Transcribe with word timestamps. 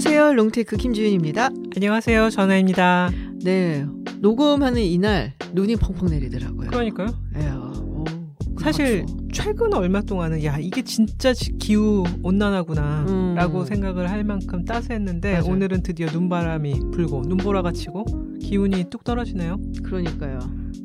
안녕하세요. 0.00 0.34
롱테이크 0.34 0.76
김지윤입니다. 0.76 1.48
안녕하세요. 1.74 2.30
전은환입니다. 2.30 3.10
네. 3.42 3.84
녹음하는 4.20 4.80
이날 4.80 5.32
눈이 5.54 5.74
펑펑 5.74 6.10
내리더라고요. 6.10 6.70
그러니까요. 6.70 7.08
예, 7.40 7.48
오, 7.50 8.04
사실 8.60 9.04
그렇죠. 9.06 9.16
최근 9.32 9.74
얼마 9.74 10.00
동안은 10.00 10.44
야 10.44 10.56
이게 10.60 10.82
진짜 10.84 11.34
지- 11.34 11.58
기후 11.58 12.04
온난화구나라고 12.22 13.58
음. 13.58 13.64
생각을 13.64 14.08
할 14.08 14.22
만큼 14.22 14.64
따스했는데 14.64 15.32
맞아요. 15.40 15.52
오늘은 15.52 15.82
드디어 15.82 16.06
눈바람이 16.12 16.78
불고 16.92 17.22
눈보라가 17.26 17.72
치고 17.72 18.04
기운이 18.40 18.84
뚝 18.90 19.02
떨어지네요. 19.02 19.56
그러니까요. 19.82 20.38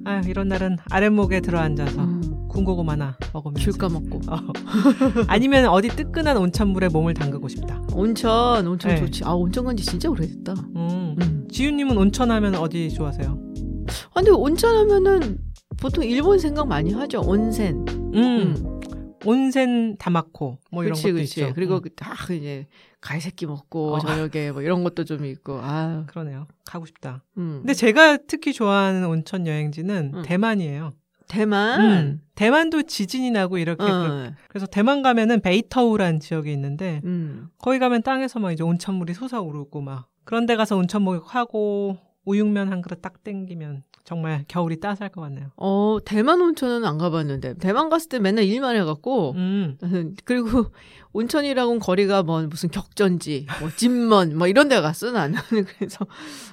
아 0.05 0.21
이런 0.25 0.47
날은 0.47 0.77
아랫목에 0.89 1.41
들어앉아서 1.41 2.03
음, 2.03 2.22
군고구마 2.53 2.93
하나 2.93 3.17
먹으면서 3.33 3.71
귤 3.71 3.77
까먹고. 3.77 4.21
어. 4.29 4.37
아니면 5.27 5.65
어디 5.65 5.89
뜨끈한 5.89 6.37
온천물에 6.37 6.89
몸을 6.89 7.13
담그고 7.15 7.47
싶다. 7.47 7.81
온천, 7.93 8.65
온천 8.67 8.91
네. 8.91 9.01
좋지. 9.01 9.23
아, 9.25 9.31
온천 9.33 9.65
간지 9.65 9.83
진짜 9.83 10.09
오래됐다. 10.09 10.53
음. 10.75 11.15
음. 11.19 11.47
지윤님은 11.51 11.97
온천하면 11.97 12.55
어디 12.55 12.89
좋아하세요? 12.91 13.27
아, 13.29 14.13
근데 14.13 14.31
온천 14.31 14.75
하면은 14.77 15.39
보통 15.77 16.03
일본 16.05 16.39
생각 16.39 16.67
많이 16.67 16.93
하죠. 16.93 17.21
온센. 17.21 17.85
음. 17.89 18.79
온센 19.25 19.95
다마코 19.97 20.59
뭐 20.71 20.83
이런 20.83 20.93
그치, 20.95 21.03
것도 21.03 21.13
그치. 21.15 21.41
있죠. 21.41 21.53
그리고 21.53 21.75
음. 21.75 21.81
그다 21.81 22.13
이제 22.33 22.67
갈새끼 23.01 23.45
먹고 23.45 23.95
어. 23.95 23.99
저녁에 23.99 24.51
뭐 24.51 24.61
이런 24.61 24.83
것도 24.83 25.05
좀 25.05 25.25
있고. 25.25 25.59
아, 25.61 26.05
그러네요. 26.07 26.45
가고 26.65 26.85
싶다. 26.85 27.23
음. 27.37 27.59
근데 27.61 27.73
제가 27.73 28.17
특히 28.27 28.53
좋아하는 28.53 29.05
온천 29.05 29.47
여행지는 29.47 30.11
음. 30.13 30.21
대만이에요. 30.23 30.93
대만. 31.33 31.81
음. 31.81 32.21
대만도 32.35 32.83
지진이 32.83 33.31
나고 33.31 33.57
이렇게 33.57 33.83
그- 33.83 33.91
어. 33.91 34.31
그래서 34.47 34.65
대만 34.67 35.01
가면은 35.01 35.41
베이터우라는 35.41 36.19
지역이 36.19 36.51
있는데 36.53 37.01
음. 37.05 37.47
거기 37.57 37.79
가면 37.79 38.03
땅에서 38.03 38.39
막 38.39 38.51
이제 38.51 38.63
온천물이 38.63 39.13
솟아오르고 39.13 39.81
막 39.81 40.07
그런 40.23 40.45
데 40.45 40.55
가서 40.55 40.77
온천 40.77 41.01
목욕하고 41.03 41.97
우육면 42.25 42.71
한 42.71 42.81
그릇 42.81 43.01
딱 43.01 43.23
땡기면 43.23 43.83
정말 44.03 44.43
겨울이 44.47 44.79
따스할 44.79 45.09
것 45.11 45.21
같네요. 45.21 45.51
어, 45.55 45.97
대만 46.03 46.41
온천은 46.41 46.83
안 46.85 46.97
가봤는데 46.97 47.55
대만 47.55 47.89
갔을 47.89 48.09
때 48.09 48.19
맨날 48.19 48.43
일만 48.43 48.75
해갖고 48.75 49.31
음. 49.31 49.77
그리고 50.25 50.65
온천이라고는 51.13 51.79
거리가 51.79 52.23
뭐 52.23 52.41
무슨 52.43 52.69
격전지, 52.69 53.45
뭐 53.61 53.69
찐먼, 53.69 54.37
뭐 54.37 54.47
이런 54.47 54.67
데 54.67 54.81
갔어 54.81 55.11
나는 55.11 55.39
그래서 55.77 56.05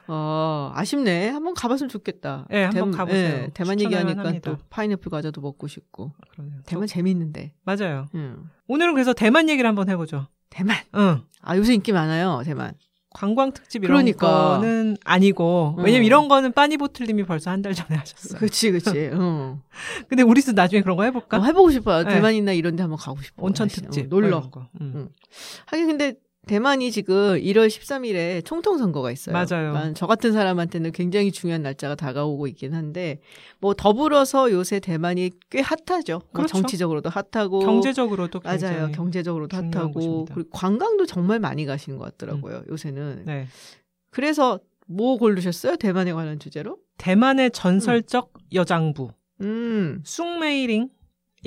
어 0.07 0.71
아쉽네 0.75 1.31
한번 1.31 1.55
가봤으면 1.55 1.89
좋겠다. 1.89 2.47
네, 2.51 2.65
한번 2.65 2.91
가보세요. 2.91 3.45
예, 3.45 3.51
대만 3.55 3.81
얘기하니까 3.81 4.15
만합니다. 4.17 4.51
또 4.53 4.59
파인애플 4.71 5.11
과자도 5.11 5.41
먹고 5.41 5.67
싶고 5.67 6.13
그러네요. 6.33 6.61
대만 6.67 6.87
저- 6.87 6.95
재밌는데. 6.95 7.53
맞아요. 7.65 8.07
음. 8.15 8.51
오늘은 8.69 8.95
그래서 8.95 9.13
대만 9.13 9.49
얘기를 9.49 9.67
한번 9.67 9.89
해보죠. 9.89 10.27
대만. 10.51 10.77
응. 10.95 11.23
아 11.41 11.57
요새 11.57 11.75
인기 11.75 11.93
많아요 11.93 12.43
대만. 12.45 12.75
관광 13.13 13.53
특집 13.53 13.83
이런 13.85 13.97
그러니까. 13.97 14.59
거는 14.61 14.97
아니고 15.05 15.75
음. 15.79 15.85
왜냐면 15.85 16.07
이런 16.07 16.29
거는 16.29 16.53
빠니보틀님이 16.53 17.25
벌써 17.25 17.51
한 17.51 17.61
달 17.63 17.75
전에 17.75 17.97
하셨어요. 17.99 18.39
그치 18.39 18.71
그치. 18.71 19.11
어. 19.15 19.61
근데 20.09 20.23
우리도 20.23 20.53
나중에 20.53 20.81
그런 20.83 20.97
거 20.97 21.03
해볼까? 21.05 21.39
어, 21.39 21.43
해보고 21.43 21.71
싶어요. 21.73 22.05
네. 22.05 22.15
대만이나 22.15 22.53
이런 22.53 22.77
데 22.77 22.83
한번 22.83 22.99
가고 22.99 23.21
싶어. 23.21 23.43
온천. 23.45 23.69
특집 23.69 24.05
어, 24.05 24.09
놀러. 24.09 24.49
거. 24.51 24.69
음. 24.81 24.93
음. 24.95 25.09
하긴 25.67 25.87
근데 25.89 26.15
대만이 26.51 26.91
지금 26.91 27.39
1월 27.39 27.69
13일에 27.69 28.45
총통 28.45 28.77
선거가 28.77 29.13
있어요. 29.13 29.33
맞아요. 29.33 29.71
그러니까 29.71 29.93
저 29.95 30.09
같은 30.09 30.33
사람한테는 30.33 30.91
굉장히 30.91 31.31
중요한 31.31 31.63
날짜가 31.63 31.95
다가오고 31.95 32.49
있긴 32.49 32.75
한데 32.75 33.21
뭐 33.61 33.73
더불어서 33.73 34.51
요새 34.51 34.81
대만이 34.81 35.31
꽤 35.49 35.61
핫하죠. 35.61 36.15
뭐 36.15 36.29
그렇죠. 36.33 36.55
정치적으로도 36.55 37.09
핫하고 37.09 37.61
경제적으로도 37.61 38.41
맞아요. 38.43 38.91
경제적으로도 38.91 39.57
핫하고 39.57 39.93
곳입니다. 39.93 40.35
그리고 40.35 40.51
관광도 40.51 41.07
정말 41.07 41.39
많이 41.39 41.67
가시는 41.67 42.01
것 42.01 42.07
같더라고요. 42.07 42.65
요새는. 42.69 43.23
네. 43.27 43.47
그래서 44.11 44.59
뭐 44.89 45.19
고르셨어요? 45.19 45.77
대만에 45.77 46.13
관한 46.13 46.41
주제로? 46.41 46.79
대만의 46.99 47.53
전설적 47.53 48.33
여장부 48.53 49.13
음. 49.43 50.03
숭메이링이라고 50.05 50.91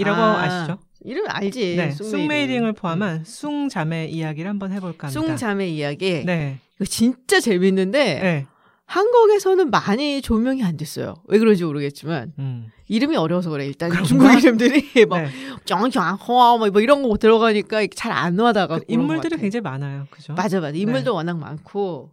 아, 0.06 0.44
아, 0.44 0.62
시죠 0.62 0.80
이름 1.04 1.26
알지. 1.28 1.76
네, 1.76 1.92
숭메이링. 1.92 2.22
숭메이링을 2.22 2.74
포함한 2.74 3.24
숭자매 3.26 4.08
이야기를 4.08 4.50
한번 4.50 4.72
해볼까 4.72 5.08
합니다. 5.08 5.22
숭자매 5.28 5.68
이야기. 5.68 6.24
네, 6.26 6.60
이거 6.76 6.86
진짜 6.86 7.40
재밌는데 7.40 8.20
네, 8.22 8.46
한국에서는 8.86 9.70
많이 9.70 10.22
조명이 10.22 10.64
안 10.64 10.78
됐어요. 10.78 11.16
왜 11.28 11.40
그런지 11.40 11.64
모르겠지만 11.64 12.34
음. 12.40 12.68
이름이 12.88 13.16
어려워서 13.16 13.50
그래. 13.50 13.66
일단 13.66 13.90
그런가? 13.90 14.08
중국 14.08 14.32
이름들이 14.38 15.06
막 15.08 15.20
네. 15.24 15.30
쩡쩡허 15.66 16.58
뭐 16.58 16.68
이런 16.82 17.02
거 17.04 17.18
들어가니까 17.18 17.88
잘 17.96 18.12
안 18.12 18.38
와다가 18.38 18.80
그 18.80 18.86
인물들이 18.88 19.38
굉장히 19.38 19.62
많아요, 19.62 20.06
그죠? 20.12 20.34
맞아 20.34 20.60
맞아 20.60 20.78
인물도 20.78 21.12
네. 21.12 21.16
워낙 21.16 21.38
많고. 21.40 22.12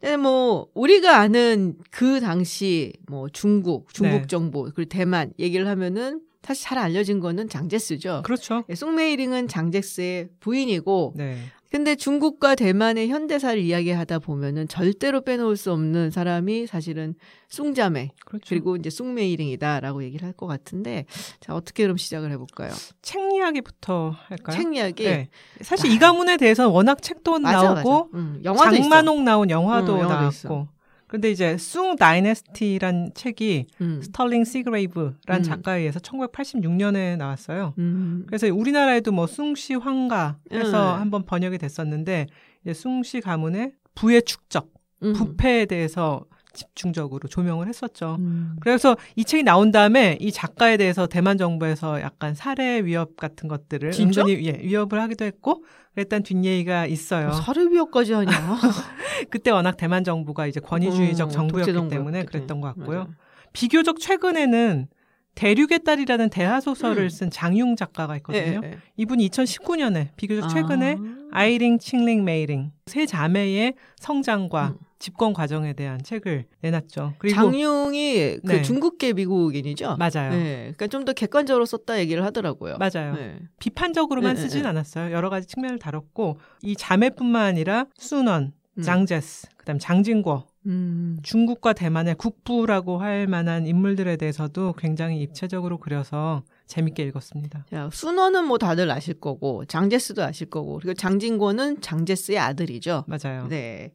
근데 0.00 0.16
뭐 0.16 0.66
우리가 0.74 1.18
아는 1.18 1.74
그 1.90 2.20
당시 2.20 2.92
뭐 3.06 3.28
중국 3.32 3.92
중국 3.92 4.20
네. 4.22 4.26
정보 4.26 4.64
그리고 4.74 4.88
대만 4.88 5.32
얘기를 5.38 5.66
하면은 5.68 6.20
사실 6.42 6.64
잘 6.64 6.78
알려진 6.78 7.20
거는 7.20 7.48
장제스죠. 7.48 8.22
그렇죠. 8.24 8.64
네, 8.66 8.74
송메이링은 8.74 9.48
장제스의 9.48 10.28
부인이고 10.40 11.12
네, 11.16 11.36
근데 11.70 11.94
중국과 11.94 12.54
대만의 12.56 13.08
현대사를 13.10 13.60
이야기하다 13.60 14.18
보면은 14.20 14.66
절대로 14.66 15.20
빼놓을 15.20 15.56
수 15.56 15.70
없는 15.70 16.10
사람이 16.10 16.66
사실은 16.66 17.14
숭자매 17.48 18.10
그렇죠. 18.24 18.46
그리고 18.48 18.74
이제 18.76 18.90
숭메이링이다라고 18.90 20.02
얘기를 20.02 20.26
할 20.26 20.32
것 20.32 20.46
같은데 20.46 21.04
자 21.40 21.54
어떻게 21.54 21.82
그럼 21.84 21.96
시작을 21.98 22.30
해볼까요? 22.32 22.70
책 23.02 23.20
이야기부터 23.34 24.14
할까요? 24.28 24.56
책 24.56 24.74
이야기 24.74 25.04
네. 25.04 25.28
사실 25.60 25.90
이 25.92 25.98
가문에 25.98 26.36
대해서 26.38 26.68
워낙 26.70 27.02
책도 27.02 27.38
맞아, 27.40 27.62
나오고 27.74 27.90
맞아. 27.90 28.08
음, 28.14 28.40
영화도 28.42 28.76
있어. 28.76 28.82
장만옥 28.82 29.22
나온 29.22 29.50
영화도 29.50 29.92
응, 29.94 29.98
영화도 30.00 30.14
나왔고. 30.14 30.28
있어. 30.34 30.68
근데 31.10 31.28
이제 31.28 31.56
Soong 31.58 31.96
Dynasty란 31.96 33.10
책이 33.16 33.66
음. 33.80 34.00
스털링 34.00 34.44
시그레이브란 34.44 35.12
음. 35.28 35.42
작가에 35.42 35.80
의해서 35.80 35.98
1986년에 35.98 37.16
나왔어요. 37.16 37.74
음. 37.78 38.22
그래서 38.28 38.46
우리나라에도 38.46 39.10
뭐 39.10 39.26
숭씨 39.26 39.74
황가 39.74 40.38
해서 40.52 40.94
음. 40.94 41.00
한번 41.00 41.24
번역이 41.24 41.58
됐었는데 41.58 42.28
이제 42.62 42.72
숭씨 42.72 43.20
가문의 43.20 43.72
부의 43.96 44.22
축적, 44.22 44.72
음. 45.02 45.14
부패에 45.14 45.66
대해서 45.66 46.26
집중적으로 46.52 47.28
조명을 47.28 47.68
했었죠. 47.68 48.16
음. 48.18 48.56
그래서 48.60 48.96
이 49.16 49.24
책이 49.24 49.42
나온 49.42 49.70
다음에 49.70 50.16
이 50.20 50.32
작가에 50.32 50.76
대해서 50.76 51.06
대만 51.06 51.38
정부에서 51.38 52.00
약간 52.00 52.34
살해 52.34 52.84
위협 52.84 53.16
같은 53.16 53.48
것들을 53.48 53.92
진짜? 53.92 54.22
은근히 54.22 54.46
예, 54.46 54.58
위협을 54.62 55.00
하기도 55.00 55.24
했고 55.24 55.64
그랬던 55.94 56.22
뒷얘기가 56.22 56.86
있어요. 56.86 57.28
뭐 57.28 57.36
살해 57.36 57.62
위협까지 57.62 58.12
하냐? 58.12 58.30
그때 59.30 59.50
워낙 59.50 59.76
대만 59.76 60.04
정부가 60.04 60.46
이제 60.46 60.60
권위주의적 60.60 61.28
음, 61.28 61.32
정부였기 61.32 61.88
때문에 61.88 62.24
그랬던 62.24 62.60
것 62.60 62.74
같고요. 62.74 62.98
맞아. 63.00 63.10
비교적 63.52 63.98
최근에는 63.98 64.88
대륙의 65.34 65.84
딸이라는 65.84 66.28
대하 66.30 66.60
소설을 66.60 67.04
음. 67.04 67.08
쓴 67.08 67.30
장융 67.30 67.76
작가가 67.76 68.16
있거든요. 68.16 68.60
예, 68.64 68.68
예. 68.68 68.78
이분이 68.96 69.28
2019년에 69.28 70.08
비교적 70.16 70.48
최근에 70.48 70.96
아. 70.98 71.28
아이링 71.32 71.78
칭링 71.78 72.24
메이링 72.24 72.72
세 72.86 73.06
자매의 73.06 73.74
성장과 73.96 74.68
음. 74.68 74.89
집권 75.00 75.32
과정에 75.32 75.72
대한 75.72 76.00
책을 76.00 76.44
내놨죠. 76.60 77.14
그리고 77.18 77.34
장융이 77.34 78.38
그 78.46 78.52
네. 78.52 78.62
중국계 78.62 79.14
미국인이죠. 79.14 79.96
맞아요. 79.98 80.30
네, 80.30 80.56
그러니까 80.76 80.86
좀 80.86 81.00
더 81.00 81.14
객관적으로 81.14 81.64
썼다 81.64 81.98
얘기를 81.98 82.22
하더라고요. 82.24 82.76
맞아요. 82.76 83.14
네. 83.14 83.38
비판적으로만 83.58 84.34
네, 84.36 84.40
쓰진 84.42 84.58
네, 84.58 84.62
네. 84.64 84.68
않았어요. 84.68 85.12
여러 85.12 85.30
가지 85.30 85.48
측면을 85.48 85.78
다뤘고 85.78 86.38
이 86.62 86.76
자매뿐만 86.76 87.42
아니라 87.42 87.86
순원, 87.96 88.52
음. 88.76 88.82
장제스, 88.82 89.48
그다음 89.56 89.78
장진궈 89.78 90.44
음. 90.66 91.18
중국과 91.22 91.72
대만의 91.72 92.16
국부라고 92.16 92.98
할 92.98 93.26
만한 93.26 93.66
인물들에 93.66 94.16
대해서도 94.16 94.74
굉장히 94.74 95.22
입체적으로 95.22 95.78
그려서 95.78 96.42
재밌게 96.70 97.02
읽었습니다. 97.02 97.66
자, 97.68 97.90
순원은 97.92 98.46
뭐 98.46 98.56
다들 98.56 98.90
아실 98.90 99.14
거고, 99.14 99.64
장제스도 99.64 100.22
아실 100.22 100.48
거고, 100.48 100.76
그리고 100.76 100.94
장진궈는 100.94 101.80
장제스의 101.80 102.38
아들이죠. 102.38 103.04
맞아요. 103.08 103.48
네. 103.48 103.92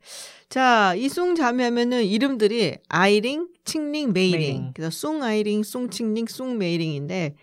자, 0.50 0.94
이 0.96 1.04
숭 1.04 1.36
자매하면은 1.36 2.04
이름들이 2.04 2.78
아이링, 2.90 3.48
칭링, 3.64 4.12
메이링. 4.14 4.40
메이링. 4.40 4.72
그래서 4.76 4.92
숭 4.92 5.24
아이링, 5.24 5.64
숭 5.64 5.90
칭링, 5.90 6.28
숭 6.28 6.58
메이링인데, 6.58 7.36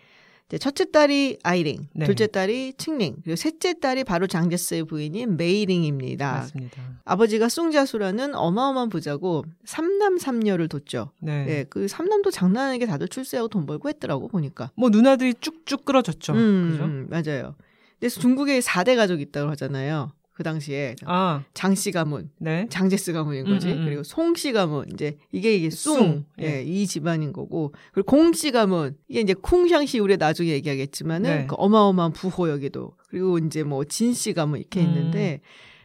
첫째 0.57 0.89
딸이 0.91 1.39
아이링, 1.43 1.87
네. 1.93 2.05
둘째 2.05 2.27
딸이 2.27 2.73
칭링, 2.77 3.17
그리고 3.23 3.35
셋째 3.35 3.79
딸이 3.79 4.03
바로 4.03 4.27
장제스의 4.27 4.85
부인인 4.85 5.37
메이링입니다. 5.37 6.31
맞습니다. 6.31 6.81
아버지가 7.05 7.49
숭자수라는 7.49 8.35
어마어마한 8.35 8.89
부자고 8.89 9.45
삼남 9.65 10.17
삼녀를 10.17 10.67
뒀죠. 10.67 11.11
네. 11.19 11.45
네, 11.45 11.63
그 11.69 11.87
삼남도 11.87 12.31
장난 12.31 12.69
아니게 12.69 12.85
다들 12.85 13.07
출세하고 13.07 13.47
돈 13.47 13.65
벌고 13.65 13.89
했더라고 13.89 14.27
보니까. 14.27 14.71
뭐 14.75 14.89
누나들이 14.89 15.35
쭉쭉 15.39 15.85
끌어줬죠. 15.85 16.33
음, 16.33 16.69
그죠? 16.71 16.83
음, 16.85 17.07
맞아요. 17.09 17.55
그래서 17.99 18.19
중국에 18.19 18.59
4대 18.59 18.95
가족이 18.95 19.21
있다고 19.23 19.49
하잖아요. 19.51 20.11
그 20.33 20.41
당시에 20.41 20.95
아, 21.05 21.43
장씨 21.53 21.91
가문, 21.91 22.31
네. 22.39 22.65
장제스 22.69 23.13
가문인 23.13 23.45
거지. 23.45 23.67
음, 23.67 23.73
음, 23.73 23.79
음. 23.79 23.85
그리고 23.85 24.03
송씨 24.03 24.51
가문 24.51 24.85
이제 24.91 25.17
이게 25.31 25.55
이게 25.55 25.69
숭, 25.69 25.95
숭, 25.95 26.25
예, 26.41 26.57
예. 26.57 26.63
이 26.63 26.87
집안인 26.87 27.33
거고. 27.33 27.71
그리고 27.93 28.07
공씨 28.07 28.51
가문 28.51 28.97
이게 29.07 29.21
이제 29.21 29.35
쿵샹시 29.35 29.99
우리 29.99 30.17
나중에 30.17 30.49
얘기하겠지만은 30.49 31.29
네. 31.29 31.47
그 31.47 31.55
어마어마한 31.57 32.13
부호 32.13 32.49
여기도. 32.49 32.95
그리고 33.09 33.37
이제 33.37 33.63
뭐 33.63 33.83
진씨 33.83 34.33
가문 34.33 34.59
이렇게 34.59 34.81
음. 34.81 34.87
있는데 34.87 35.41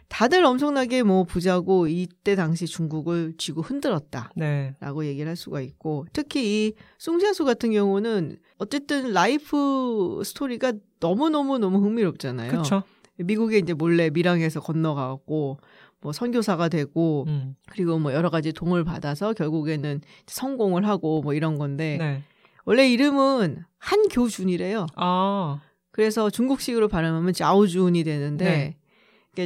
다들 0.08 0.42
엄청나게 0.42 1.02
뭐 1.02 1.24
부자고 1.24 1.86
이때 1.86 2.34
당시 2.34 2.66
중국을 2.66 3.34
쥐고 3.36 3.60
흔들었다. 3.60 4.30
네. 4.34 4.74
라고 4.80 5.04
얘기를 5.04 5.28
할 5.28 5.36
수가 5.36 5.60
있고 5.60 6.06
특히 6.14 6.68
이 6.68 6.72
숭자수 6.96 7.44
같은 7.44 7.70
경우는 7.72 8.38
어쨌든 8.56 9.12
라이프 9.12 10.22
스토리가 10.24 10.72
너무 11.00 11.28
너무 11.28 11.58
너무 11.58 11.78
흥미롭잖아요. 11.84 12.50
그렇죠. 12.50 12.82
미국에 13.18 13.58
이제 13.58 13.74
몰래 13.74 14.10
밀항에서 14.10 14.60
건너가고 14.60 15.58
뭐 16.00 16.12
선교사가 16.12 16.68
되고 16.68 17.24
음. 17.28 17.56
그리고 17.70 17.98
뭐 17.98 18.12
여러 18.12 18.30
가지 18.30 18.52
동을 18.52 18.84
받아서 18.84 19.32
결국에는 19.32 20.00
성공을 20.26 20.86
하고 20.86 21.22
뭐 21.22 21.34
이런 21.34 21.58
건데 21.58 21.98
네. 22.00 22.22
원래 22.64 22.88
이름은 22.88 23.64
한교준이래요. 23.78 24.86
아. 24.96 25.60
그래서 25.90 26.30
중국식으로 26.30 26.88
발음하면 26.88 27.32
자오준이 27.32 28.04
되는데 28.04 28.44
네. 28.44 28.76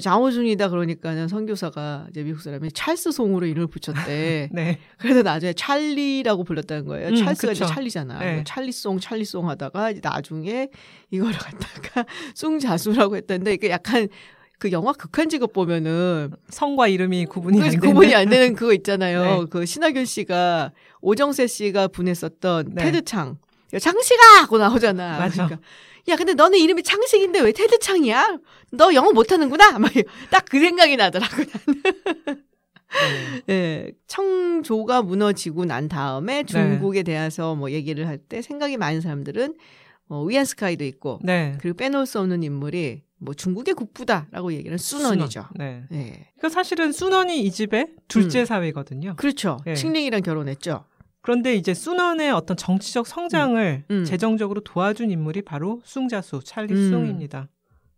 자오준이다 0.01 0.69
그러니까는 0.69 1.29
선교사가 1.29 2.07
이제 2.11 2.23
미국 2.23 2.41
사람이 2.41 2.73
찰스 2.73 3.13
송으로 3.13 3.47
이름을 3.47 3.67
붙였대. 3.69 4.49
네. 4.53 4.79
그래서 4.99 5.23
나중에 5.23 5.53
찰리라고 5.53 6.45
불렀다는 6.45 6.87
거예요. 6.87 7.09
음, 7.09 7.17
찰스가 7.17 7.53
그쵸. 7.53 7.65
이제 7.65 7.75
찰리잖아. 7.75 8.19
네. 8.19 8.45
찰리송, 8.47 9.01
찰리송 9.01 9.49
하다가 9.49 9.95
나중에 10.03 10.69
이거를 11.11 11.35
갖다가 11.39 12.05
숭자수라고 12.35 13.17
했다는데 13.17 13.55
이게 13.55 13.71
약간 13.71 14.09
그 14.59 14.71
영화 14.71 14.93
극한 14.93 15.29
직업 15.29 15.53
보면은 15.53 16.31
성과 16.49 16.87
이름이 16.87 17.27
구분이 17.27 17.61
안그 17.61 17.71
되는. 17.73 17.89
구분이 17.89 18.15
안 18.15 18.29
되는 18.29 18.55
그거 18.55 18.73
있잖아요. 18.75 19.23
네. 19.43 19.47
그 19.51 19.67
신하균 19.67 20.05
씨가 20.05 20.71
오정세 21.01 21.49
씨가 21.49 21.89
분했었던 21.89 22.71
네. 22.75 22.85
테드 22.85 23.03
창. 23.03 23.39
창식아 23.79 24.43
하고 24.43 24.59
나오잖아. 24.59 25.19
맞아. 25.19 25.47
그러니까 25.47 25.67
야 26.09 26.17
근데 26.17 26.35
너는 26.35 26.59
이름이 26.59 26.83
창식인데 26.83 27.41
왜 27.41 27.53
테드 27.53 27.79
창이야? 27.79 28.39
너 28.73 28.93
영어 28.95 29.13
못하는구나. 29.13 29.79
딱그 30.31 30.59
생각이 30.59 30.97
나더라고. 30.97 31.37
네. 33.47 33.55
예, 33.55 33.93
청조가 34.07 35.03
무너지고 35.03 35.65
난 35.65 35.89
다음에 35.89 36.43
중국에 36.45 37.03
대해서 37.03 37.55
뭐 37.55 37.71
얘기를 37.71 38.07
할 38.07 38.19
때 38.29 38.43
생각이 38.43 38.77
많은 38.77 39.01
사람들은 39.01 39.55
뭐 40.07 40.25
위안스카이도 40.25 40.85
있고 40.85 41.19
네. 41.23 41.57
그리고 41.61 41.77
빼놓을 41.77 42.05
수 42.07 42.21
없는 42.21 42.43
인물이 42.43 43.03
뭐 43.19 43.33
중국의 43.35 43.75
국부다라고 43.75 44.53
얘기하는 44.53 44.77
순원이죠. 44.79 45.47
순원. 45.49 45.49
네. 45.57 45.85
예. 45.93 46.27
그러니까 46.37 46.49
사실은 46.51 46.93
순원이 46.93 47.41
이 47.41 47.51
집의 47.51 47.89
둘째 48.09 48.41
음. 48.41 48.45
사위거든요. 48.45 49.15
그렇죠. 49.17 49.59
예. 49.67 49.75
칭링이랑 49.75 50.23
결혼했죠. 50.23 50.85
그런데 51.23 51.55
이제 51.55 51.73
순원의 51.73 52.33
어떤 52.33 52.57
정치적 52.57 53.07
성장을 53.07 53.85
음. 53.91 54.05
재정적으로 54.05 54.61
도와준 54.61 55.11
인물이 55.11 55.43
바로 55.43 55.81
숭자수 55.85 56.41
찰리 56.45 56.75
음. 56.75 56.91
숭입니다. 56.91 57.49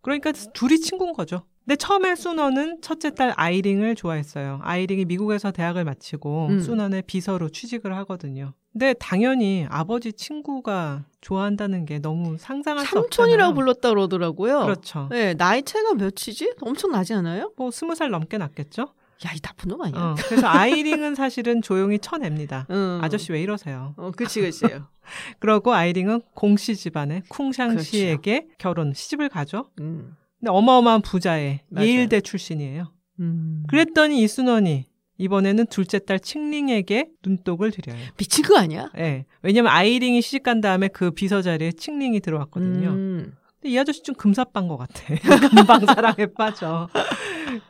그러니까 0.01 0.31
둘이 0.31 0.79
친구인 0.79 1.13
거죠. 1.13 1.41
근데 1.65 1.75
처음에 1.75 2.15
순원은 2.15 2.81
첫째 2.81 3.09
딸 3.09 3.33
아이링을 3.35 3.95
좋아했어요. 3.95 4.59
아이링이 4.61 5.05
미국에서 5.05 5.49
대학을 5.51 5.83
마치고 5.83 6.47
음. 6.51 6.59
순원의 6.59 7.03
비서로 7.07 7.49
취직을 7.49 7.95
하거든요. 7.97 8.53
근데 8.71 8.93
당연히 8.93 9.65
아버지 9.69 10.13
친구가 10.13 11.05
좋아한다는 11.21 11.85
게 11.85 11.97
너무 11.97 12.37
상상할 12.37 12.85
수 12.85 12.99
없잖아요. 12.99 13.03
삼촌이라고 13.09 13.55
불렀다 13.55 13.89
그러더라고요. 13.89 14.59
그렇죠. 14.65 15.07
네, 15.09 15.33
나이 15.33 15.63
차이가 15.63 15.95
몇이지? 15.95 16.53
엄청 16.61 16.91
나지 16.91 17.15
않아요? 17.15 17.51
뭐 17.57 17.71
스무 17.71 17.95
살 17.95 18.11
넘게 18.11 18.37
났겠죠. 18.37 18.89
야, 19.25 19.31
이 19.33 19.39
나쁜 19.39 19.69
놈 19.69 19.81
아니야? 19.81 20.01
어, 20.01 20.15
그래서 20.27 20.47
아이링은 20.47 21.15
사실은 21.15 21.61
조용히 21.61 21.99
쳐냅니다. 21.99 22.67
응. 22.69 22.99
아저씨 23.01 23.31
왜 23.31 23.41
이러세요? 23.41 23.93
어, 23.97 24.11
그치, 24.11 24.41
그치. 24.41 24.65
그러고 25.39 25.73
아이링은 25.73 26.21
공씨 26.33 26.75
집안의 26.75 27.23
쿵샹 27.29 27.69
그렇죠. 27.69 27.83
씨에게 27.83 28.47
결혼 28.57 28.93
시집을 28.93 29.29
가죠. 29.29 29.69
음. 29.79 30.15
근데 30.39 30.51
어마어마한 30.51 31.01
부자의 31.01 31.61
맞아요. 31.69 31.87
예일대 31.87 32.21
출신이에요. 32.21 32.91
음. 33.19 33.63
그랬더니 33.67 34.21
이순원이 34.21 34.85
이번에는 35.17 35.67
둘째 35.67 35.99
딸 35.99 36.19
칭링에게 36.19 37.07
눈독을 37.25 37.71
들여요. 37.71 37.97
미친 38.17 38.43
거 38.43 38.57
아니야? 38.57 38.91
예. 38.97 39.25
왜냐면 39.41 39.71
아이링이 39.71 40.21
시집 40.21 40.43
간 40.43 40.59
다음에 40.59 40.89
그 40.89 41.11
비서 41.11 41.41
자리에 41.41 41.71
칭링이 41.71 42.19
들어왔거든요. 42.19 42.89
음. 42.89 43.33
근데 43.61 43.69
이 43.73 43.79
아저씨 43.79 44.03
좀 44.03 44.13
금사빠인 44.15 44.67
것 44.67 44.75
같아. 44.75 45.15
금방 45.55 45.85
사랑에 45.85 46.25
빠져. 46.35 46.89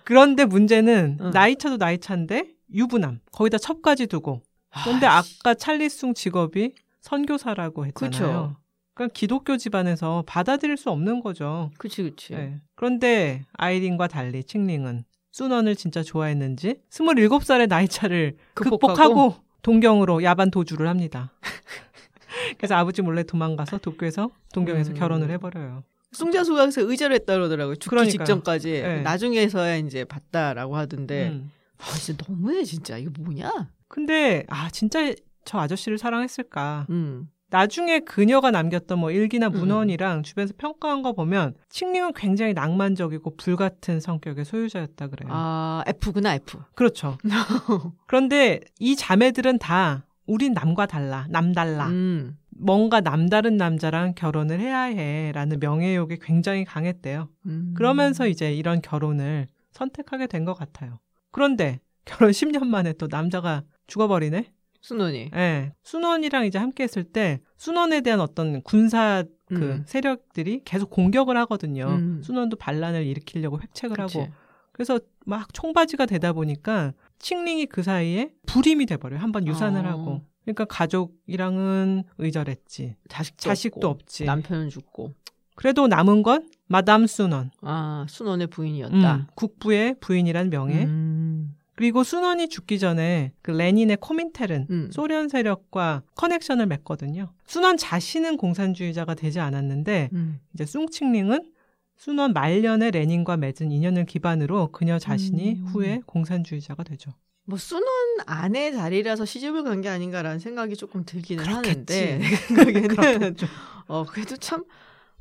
그런데 0.04 0.46
문제는 0.46 1.18
응. 1.22 1.32
나이 1.32 1.56
차도 1.56 1.78
나이 1.78 1.98
차인데 2.00 2.50
유부남 2.74 3.20
거기다 3.32 3.58
첩까지 3.58 4.08
두고. 4.08 4.42
그런데 4.84 5.06
아, 5.06 5.20
아까 5.20 5.54
찰리숭 5.54 6.14
직업이 6.14 6.74
선교사라고 7.02 7.86
했잖아요. 7.86 8.12
그쵸. 8.12 8.56
그러니까 8.94 9.14
기독교 9.14 9.58
집안에서 9.58 10.24
받아들일 10.26 10.78
수 10.78 10.90
없는 10.90 11.22
거죠. 11.22 11.72
그치, 11.78 12.04
그치. 12.04 12.34
네. 12.34 12.62
그런데 12.76 13.44
아이린과 13.54 14.08
달리 14.08 14.44
칭링은 14.44 15.04
순원을 15.32 15.76
진짜 15.76 16.02
좋아했는지 16.02 16.82
27살의 16.90 17.68
나이 17.68 17.88
차를 17.88 18.38
극복하고? 18.54 18.88
극복하고 18.88 19.36
동경으로 19.62 20.24
야반 20.24 20.50
도주를 20.50 20.88
합니다. 20.88 21.32
그래서 22.58 22.76
아버지 22.76 23.02
몰래 23.02 23.24
도망가서 23.24 23.80
도쿄에서 23.80 24.30
동경에서 24.54 24.92
음. 24.92 24.96
결혼을 24.96 25.30
해버려요. 25.32 25.84
그래서 26.24 26.82
의절을 26.82 27.16
했다 27.16 27.34
그러더라고요. 27.34 27.76
죽기 27.76 27.90
그러니까요. 27.90 28.26
직전까지. 28.26 28.72
네. 28.72 29.02
나중에서야 29.02 29.78
이제 29.78 30.04
봤다라고 30.06 30.76
하던데. 30.76 31.30
음. 31.30 31.52
아, 31.78 31.98
진짜 31.98 32.24
너무해, 32.28 32.64
진짜. 32.64 32.98
이거 32.98 33.12
뭐냐? 33.20 33.70
근데 33.88 34.46
아 34.48 34.70
진짜 34.70 35.14
저 35.46 35.60
아저씨를 35.60 35.98
사랑했을까? 35.98 36.88
음. 36.90 37.30
나중에 37.50 38.00
그녀가 38.00 38.52
남겼던 38.52 39.00
뭐 39.00 39.12
일기나 39.12 39.48
음. 39.48 39.54
문헌이랑 39.54 40.24
주변에서 40.24 40.54
평가한 40.58 41.04
거 41.04 41.14
보면 41.14 41.54
칭링은 41.70 42.14
굉장히 42.14 42.54
낭만적이고 42.54 43.38
불같은 43.38 44.00
성격의 44.00 44.46
소유자였다 44.46 45.08
그래요. 45.08 45.30
아, 45.32 45.84
F구나, 45.88 46.36
F. 46.36 46.60
그렇죠. 46.74 47.18
그런데 48.08 48.60
이 48.80 48.96
자매들은 48.96 49.60
다 49.60 50.06
우린 50.26 50.54
남과 50.54 50.88
달라, 50.88 51.28
남달라. 51.30 51.88
음. 51.88 52.38
뭔가 52.58 53.02
남다른 53.02 53.58
남자랑 53.58 54.14
결혼을 54.16 54.60
해야 54.60 54.84
해라는 54.84 55.60
명예욕이 55.60 56.18
굉장히 56.22 56.64
강했대요. 56.66 57.30
음. 57.48 57.74
그러면서 57.76 58.28
이제 58.28 58.54
이런 58.54 58.82
결혼을 58.82 59.48
선택하게 59.72 60.28
된 60.28 60.46
것 60.46 60.54
같아요. 60.54 61.00
그런데 61.32 61.80
결혼 62.06 62.30
10년 62.32 62.66
만에 62.66 62.94
또 62.94 63.08
남자가 63.10 63.64
죽어버리네? 63.88 64.52
순원이. 64.82 65.32
예. 65.36 65.74
순원이랑 65.84 66.46
이제 66.46 66.60
함께 66.60 66.84
했을 66.84 67.04
때 67.04 67.40
순원에 67.58 68.02
대한 68.02 68.20
어떤 68.22 68.62
군사 68.62 69.24
그 69.48 69.56
음. 69.56 69.84
세력들이 69.88 70.62
계속 70.64 70.92
공격을 70.92 71.36
하거든요. 71.38 71.88
음. 71.88 72.22
순원도 72.24 72.58
반란을 72.58 73.06
일으키려고 73.06 73.60
획책을 73.60 73.98
그치. 73.98 74.20
하고. 74.20 74.32
그래서 74.72 75.00
막 75.26 75.52
총바지가 75.54 76.06
되다 76.06 76.34
보니까 76.34 76.94
칭링이 77.20 77.66
그 77.66 77.82
사이에 77.82 78.32
불임이 78.46 78.86
돼버려요. 78.86 79.20
한번 79.20 79.48
유산을 79.48 79.86
어. 79.86 79.90
하고. 79.90 80.22
그러니까 80.46 80.66
가족이랑은 80.66 82.04
의절했지. 82.18 82.96
자식도, 83.10 83.42
자식도 83.42 83.90
없지. 83.90 84.26
남편은 84.26 84.70
죽고. 84.70 85.14
그래도 85.56 85.88
남은 85.88 86.24
건 86.24 86.50
마담 86.68 87.08
순원. 87.08 87.52
아, 87.62 88.06
순원의 88.08 88.48
부인이었다. 88.48 89.16
음, 89.16 89.28
국부의 89.36 89.96
부인이란 90.00 90.50
명예. 90.50 90.86
음. 90.86 91.56
그리고 91.76 92.04
순원이 92.04 92.48
죽기 92.48 92.80
전에 92.80 93.34
그 93.42 93.52
레닌의 93.52 93.98
코민텔은 94.00 94.68
음. 94.70 94.90
소련 94.92 95.28
세력과 95.28 96.04
커넥션을 96.16 96.68
맺거든요. 96.68 97.34
순원 97.46 97.76
자신은 97.78 98.38
공산주의자가 98.38 99.14
되지 99.14 99.40
않았는데 99.42 100.10
음. 100.14 100.40
이제 100.54 100.66
숭칭링은 100.66 101.52
순원 101.98 102.34
말년에 102.34 102.92
레닌과 102.92 103.38
맺은 103.38 103.72
인연을 103.72 104.06
기반으로 104.06 104.72
그녀 104.72 105.00
자신이 105.00 105.54
음. 105.54 105.66
후에 105.66 106.02
공산주의자가 106.06 106.84
되죠. 106.84 107.12
뭐 107.46 107.58
순원 107.60 107.86
아내 108.26 108.72
자리라서 108.72 109.26
시집을 109.26 109.64
간 109.64 109.82
게 109.82 109.90
아닌가라는 109.90 110.40
생각이 110.40 110.76
조금 110.76 111.06
들기는 111.06 111.44
그렇겠지. 111.44 111.94
하는데 111.94 112.18
내 112.18 112.36
생각에는 112.36 112.88
그렇겠죠. 112.96 113.48
어 113.88 114.04
그래도 114.06 114.36
참 114.38 114.64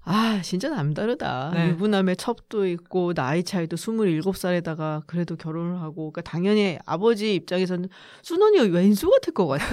아, 0.06 0.40
진짜 0.42 0.68
남다르다. 0.68 1.52
네. 1.54 1.68
유부남의 1.70 2.16
첩도 2.18 2.66
있고 2.68 3.14
나이 3.14 3.42
차이도 3.42 3.76
27살에다가 3.76 5.02
그래도 5.06 5.34
결혼을 5.36 5.80
하고 5.80 6.12
그러니까 6.12 6.20
당연히 6.30 6.78
아버지 6.84 7.34
입장에서는 7.34 7.88
순원이 8.22 8.68
왼수 8.68 9.08
같을 9.10 9.32
것 9.32 9.46
같아. 9.46 9.64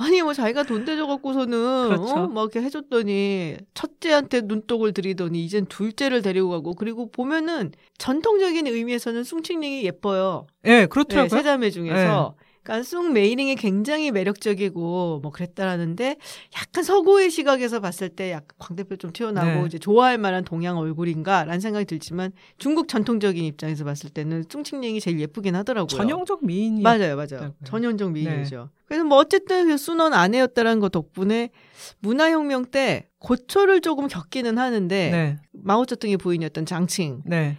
아니 0.00 0.22
뭐 0.22 0.32
자기가 0.32 0.62
돈 0.62 0.86
대줘 0.86 1.06
갖고서는 1.06 1.88
그렇죠. 1.88 2.14
어? 2.14 2.26
막 2.26 2.42
이렇게 2.42 2.62
해줬더니 2.62 3.56
첫째한테 3.74 4.40
눈독을 4.42 4.92
들이더니 4.94 5.44
이젠 5.44 5.66
둘째를 5.66 6.22
데리고 6.22 6.48
가고 6.48 6.74
그리고 6.74 7.10
보면은 7.10 7.72
전통적인 7.98 8.66
의미에서는 8.66 9.22
숭칭링이 9.24 9.84
예뻐요. 9.84 10.46
예, 10.64 10.70
네, 10.70 10.86
그렇더라고요. 10.86 11.28
세 11.28 11.42
자매 11.42 11.68
중에서. 11.68 12.34
그 12.38 12.49
러니까 12.64 12.82
숭 12.82 13.12
메이링이 13.12 13.56
굉장히 13.56 14.10
매력적이고 14.10 15.20
뭐 15.22 15.30
그랬다라는데 15.30 16.16
약간 16.56 16.84
서구의 16.84 17.30
시각에서 17.30 17.80
봤을 17.80 18.08
때 18.08 18.30
약간 18.32 18.48
광대뼈 18.58 18.96
좀 18.96 19.12
튀어나오고 19.12 19.60
네. 19.60 19.66
이제 19.66 19.78
좋아할 19.78 20.18
만한 20.18 20.44
동양 20.44 20.78
얼굴인가라는 20.78 21.60
생각이 21.60 21.86
들지만 21.86 22.32
중국 22.58 22.88
전통적인 22.88 23.42
입장에서 23.44 23.84
봤을 23.84 24.10
때는 24.10 24.44
숭칭링이 24.48 25.00
제일 25.00 25.20
예쁘긴 25.20 25.56
하더라고요. 25.56 25.88
전형적 25.88 26.44
미인이 26.44 26.82
맞아요, 26.82 27.16
맞아요. 27.16 27.26
있다고요. 27.26 27.54
전형적 27.64 28.12
미인이죠. 28.12 28.70
그래서 28.86 29.04
뭐 29.04 29.18
어쨌든 29.18 29.68
그 29.68 29.76
쑨원 29.76 30.12
아내였다라는 30.12 30.80
것 30.80 30.90
덕분에 30.90 31.50
문화혁명 32.00 32.66
때 32.66 33.08
고초를 33.20 33.80
조금 33.80 34.08
겪기는 34.08 34.58
하는데 34.58 35.10
네. 35.10 35.36
마오쩌둥의 35.52 36.16
부인이었던 36.16 36.66
장칭 36.66 37.22
네. 37.24 37.56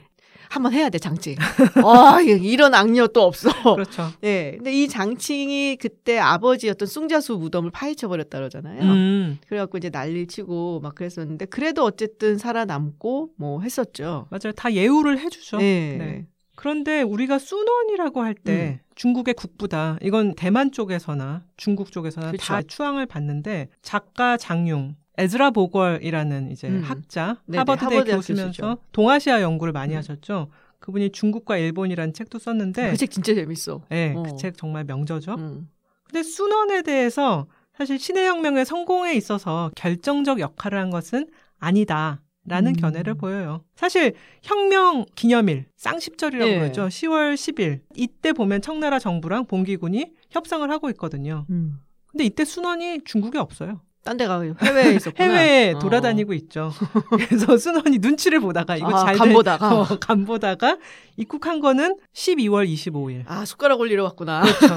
한번 0.51 0.73
해야 0.73 0.89
돼 0.89 0.99
장칭. 0.99 1.35
아 1.85 2.19
이런 2.19 2.73
악녀 2.73 3.07
또 3.07 3.21
없어. 3.23 3.49
그렇죠. 3.73 4.11
네, 4.19 4.55
근데 4.59 4.73
이 4.73 4.89
장칭이 4.89 5.77
그때 5.77 6.19
아버지였던 6.19 6.89
숭자수 6.89 7.37
무덤을 7.37 7.71
파헤쳐 7.71 8.09
버렸다 8.09 8.37
그러잖아요. 8.37 8.81
음. 8.81 9.39
그래갖고 9.47 9.77
이제 9.77 9.89
난리 9.89 10.27
치고 10.27 10.81
막 10.81 10.93
그랬었는데 10.95 11.45
그래도 11.45 11.85
어쨌든 11.85 12.37
살아남고 12.37 13.29
뭐 13.37 13.61
했었죠. 13.61 14.27
맞아요. 14.29 14.51
다 14.53 14.73
예우를 14.73 15.19
해주죠. 15.19 15.57
네. 15.57 15.95
네. 15.97 16.27
그런데 16.55 17.01
우리가 17.01 17.39
순원이라고 17.39 18.21
할때 18.21 18.79
음. 18.81 18.85
중국의 18.95 19.35
국부다. 19.35 19.97
이건 20.01 20.35
대만 20.35 20.73
쪽에서나 20.73 21.45
중국 21.55 21.93
쪽에서나 21.93 22.31
그쵸. 22.31 22.45
다 22.45 22.61
추앙을 22.61 23.05
받는데 23.05 23.69
작가 23.81 24.35
장용 24.35 24.95
에즈라 25.17 25.51
보걸이라는 25.51 26.51
이제 26.51 26.67
음. 26.67 26.81
학자 26.83 27.37
네네, 27.45 27.59
하버드대 27.59 27.95
하버드 27.95 28.11
교수면서. 28.15 28.77
동아시아 28.91 29.41
연구를 29.41 29.73
많이 29.73 29.93
음. 29.93 29.97
하셨죠. 29.97 30.49
그분이 30.79 31.11
중국과 31.11 31.57
일본이라는 31.57 32.13
책도 32.13 32.39
썼는데 32.39 32.91
그 32.91 32.97
책 32.97 33.11
진짜 33.11 33.33
재밌어. 33.33 33.81
네, 33.89 34.13
어. 34.15 34.23
그책 34.23 34.57
정말 34.57 34.83
명저죠. 34.85 35.35
음. 35.35 35.69
근데 36.05 36.23
순원에 36.23 36.81
대해서 36.81 37.47
사실 37.77 37.99
신의 37.99 38.27
혁명의 38.27 38.65
성공에 38.65 39.13
있어서 39.13 39.71
결정적 39.75 40.39
역할을 40.39 40.77
한 40.79 40.89
것은 40.89 41.27
아니다. 41.59 42.21
라는 42.43 42.71
음. 42.71 42.75
견해를 42.75 43.13
보여요. 43.13 43.63
사실 43.75 44.15
혁명 44.41 45.05
기념일 45.15 45.65
쌍십절이라고 45.77 46.51
예. 46.51 46.57
그러죠. 46.59 46.87
10월 46.87 47.35
10일. 47.35 47.81
이때 47.95 48.33
보면 48.33 48.61
청나라 48.63 48.97
정부랑 48.97 49.45
봉기군이 49.45 50.11
협상을 50.31 50.67
하고 50.71 50.89
있거든요. 50.89 51.45
음. 51.51 51.77
근데 52.07 52.23
이때 52.25 52.43
순원이 52.43 53.01
중국에 53.05 53.37
없어요. 53.37 53.81
딴 54.03 54.17
데가 54.17 54.41
해외에 54.41 54.93
있었구나. 54.95 55.29
해외에 55.29 55.71
어. 55.73 55.79
돌아다니고 55.79 56.33
있죠. 56.33 56.71
그래서 57.11 57.57
순원이 57.57 57.99
눈치를 57.99 58.39
보다가 58.39 58.75
이거 58.75 58.87
아, 58.95 59.05
잘간 59.05 59.27
돼- 59.29 59.33
보다가? 59.33 59.79
어, 59.79 59.83
간 59.99 60.25
보다가 60.25 60.77
입국한 61.17 61.59
거는 61.59 61.97
12월 62.13 62.67
25일. 62.67 63.23
아 63.27 63.45
숟가락 63.45 63.79
올리러 63.79 64.03
왔구나. 64.05 64.41
그렇죠. 64.41 64.75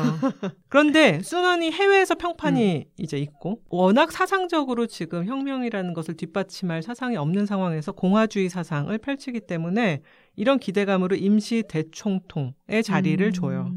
그런데 0.69 1.21
순원이 1.23 1.71
해외에서 1.73 2.17
평판이 2.17 2.77
음. 2.77 2.85
이제 2.99 3.17
있고 3.19 3.61
워낙 3.71 4.13
사상적으로 4.13 4.87
지금 4.87 5.25
혁명이라는 5.27 5.95
것을 5.95 6.17
뒷받침할 6.17 6.83
사상이 6.83 7.17
없는 7.17 7.47
상황에서 7.47 7.93
공화주의 7.93 8.49
사상을 8.51 8.97
펼치기 8.99 9.41
때문에 9.47 10.03
이런 10.37 10.59
기대감으로 10.59 11.17
임시 11.17 11.63
대총통의 11.69 12.83
자리를 12.85 13.25
음. 13.27 13.33
줘요. 13.33 13.71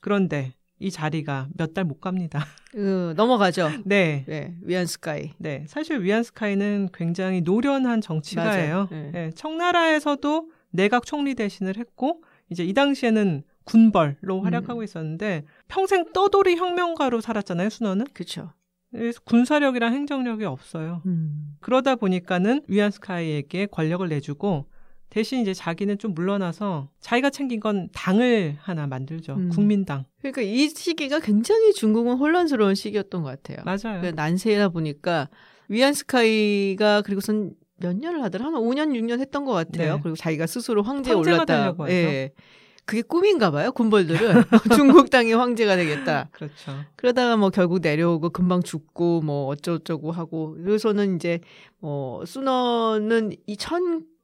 그런데 0.00 0.54
이 0.80 0.90
자리가 0.90 1.48
몇 1.56 1.72
달 1.74 1.84
못 1.84 2.00
갑니다. 2.00 2.44
그, 2.72 3.14
넘어가죠. 3.16 3.68
네. 3.86 4.24
네, 4.26 4.54
위안 4.62 4.86
스카이. 4.86 5.30
네. 5.38 5.64
사실 5.68 6.02
위안스카이는 6.02 6.88
굉장히 6.92 7.40
노련한 7.40 8.00
정치가예요. 8.00 8.88
네. 8.90 9.10
네, 9.12 9.30
청나라에서도 9.34 10.50
내각 10.70 11.06
총리 11.06 11.34
대신을 11.34 11.76
했고 11.76 12.22
이제 12.50 12.64
이 12.64 12.72
당시에는 12.72 13.42
군벌로 13.64 14.42
활약하고 14.42 14.80
음. 14.80 14.84
있었는데 14.84 15.44
평생 15.68 16.04
떠돌이 16.12 16.56
혁명가로 16.56 17.20
살았잖아요, 17.20 17.70
순원은. 17.70 18.06
그렇죠. 18.12 18.52
그래서 18.90 19.20
군사력이랑 19.24 19.92
행정력이 19.94 20.44
없어요. 20.44 21.02
음. 21.06 21.56
그러다 21.60 21.94
보니까는 21.96 22.62
위안스카이에게 22.68 23.66
권력을 23.66 24.06
내주고 24.08 24.66
대신 25.14 25.42
이제 25.42 25.54
자기는 25.54 25.98
좀 25.98 26.12
물러나서 26.12 26.88
자기가 26.98 27.30
챙긴 27.30 27.60
건 27.60 27.88
당을 27.94 28.56
하나 28.58 28.88
만들죠. 28.88 29.34
음. 29.34 29.48
국민당. 29.48 30.06
그러니까 30.18 30.42
이 30.42 30.68
시기가 30.68 31.20
굉장히 31.20 31.72
중국은 31.72 32.16
혼란스러운 32.16 32.74
시기였던 32.74 33.22
것 33.22 33.28
같아요. 33.28 33.64
맞아요. 33.64 34.00
그 34.00 34.08
난세다 34.08 34.70
보니까 34.70 35.28
위안 35.68 35.94
스카이가 35.94 37.02
그리고선 37.02 37.52
몇 37.76 37.96
년을 37.96 38.24
하더라? 38.24 38.46
한 38.46 38.54
5년, 38.54 38.88
6년 38.88 39.20
했던 39.20 39.44
것 39.44 39.52
같아요. 39.52 39.94
네. 39.94 40.00
그리고 40.02 40.16
자기가 40.16 40.48
스스로 40.48 40.82
황제에 40.82 41.14
올랐다. 41.14 41.76
예. 41.90 42.32
그게 42.84 43.02
꿈인가 43.02 43.52
봐요, 43.52 43.70
군벌들은. 43.70 44.42
중국 44.74 45.10
땅의 45.10 45.32
황제가 45.34 45.76
되겠다. 45.76 46.28
그렇죠. 46.32 46.72
그러다가 46.96 47.36
뭐 47.36 47.50
결국 47.50 47.78
내려오고 47.78 48.30
금방 48.30 48.64
죽고 48.64 49.20
뭐 49.20 49.46
어쩌고저쩌고 49.46 50.10
하고 50.10 50.54
그래서는 50.54 51.14
이제 51.14 51.38
뭐 51.78 52.26
순원은 52.26 53.30
이 53.46 53.56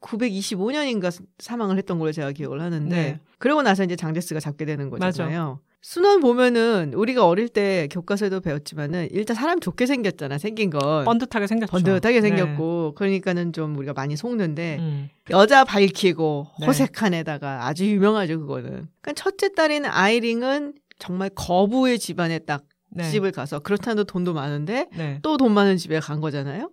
1925년인가 0.01 1.13
사망을 1.39 1.77
했던 1.79 1.99
걸로 1.99 2.13
제가 2.13 2.33
기억을 2.33 2.61
하는데 2.61 2.95
네. 2.95 3.21
그러고 3.39 3.63
나서 3.63 3.85
이제 3.85 3.97
장제스가 3.97 4.41
잡게 4.41 4.65
되는 4.65 4.91
맞아. 4.91 5.07
거잖아요. 5.07 5.61
순원 5.83 6.21
보면은 6.21 6.93
우리가 6.95 7.27
어릴 7.27 7.49
때 7.49 7.89
교과서에도 7.91 8.41
배웠지만은 8.41 9.09
일단 9.13 9.35
사람 9.35 9.61
좋게 9.61 9.87
생겼잖아 9.87 10.37
생긴 10.37 10.69
건 10.69 11.05
번듯하게 11.07 11.47
생겼죠. 11.47 11.71
번듯하게 11.71 12.21
네. 12.21 12.29
생겼고 12.29 12.95
그러니까는 12.97 13.55
좀 13.55 13.77
우리가 13.77 13.95
많이 13.95 14.15
속는데 14.15 14.77
음. 14.79 15.09
여자 15.31 15.65
밝히고 15.65 16.49
네. 16.61 16.67
호색한 16.67 17.15
애다가 17.15 17.67
아주 17.67 17.87
유명하죠 17.87 18.41
그거는. 18.41 18.89
그러니까 19.01 19.13
첫째 19.15 19.55
딸인 19.55 19.87
아이링은 19.87 20.75
정말 20.99 21.31
거부의 21.35 21.99
집안에 21.99 22.41
딱 22.41 22.65
네. 22.91 23.05
시집을 23.05 23.33
가서 23.33 23.61
그렇다는 23.61 24.05
돈도 24.05 24.35
많은데 24.35 24.87
네. 24.95 25.19
또돈 25.23 25.53
많은 25.53 25.79
집에 25.79 25.99
간 25.99 26.21
거잖아요. 26.21 26.71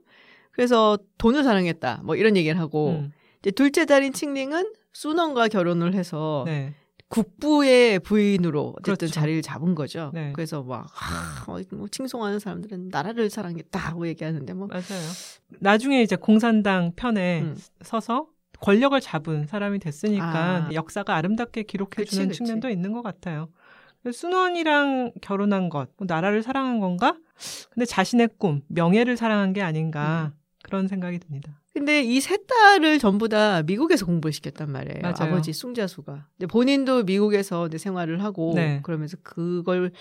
그래서 0.57 0.97
돈을 1.19 1.43
사랑했다. 1.43 2.01
뭐 2.03 2.15
이런 2.15 2.35
얘기를 2.35 2.59
하고 2.59 2.89
음. 2.89 3.11
이제 3.39 3.51
둘째 3.51 3.85
딸인 3.85 4.11
칭링은 4.11 4.73
수넌과 4.91 5.49
결혼을 5.49 5.93
해서 5.93 6.43
네. 6.47 6.73
국부의 7.09 7.99
부인으로 7.99 8.73
어쨌든 8.79 9.07
그렇죠. 9.07 9.13
자리를 9.13 9.43
잡은 9.43 9.75
거죠. 9.75 10.09
네. 10.15 10.33
그래서 10.33 10.63
막 10.63 10.87
하, 10.91 11.53
어, 11.53 11.61
뭐 11.73 11.87
칭송하는 11.87 12.39
사람들은 12.39 12.89
나라를 12.89 13.29
사랑했다 13.29 13.77
하고 13.77 14.07
얘기하는데 14.07 14.51
뭐 14.53 14.67
맞아요. 14.67 15.07
나중에 15.59 16.01
이제 16.01 16.15
공산당 16.15 16.91
편에 16.95 17.41
음. 17.41 17.55
서서 17.83 18.27
권력을 18.59 18.99
잡은 18.99 19.45
사람이 19.45 19.77
됐으니까 19.77 20.25
아. 20.25 20.69
역사가 20.73 21.15
아름답게 21.15 21.63
기록해주는 21.63 22.29
그치, 22.29 22.39
그치. 22.39 22.47
측면도 22.47 22.69
있는 22.69 22.93
것 22.93 23.03
같아요. 23.03 23.49
순원이랑 24.11 25.11
결혼한 25.21 25.69
것, 25.69 25.89
뭐 25.97 26.07
나라를 26.09 26.41
사랑한 26.41 26.79
건가? 26.79 27.15
근데 27.69 27.85
자신의 27.85 28.29
꿈, 28.39 28.61
명예를 28.67 29.17
사랑한 29.17 29.53
게 29.53 29.61
아닌가 29.61 30.33
음. 30.33 30.46
그런 30.67 30.88
생각이 30.88 31.19
듭니다. 31.19 31.59
근데 31.74 32.03
이 32.03 32.19
세 32.19 32.38
딸을 32.45 33.00
전부 33.00 33.29
다 33.29 33.62
미국에서 33.63 34.05
공부를 34.05 34.33
시켰단 34.33 34.71
말이에요. 34.71 35.00
맞아요. 35.01 35.15
아버지 35.33 35.53
숭자수가. 35.53 36.27
근데 36.38 36.47
본인도 36.47 37.03
미국에서 37.03 37.67
이제 37.67 37.77
생활을 37.77 38.24
하고 38.24 38.53
네. 38.55 38.79
그러면서 38.83 39.17
그걸 39.24 39.91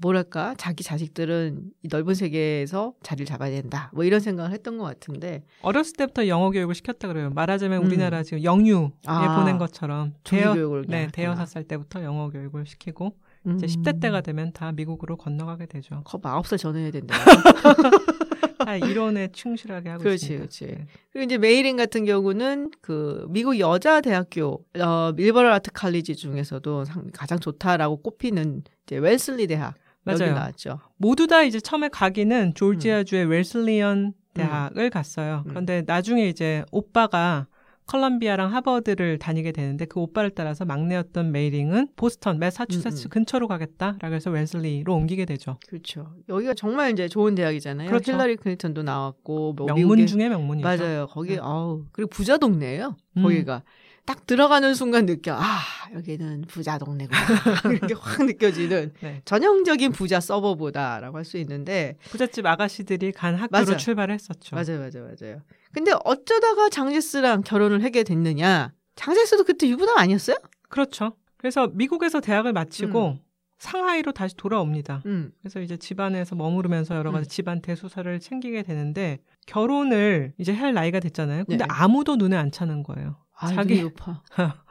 뭐랄까 0.00 0.54
자기 0.56 0.84
자식들은 0.84 1.72
이 1.82 1.88
넓은 1.90 2.14
세계에서 2.14 2.94
자리를 3.02 3.26
잡아야 3.26 3.50
된다. 3.50 3.90
뭐 3.92 4.04
이런 4.04 4.20
생각을 4.20 4.52
했던 4.52 4.78
것 4.78 4.84
같은데 4.84 5.42
어렸을 5.62 5.94
때부터 5.96 6.28
영어 6.28 6.50
교육을 6.50 6.74
시켰다 6.76 7.08
그래요. 7.08 7.30
말하자면 7.30 7.80
음. 7.82 7.86
우리나라 7.86 8.22
지금 8.22 8.44
영유에 8.44 8.90
아. 9.06 9.40
보낸 9.40 9.58
것처럼 9.58 10.14
대여, 10.22 10.54
교육을 10.54 10.84
네, 10.88 11.08
대여섯. 11.12 11.48
살 11.48 11.64
때부터 11.64 12.04
영어 12.04 12.30
교육을 12.30 12.64
시키고 12.66 13.16
음. 13.46 13.56
이제 13.56 13.66
10대 13.66 14.00
때가 14.00 14.20
되면 14.20 14.52
다 14.52 14.72
미국으로 14.72 15.16
건너가게 15.16 15.66
되죠. 15.66 16.02
겁 16.04 16.24
아홉 16.26 16.46
살 16.46 16.58
전해야 16.58 16.90
된다. 16.90 17.14
다 18.58 18.76
이론에 18.76 19.28
충실하게 19.32 19.88
하고 19.90 20.02
그렇지, 20.02 20.24
있습니다. 20.26 20.38
그렇지. 20.40 20.66
네. 20.66 20.86
그리고 21.12 21.24
이제 21.24 21.38
메이린 21.38 21.76
같은 21.76 22.04
경우는 22.04 22.70
그 22.80 23.26
미국 23.30 23.58
여자 23.58 24.00
대학교 24.00 24.64
어 24.78 25.12
밀버럴 25.14 25.50
아트 25.52 25.70
칼리지 25.72 26.16
중에서도 26.16 26.84
상- 26.84 27.10
가장 27.12 27.38
좋다라고 27.38 28.02
꼽히는 28.02 28.62
이제 28.84 28.96
웰슬리 28.98 29.46
대학 29.46 29.74
맞아요. 30.02 30.34
나왔죠. 30.34 30.80
모두 30.96 31.26
다 31.26 31.42
이제 31.44 31.60
처음에 31.60 31.88
가기는 31.88 32.54
조지아주의 32.54 33.26
웰슬리언 33.26 34.14
대학을 34.34 34.90
갔어요. 34.90 35.42
음. 35.46 35.48
그런데 35.50 35.82
나중에 35.86 36.28
이제 36.28 36.64
오빠가 36.72 37.46
컬럼비아랑 37.88 38.54
하버드를 38.54 39.18
다니게 39.18 39.50
되는데 39.52 39.84
그 39.86 39.98
오빠를 39.98 40.30
따라서 40.30 40.64
막내였던 40.64 41.32
메이링은 41.32 41.88
보스턴, 41.96 42.38
매사추세츠 42.38 43.04
음, 43.04 43.06
음. 43.06 43.10
근처로 43.10 43.48
가겠다라고 43.48 44.14
해서 44.14 44.30
웰슬리로 44.30 44.94
옮기게 44.94 45.24
되죠. 45.24 45.58
그렇죠. 45.66 46.14
여기가 46.28 46.54
정말 46.54 46.92
이제 46.92 47.08
좋은 47.08 47.34
대학이잖아요. 47.34 47.88
그렇죠. 47.88 48.12
힐러리 48.12 48.36
클린턴도 48.36 48.82
나왔고 48.82 49.54
뭐 49.54 49.66
명문 49.66 49.98
미국의- 49.98 50.06
중에 50.06 50.28
명문이죠. 50.28 50.68
맞아요. 50.68 51.06
거기 51.08 51.30
네. 51.34 51.38
아우 51.42 51.84
그리고 51.92 52.10
부자 52.10 52.36
동네예요. 52.38 52.94
음. 53.16 53.22
거기가 53.22 53.62
딱 54.08 54.24
들어가는 54.24 54.72
순간 54.74 55.04
느껴 55.04 55.36
아 55.38 55.60
여기는 55.92 56.46
부자 56.48 56.78
동네구나 56.78 57.18
이렇게 57.76 57.92
확 57.92 58.24
느껴지는 58.24 58.94
네. 59.02 59.20
전형적인 59.26 59.92
부자 59.92 60.18
suburb다라고 60.18 61.18
할 61.18 61.24
수 61.26 61.36
있는데 61.36 61.98
부잣집 62.08 62.46
아가씨들이 62.46 63.12
간 63.12 63.34
학교로 63.34 63.60
맞아. 63.66 63.76
출발했었죠. 63.76 64.56
맞아요, 64.56 64.78
맞아요, 64.78 65.14
맞아요. 65.20 65.42
근데 65.72 65.92
어쩌다가 66.06 66.70
장제스랑 66.70 67.42
결혼을 67.42 67.84
하게 67.84 68.02
됐느냐? 68.02 68.72
장제스도 68.96 69.44
그때 69.44 69.68
유부남 69.68 69.98
아니었어요? 69.98 70.38
그렇죠. 70.70 71.12
그래서 71.36 71.66
미국에서 71.74 72.20
대학을 72.22 72.54
마치고 72.54 73.08
음. 73.08 73.18
상하이로 73.58 74.12
다시 74.12 74.34
돌아옵니다. 74.36 75.02
음, 75.04 75.32
그래서 75.42 75.60
이제 75.60 75.76
집안에서 75.76 76.34
머무르면서 76.34 76.96
여러 76.96 77.12
가지 77.12 77.26
음. 77.26 77.28
집안 77.28 77.60
대수사를 77.60 78.18
챙기게 78.20 78.62
되는데 78.62 79.18
결혼을 79.46 80.32
이제 80.38 80.54
할 80.54 80.72
나이가 80.72 80.98
됐잖아요. 80.98 81.44
근데 81.44 81.64
네. 81.64 81.68
아무도 81.68 82.16
눈에 82.16 82.36
안 82.36 82.50
차는 82.50 82.84
거예요. 82.84 83.16
아, 83.38 83.48
자기- 83.48 83.82
높아. 83.82 84.22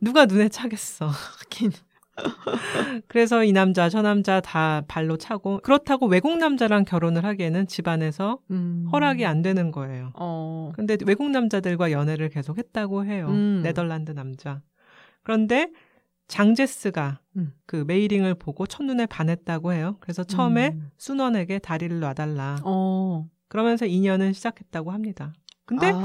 누가 0.00 0.26
눈에 0.26 0.48
차겠어. 0.48 1.06
하긴 1.06 1.70
그래서 3.08 3.42
이 3.44 3.52
남자 3.52 3.88
저 3.88 4.02
남자 4.02 4.40
다 4.40 4.82
발로 4.86 5.16
차고 5.16 5.60
그렇다고 5.62 6.06
외국 6.06 6.36
남자랑 6.36 6.84
결혼을 6.84 7.24
하기에는 7.24 7.66
집안에서 7.68 8.38
음. 8.50 8.86
허락이 8.92 9.24
안 9.24 9.40
되는 9.42 9.70
거예요. 9.70 10.12
어. 10.14 10.72
근데 10.74 10.96
외국 11.06 11.30
남자들과 11.30 11.90
연애를 11.90 12.28
계속 12.28 12.58
했다고 12.58 13.06
해요. 13.06 13.28
음. 13.30 13.60
네덜란드 13.62 14.10
남자. 14.12 14.60
그런데 15.22 15.70
장제스가 16.28 17.20
음. 17.36 17.52
그 17.66 17.84
메이링을 17.86 18.34
보고 18.34 18.66
첫눈에 18.66 19.06
반했다고 19.06 19.72
해요. 19.72 19.96
그래서 20.00 20.24
처음에 20.24 20.70
음. 20.74 20.90
순원에게 20.98 21.60
다리를 21.60 21.98
놔달라. 22.00 22.58
어. 22.64 23.26
그러면서 23.48 23.86
인연은 23.86 24.32
시작했다고 24.32 24.90
합니다. 24.92 25.32
근데 25.66 25.90
아. 25.94 26.02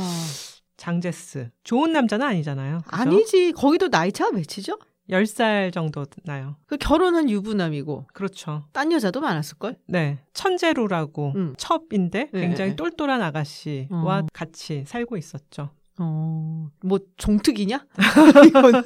장제스 0.77 1.49
좋은 1.63 1.91
남자는 1.91 2.25
아니잖아요. 2.25 2.81
그죠? 2.85 2.95
아니지. 2.95 3.51
거기도 3.53 3.89
나이 3.89 4.11
차가 4.11 4.31
몇이죠? 4.31 4.77
10살 5.09 5.73
정도 5.73 6.05
나요. 6.23 6.55
그 6.65 6.77
결혼한 6.77 7.29
유부남이고 7.29 8.07
그렇죠. 8.13 8.63
딴 8.73 8.91
여자도 8.91 9.21
많았을 9.21 9.57
걸. 9.57 9.75
네. 9.87 10.19
천재루라고 10.33 11.33
음. 11.35 11.53
첩인데 11.57 12.29
네, 12.31 12.41
굉장히 12.41 12.71
네. 12.71 12.75
똘똘한 12.75 13.21
아가씨와 13.21 14.19
어. 14.19 14.27
같이 14.33 14.83
살고 14.85 15.17
있었죠. 15.17 15.69
어, 15.99 16.69
뭐 16.83 16.99
종특이냐? 17.17 17.85
이거는 18.47 18.83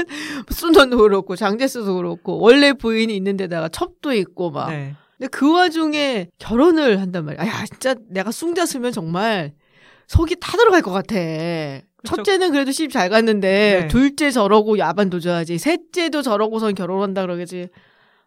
순원도 0.49 0.97
그렇고 0.97 1.35
장제스도 1.35 1.95
그렇고 1.95 2.39
원래 2.39 2.71
부인이 2.71 3.13
있는 3.15 3.35
데다가 3.35 3.67
첩도 3.67 4.13
있고 4.13 4.51
막. 4.51 4.69
네. 4.69 4.95
근데 5.17 5.27
그 5.29 5.53
와중에 5.53 6.29
결혼을 6.39 7.01
한단 7.01 7.25
말이야. 7.25 7.45
야, 7.45 7.65
진짜 7.65 7.95
내가 8.07 8.31
숭자 8.31 8.65
쓰면 8.65 8.91
정말 8.91 9.53
속이 10.11 10.35
타 10.41 10.57
들어갈 10.57 10.81
것 10.81 10.91
같아. 10.91 11.15
첫째는 12.03 12.51
그래도 12.51 12.71
시집 12.71 12.91
잘 12.91 13.09
갔는데 13.09 13.81
네. 13.81 13.87
둘째 13.87 14.29
저러고 14.29 14.77
야반 14.77 15.09
도줘야지. 15.09 15.57
셋째도 15.57 16.21
저러고선 16.21 16.75
결혼한다 16.75 17.21
그러겠지. 17.21 17.69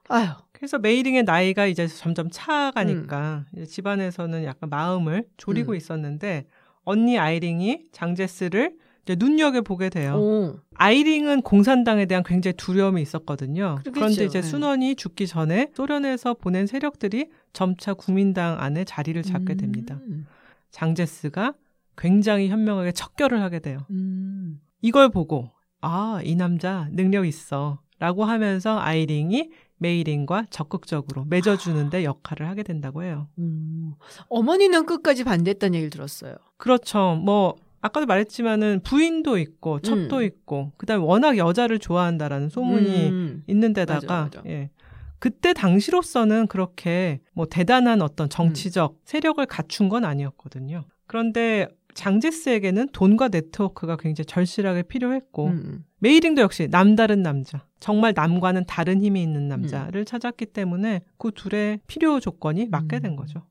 아휴. 0.09 0.29
그래서 0.53 0.79
메이링의 0.79 1.25
나이가 1.25 1.67
이제 1.67 1.87
점점 1.87 2.31
차가니까 2.31 3.45
이제 3.55 3.67
집안에서는 3.67 4.45
약간 4.45 4.71
마음을 4.71 5.25
졸이고 5.37 5.73
음. 5.73 5.76
있었는데 5.76 6.47
언니 6.85 7.19
아이링이 7.19 7.88
장제스를 7.93 8.73
이제 9.03 9.14
눈여겨 9.19 9.61
보게 9.61 9.91
돼요. 9.91 10.14
오. 10.14 10.61
아이링은 10.76 11.43
공산당에 11.43 12.07
대한 12.07 12.25
굉장히 12.25 12.55
두려움이 12.57 13.03
있었거든요. 13.03 13.81
그러겠죠. 13.81 13.93
그런데 13.93 14.25
이제 14.25 14.41
네. 14.41 14.49
순원이 14.49 14.95
죽기 14.97 15.26
전에 15.26 15.69
소련에서 15.75 16.33
보낸 16.33 16.67
세력들이 16.67 17.29
점차 17.53 17.93
국민당 17.93 18.59
안에 18.59 18.85
자리를 18.85 19.23
잡게 19.23 19.55
됩니다. 19.57 19.99
음. 20.09 20.26
장제스가 20.71 21.53
굉장히 21.96 22.48
현명하게 22.48 22.92
척결을 22.92 23.40
하게 23.40 23.60
돼요. 23.60 23.78
음. 23.90 24.60
이걸 24.80 25.08
보고 25.08 25.50
아, 25.80 26.20
이 26.24 26.34
남자 26.34 26.88
능력 26.92 27.26
있어. 27.26 27.80
라고 27.98 28.24
하면서 28.24 28.78
아이링이 28.78 29.50
메이링과 29.78 30.46
적극적으로 30.50 31.24
맺어주는데 31.26 32.04
역할을 32.04 32.48
하게 32.48 32.62
된다고 32.62 33.02
해요. 33.02 33.28
음. 33.38 33.94
어머니는 34.28 34.86
끝까지 34.86 35.24
반대했다는 35.24 35.74
얘기를 35.74 35.90
들었어요. 35.90 36.34
그렇죠. 36.56 37.16
뭐 37.22 37.56
아까도 37.80 38.06
말했지만은 38.06 38.80
부인도 38.82 39.38
있고 39.38 39.80
첩도 39.80 40.16
음. 40.16 40.22
있고 40.22 40.72
그 40.76 40.86
다음에 40.86 41.04
워낙 41.04 41.36
여자를 41.36 41.78
좋아한다라는 41.78 42.48
소문이 42.48 43.08
음. 43.08 43.42
있는 43.46 43.72
데다가 43.72 44.22
맞아, 44.22 44.38
맞아. 44.38 44.42
예. 44.46 44.70
그때 45.18 45.52
당시로서는 45.52 46.46
그렇게 46.46 47.20
뭐 47.32 47.46
대단한 47.46 48.02
어떤 48.02 48.28
정치적 48.28 48.92
음. 48.92 48.98
세력을 49.04 49.44
갖춘 49.46 49.88
건 49.88 50.04
아니었거든요. 50.04 50.84
그런데 51.06 51.68
장제스에게는 51.94 52.88
돈과 52.92 53.28
네트워크가 53.28 53.96
굉장히 53.96 54.26
절실하게 54.26 54.82
필요했고 54.82 55.46
음. 55.46 55.84
메이링도 55.98 56.42
역시 56.42 56.68
남다른 56.70 57.22
남자, 57.22 57.66
정말 57.80 58.12
남과는 58.14 58.66
다른 58.66 59.02
힘이 59.02 59.22
있는 59.22 59.42
음. 59.42 59.48
남자를 59.48 60.04
찾았기 60.04 60.46
때문에 60.46 61.02
그 61.18 61.30
둘의 61.34 61.80
필요 61.86 62.20
조건이 62.20 62.66
맞게 62.66 63.00
된 63.00 63.12
음. 63.12 63.16
거죠. 63.16 63.46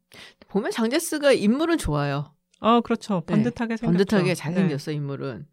보면 0.49 0.71
장제스가 0.71 1.31
인물은 1.31 1.77
좋아요. 1.77 2.33
아 2.59 2.79
그렇죠. 2.81 3.23
네, 3.25 3.33
번듯하게 3.33 3.77
생겼죠. 3.77 3.97
번듯하게 3.97 4.35
잘생겼어 4.35 4.91
인물은. 4.91 5.47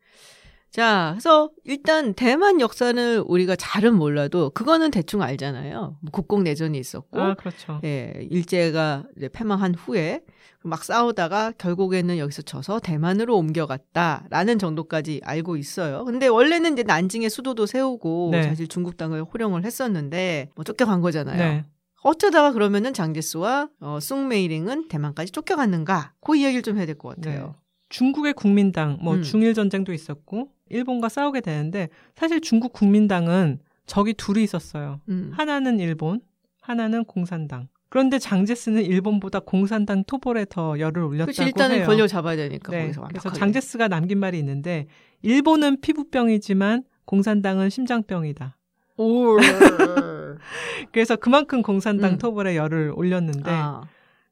자, 0.70 1.10
그래서 1.14 1.50
일단 1.64 2.14
대만 2.14 2.60
역사는 2.60 3.20
우리가 3.26 3.56
잘은 3.56 3.94
몰라도 3.94 4.50
그거는 4.50 4.90
대충 4.92 5.20
알잖아요. 5.20 5.98
뭐 6.00 6.10
국공 6.12 6.44
내전이 6.44 6.78
있었고, 6.78 7.18
네. 7.18 7.22
아 7.24 7.34
그렇죠. 7.34 7.80
예, 7.84 8.14
일제가 8.30 9.04
이제 9.16 9.28
패망한 9.28 9.74
후에 9.74 10.20
막 10.62 10.84
싸우다가 10.84 11.52
결국에는 11.58 12.18
여기서 12.18 12.42
져서 12.42 12.80
대만으로 12.80 13.36
옮겨갔다라는 13.36 14.58
정도까지 14.58 15.20
알고 15.24 15.56
있어요. 15.56 16.04
근데 16.04 16.28
원래는 16.28 16.74
이제 16.74 16.82
난징에 16.82 17.28
수도도 17.28 17.66
세우고 17.66 18.28
네. 18.32 18.42
사실 18.44 18.68
중국 18.68 18.96
땅을 18.96 19.24
호령을 19.24 19.64
했었는데 19.64 20.50
뭐 20.54 20.64
쫓겨간 20.64 21.00
거잖아요. 21.00 21.36
네. 21.38 21.64
어쩌다가 22.02 22.52
그러면은 22.52 22.94
장제스와 22.94 23.68
어, 23.80 23.98
숭메이링은 24.00 24.88
대만까지 24.88 25.32
쫓겨갔는가? 25.32 26.12
그 26.22 26.36
이야기를 26.36 26.62
좀 26.62 26.78
해야 26.78 26.86
될 26.86 26.96
것 26.96 27.16
같아요. 27.16 27.46
네. 27.46 27.52
중국의 27.90 28.32
국민당, 28.32 28.96
뭐 29.02 29.16
음. 29.16 29.22
중일 29.22 29.52
전쟁도 29.52 29.92
있었고 29.92 30.48
일본과 30.70 31.08
싸우게 31.08 31.42
되는데 31.42 31.88
사실 32.14 32.40
중국 32.40 32.72
국민당은 32.72 33.58
적이 33.84 34.14
둘이 34.14 34.42
있었어요. 34.44 35.00
음. 35.08 35.32
하나는 35.34 35.78
일본, 35.80 36.20
하나는 36.62 37.04
공산당. 37.04 37.68
그런데 37.88 38.20
장제스는 38.20 38.84
일본보다 38.84 39.40
공산당 39.40 40.04
토벌에 40.04 40.46
더 40.48 40.78
열을 40.78 41.02
올렸다고 41.02 41.26
그렇지 41.26 41.42
일단은 41.42 41.78
해요. 41.78 41.86
권력을 41.86 42.06
잡아야 42.06 42.36
되니까 42.36 42.70
네. 42.70 42.82
거기서 42.82 43.00
그래서 43.00 43.28
완벽하게. 43.28 43.38
장제스가 43.38 43.88
남긴 43.88 44.18
말이 44.18 44.38
있는데 44.38 44.86
일본은 45.22 45.80
피부병이지만 45.80 46.84
공산당은 47.04 47.68
심장병이다. 47.70 48.56
오. 48.98 49.36
그래서 50.92 51.16
그만큼 51.16 51.62
공산당 51.62 52.12
음. 52.12 52.18
토벌에 52.18 52.54
열을 52.56 52.92
올렸는데 52.94 53.50
아. 53.50 53.82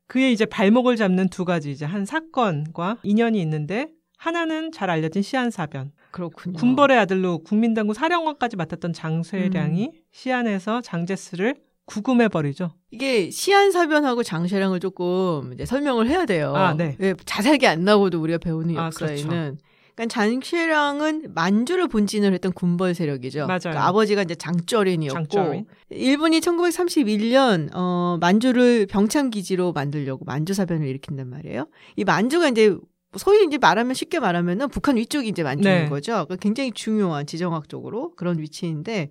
그의 0.09 0.33
이제 0.33 0.44
발목을 0.47 0.97
잡는 0.97 1.29
두 1.29 1.44
가지 1.44 1.71
이제 1.71 1.85
한 1.85 2.05
사건과 2.05 2.99
인연이 3.03 3.40
있는데 3.42 3.88
하나는 4.16 4.73
잘 4.73 4.90
알려진 4.90 5.23
시안사변. 5.23 5.92
그렇군요. 6.11 6.59
군벌의 6.59 6.99
아들로 6.99 7.38
국민당국 7.38 7.94
사령관까지 7.94 8.57
맡았던 8.57 8.92
장쇠량이 8.92 9.85
음. 9.87 10.01
시안에서 10.11 10.81
장제스를 10.81 11.57
구금해 11.85 12.29
버리죠. 12.29 12.73
이게 12.90 13.31
시안사변하고 13.31 14.23
장쉐랑을 14.23 14.81
조금 14.81 15.53
이제 15.53 15.64
설명을 15.64 16.09
해야 16.09 16.27
돼요. 16.27 16.55
아, 16.55 16.75
네. 16.75 16.97
왜 16.99 17.14
자세하게 17.25 17.66
안 17.66 17.85
나오고도 17.85 18.21
우리가 18.21 18.38
배우는 18.38 18.77
아, 18.79 18.87
역사에는. 18.87 19.29
그렇죠. 19.29 19.57
그러니까 19.99 20.07
장쉐랑은 20.07 21.35
만주를 21.35 21.89
본진을 21.89 22.33
했던 22.33 22.53
군벌 22.53 22.95
세력이죠. 22.95 23.47
맞아요. 23.49 23.59
그러니까 23.59 23.89
아버지가 23.89 24.23
이제 24.23 24.37
장쩌린이었고 24.37 25.27
장쩌린. 25.27 25.67
일본이 25.91 26.39
1931년 26.39 27.71
어 27.75 28.17
만주를 28.21 28.87
병참 28.87 29.31
기지로 29.31 29.73
만들려고 29.73 30.25
만주 30.25 30.55
사변을 30.55 30.87
일으킨단 30.87 31.29
말이에요. 31.29 31.67
이 31.97 32.05
만주가 32.05 32.49
이제 32.49 32.77
소위 33.17 33.45
이제 33.45 33.59
말하면 33.59 33.95
쉽게 33.95 34.21
말하면은 34.21 34.69
북한 34.69 34.97
위쪽이 34.97 35.27
이제 35.27 35.43
만주인 35.43 35.75
네. 35.75 35.89
거죠. 35.89 36.13
그러니까 36.13 36.37
굉장히 36.37 36.71
중요한 36.71 37.27
지정학적으로 37.27 38.15
그런 38.15 38.39
위치인데 38.39 39.11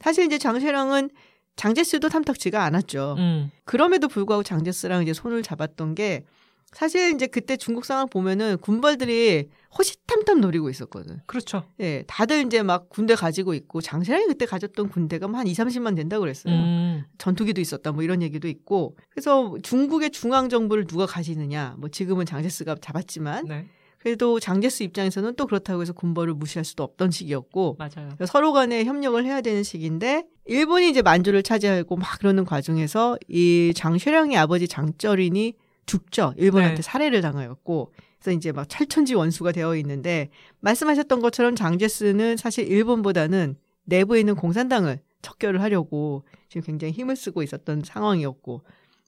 사실 0.00 0.26
이제 0.26 0.36
장쉐랑은 0.36 1.08
장제스도 1.54 2.10
탐탁지가 2.10 2.62
않았죠. 2.62 3.14
음. 3.16 3.50
그럼에도 3.64 4.08
불구하고 4.08 4.42
장제스랑 4.42 5.02
이제 5.02 5.14
손을 5.14 5.42
잡았던 5.42 5.94
게 5.94 6.24
사실 6.72 7.14
이제 7.14 7.26
그때 7.26 7.56
중국 7.56 7.84
상황 7.84 8.08
보면은 8.08 8.58
군벌들이 8.58 9.48
호시탐탐 9.78 10.40
노리고 10.40 10.70
있었거든. 10.70 11.20
그렇죠. 11.26 11.64
예, 11.80 12.02
다들 12.06 12.46
이제 12.46 12.62
막 12.62 12.88
군대 12.88 13.14
가지고 13.14 13.54
있고 13.54 13.80
장세랑이 13.80 14.26
그때 14.26 14.46
가졌던 14.46 14.88
군대가 14.88 15.28
뭐한 15.28 15.46
2, 15.46 15.52
30만 15.52 15.96
된다고 15.96 16.20
그랬어요. 16.20 16.54
음. 16.54 17.04
전투기도 17.18 17.60
있었다 17.60 17.92
뭐 17.92 18.02
이런 18.02 18.22
얘기도 18.22 18.48
있고. 18.48 18.96
그래서 19.10 19.56
중국의 19.62 20.10
중앙 20.10 20.48
정부를 20.48 20.86
누가 20.86 21.06
가지느냐. 21.06 21.76
뭐 21.78 21.88
지금은 21.88 22.26
장제스가 22.26 22.76
잡았지만 22.80 23.46
네. 23.46 23.66
그래도 23.98 24.38
장제스 24.38 24.82
입장에서는 24.84 25.34
또 25.34 25.46
그렇다고 25.46 25.82
해서 25.82 25.92
군벌을 25.92 26.34
무시할 26.34 26.64
수도 26.64 26.84
없던 26.84 27.10
시기였고 27.10 27.76
맞아요. 27.78 28.10
서로 28.26 28.52
간에 28.52 28.84
협력을 28.84 29.24
해야 29.24 29.40
되는 29.40 29.62
시기인데 29.62 30.26
일본이 30.44 30.90
이제 30.90 31.02
만주를 31.02 31.42
차지하고 31.42 31.96
막 31.96 32.18
그러는 32.20 32.44
과정에서 32.44 33.18
이 33.28 33.72
장쉐랑의 33.74 34.36
아버지 34.36 34.68
장쩌린이 34.68 35.54
죽죠. 35.86 36.34
일본한테 36.36 36.76
네. 36.76 36.82
살해를 36.82 37.20
당하였고 37.22 37.92
그래서 38.18 38.36
이제 38.36 38.52
막 38.52 38.68
철천지 38.68 39.14
원수가 39.14 39.52
되어 39.52 39.76
있는데 39.76 40.30
말씀하셨던 40.60 41.20
것처럼 41.20 41.54
장제스는 41.54 42.36
사실 42.36 42.66
일본보다는 42.70 43.56
내부에 43.84 44.20
있는 44.20 44.34
공산당을 44.34 45.00
척결을 45.22 45.62
하려고 45.62 46.24
지금 46.48 46.62
굉장히 46.62 46.92
힘을 46.92 47.16
쓰고 47.16 47.42
있었던 47.42 47.82
상황이었고 47.84 48.62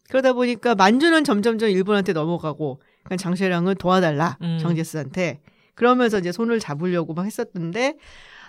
그러다 0.08 0.32
보니까 0.32 0.74
만주는 0.74 1.22
점점점 1.24 1.68
일본한테 1.68 2.12
넘어가고 2.12 2.80
그러니까 3.04 3.16
장쉐랑은 3.22 3.74
도와달라 3.76 4.38
음. 4.42 4.58
장제스한테 4.60 5.40
그러면서 5.74 6.18
이제 6.18 6.32
손을 6.32 6.60
잡으려고 6.60 7.14
막 7.14 7.24
했었는데 7.24 7.96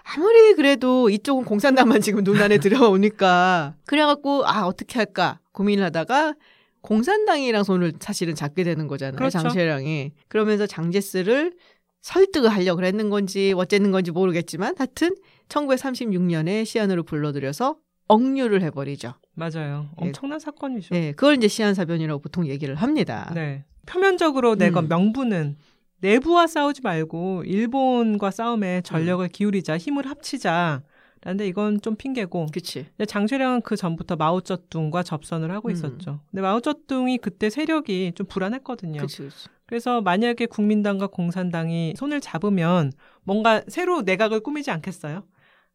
아무리 0.04 0.54
그래도 0.56 1.10
이쪽은 1.10 1.46
공산당만 1.46 2.02
지금 2.02 2.24
눈안에 2.24 2.58
들어오니까 2.60 3.76
그래갖고 3.86 4.48
아 4.48 4.65
어떻게 4.65 4.98
할까 4.98 5.39
고민을 5.52 5.84
하다가 5.86 6.36
공산당이랑 6.82 7.63
손을 7.63 7.94
사실은 8.00 8.36
잡게 8.36 8.63
되는 8.63 8.88
거잖아요 8.88 9.18
그렇죠. 9.18 9.39
장쉐랑이 9.39 10.12
그러면서 10.28 10.65
장제스를 10.65 11.54
설득을 12.02 12.50
하려고 12.50 12.78
그랬는 12.78 13.10
건지 13.10 13.54
어쨌는 13.56 13.92
건지 13.92 14.12
모르겠지만 14.12 14.76
하여튼 14.78 15.15
1936년에 15.50 16.65
시안으로 16.65 17.04
불러들여서 17.04 17.78
억류를 18.08 18.62
해버리죠. 18.63 19.13
맞아요. 19.36 19.89
예. 20.02 20.08
엄청난 20.08 20.39
사건이죠. 20.39 20.94
네, 20.94 21.12
그걸 21.12 21.36
이제 21.36 21.48
시한사변이라고 21.48 22.22
보통 22.22 22.48
얘기를 22.48 22.76
합니다. 22.76 23.32
네. 23.36 23.65
표면적으로 23.86 24.56
내건 24.56 24.86
음. 24.86 24.89
명분은 24.89 25.58
내부와 26.02 26.48
싸우지 26.48 26.82
말고 26.82 27.44
일본과 27.46 28.32
싸움에 28.32 28.82
전력을 28.82 29.28
기울이자 29.28 29.78
힘을 29.78 30.08
합치자. 30.08 30.82
라는데 31.21 31.47
이건 31.47 31.82
좀 31.82 31.95
핑계고 31.95 32.47
그치. 32.53 32.86
근데 32.95 33.05
장쇠량은 33.05 33.62
그 33.62 33.75
전부터 33.75 34.15
마오쩌둥과 34.15 35.03
접선을 35.03 35.51
하고 35.51 35.69
음. 35.69 35.73
있었죠. 35.73 36.21
근데 36.32 36.41
마오쩌둥이 36.41 37.17
그때 37.17 37.49
세력이 37.49 38.13
좀 38.15 38.25
불안했거든요. 38.27 39.01
그치, 39.01 39.23
그치. 39.23 39.49
그래서 39.65 40.01
만약에 40.01 40.45
국민당과 40.45 41.08
공산당이 41.08 41.93
손을 41.97 42.21
잡으면 42.21 42.91
뭔가 43.23 43.62
새로 43.67 44.01
내각을 44.01 44.39
꾸미지 44.39 44.71
않겠어요? 44.71 45.25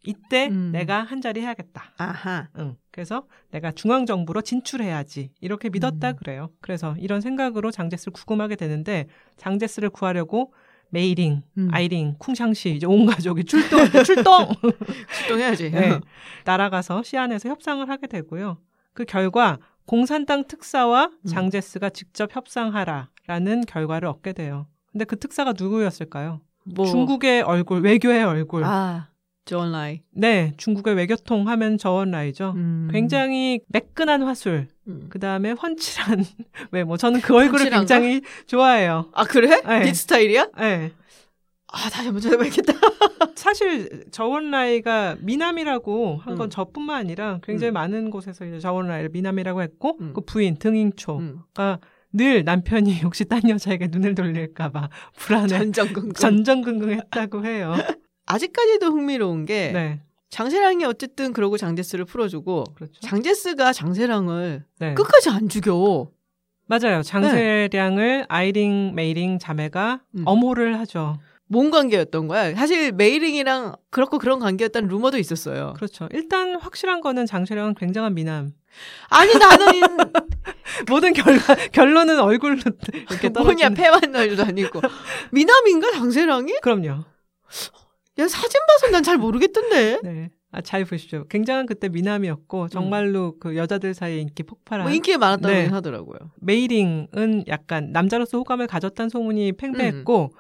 이때 0.05 0.49
음. 0.49 0.71
내가 0.73 1.03
한 1.03 1.21
자리 1.21 1.41
해야겠다. 1.41 1.93
아하. 1.97 2.49
응. 2.59 2.77
그래서 2.91 3.27
내가 3.51 3.73
중앙 3.73 4.07
정부로 4.07 4.43
진출해야지. 4.43 5.31
이렇게 5.41 5.71
믿었다 5.71 6.11
음. 6.11 6.17
그래요. 6.17 6.51
그래서 6.61 6.95
이런 6.99 7.21
생각으로 7.21 7.71
장제스를 7.71 8.13
구금하게 8.13 8.57
되는데 8.57 9.07
장제스를 9.37 9.91
구하려고 9.91 10.53
메이링, 10.95 11.43
음. 11.59 11.69
아이링, 11.73 12.15
쿵샹시 12.19 12.77
이제 12.77 12.87
온 12.87 13.05
가족이 13.05 13.45
출동, 13.45 13.81
출동 14.05 14.49
출동해야지. 15.19 15.71
네. 15.73 16.01
날아가서 16.45 17.03
시안에서 17.03 17.49
협상을 17.49 17.87
하게 17.89 18.07
되고요. 18.07 18.59
그 18.93 19.05
결과 19.05 19.59
공산당 19.87 20.47
특사와 20.47 21.07
음. 21.07 21.29
장제스가 21.29 21.91
직접 21.91 22.35
협상하라라는 22.35 23.63
결과를 23.67 24.09
얻게 24.09 24.33
돼요. 24.33 24.67
근데 24.93 25.05
그 25.05 25.19
특사가 25.19 25.53
누구였을까요? 25.59 26.41
뭐. 26.65 26.87
중국의 26.87 27.43
얼굴, 27.43 27.81
외교의 27.83 28.23
얼굴. 28.23 28.63
아, 28.65 29.09
저우언라이. 29.45 30.01
네, 30.11 30.55
중국의 30.57 30.95
외교통 30.95 31.49
하면 31.49 31.77
저우언라이죠. 31.79 32.53
음. 32.57 32.89
굉장히 32.91 33.61
매끈한 33.69 34.23
화술, 34.23 34.69
음. 34.89 35.07
그 35.11 35.19
다음에 35.19 35.53
훤칠한 35.53 36.25
외모. 36.73 36.97
저는 36.97 37.21
그 37.21 37.35
얼굴을? 37.35 37.71
굉장히 37.71 38.23
좋아해요. 38.47 39.11
아, 39.13 39.25
그래? 39.25 39.61
네. 39.61 39.81
네 39.81 39.93
스타일이야? 39.93 40.49
네. 40.59 40.93
아, 41.69 41.91
다시 41.91 42.07
한번 42.07 42.21
찾아봐야겠다. 42.23 42.73
사실 43.35 44.05
저우언라이가 44.11 45.17
미남이라고 45.21 46.21
한건 46.23 46.47
음. 46.47 46.51
저뿐만 46.51 46.97
아니라 46.97 47.41
굉장히 47.43 47.73
음. 47.73 47.75
많은 47.75 48.11
곳에서 48.11 48.47
이제 48.47 48.61
저우언라이를 48.61 49.11
미남이라고 49.11 49.61
했고 49.61 49.99
음. 50.01 50.13
그 50.15 50.21
부인 50.21 50.57
덩잉차오가 50.57 51.19
음. 51.21 51.77
늘 52.13 52.45
남편이 52.45 53.01
혹시 53.03 53.25
딴 53.25 53.47
여자에게 53.49 53.89
눈을 53.89 54.15
돌릴까봐 54.15 54.89
불안해 55.17 55.49
전전긍긍. 55.49 56.13
전전긍긍했다고 56.15 57.45
해요. 57.45 57.75
아직까지도 58.35 58.87
흥미로운 58.87 59.47
게 59.47 59.71
네, 59.73 60.01
장세량이 60.31 60.85
어쨌든 60.85 61.33
그러고 61.33 61.57
장제스를 61.57 62.05
풀어주고 62.05 62.65
그렇죠. 62.75 63.01
장제스가 63.01 63.73
장세량을 63.73 64.65
네. 64.81 64.95
끝까지 64.95 65.31
안 65.31 65.49
죽여. 65.49 66.11
맞아요. 66.67 67.03
장세량을 67.03 68.27
아이링, 68.29 68.95
메이링 68.95 69.39
자매가 69.39 70.01
음. 70.17 70.23
엄호를 70.25 70.81
하죠. 70.81 71.19
뭔 71.47 71.71
관계였던 71.71 72.27
거야? 72.27 72.55
사실 72.57 72.91
메이링이랑 72.91 73.77
그렇고 73.91 74.19
그런 74.19 74.41
관계였다는 74.41 74.89
루머도 74.89 75.19
있었어요. 75.19 75.75
그렇죠. 75.77 76.09
일단 76.13 76.57
확실한 76.57 77.01
거는 77.01 77.27
장세량은 77.27 77.75
굉장한 77.75 78.15
미남. 78.15 78.51
아니 79.11 79.33
나는 79.35 79.67
모든 80.89 81.13
결과, 81.13 81.55
결론은 81.71 82.19
얼굴로 82.19 82.57
이렇게 83.09 83.29
뭐냐. 83.29 83.71
패만 83.71 84.11
날도 84.11 84.43
아니고 84.43 84.81
미남인가 85.31 85.93
장세랑이? 85.93 86.55
그럼요. 86.61 87.05
야 88.19 88.29
사진 88.29 88.61
봐서 88.69 88.91
난 88.93 89.03
잘 89.03 89.19
모르겠던데. 89.19 90.01
네. 90.03 90.31
아, 90.53 90.61
잘 90.61 90.85
보십시오. 90.85 91.25
굉장한 91.29 91.67
그때 91.67 91.89
미남이었고 91.89 92.69
정말로 92.69 93.37
그 93.41 93.57
여자들 93.57 93.93
사이에 93.93 94.21
인기 94.21 94.45
폭발한 94.45 94.87
뭐 94.87 94.95
인기가 94.95 95.19
많았다고 95.19 95.53
네. 95.53 95.67
하더라고요. 95.67 96.19
메이링은 96.37 97.45
약간 97.49 97.91
남자로서 97.91 98.39
호감을 98.39 98.69
가졌다는 98.69 99.09
소문이 99.09 99.53
팽배했고 99.53 100.31
음. 100.33 100.39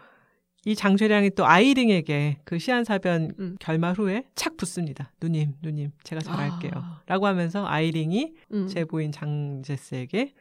이 0.66 0.74
장쇠량이 0.76 1.30
또 1.30 1.44
아이링에게 1.46 2.38
그 2.44 2.58
시한사변 2.60 3.32
음. 3.38 3.56
결말 3.58 3.94
후에 3.94 4.22
착 4.36 4.56
붙습니다. 4.56 5.10
누님, 5.20 5.54
누님, 5.62 5.90
제가 6.04 6.20
잘할게요. 6.22 6.70
아. 6.76 7.00
라고 7.06 7.26
하면서 7.26 7.66
아이링이 7.66 8.34
음. 8.52 8.66
제 8.68 8.84
부인 8.84 9.10
장제스에게 9.10 10.32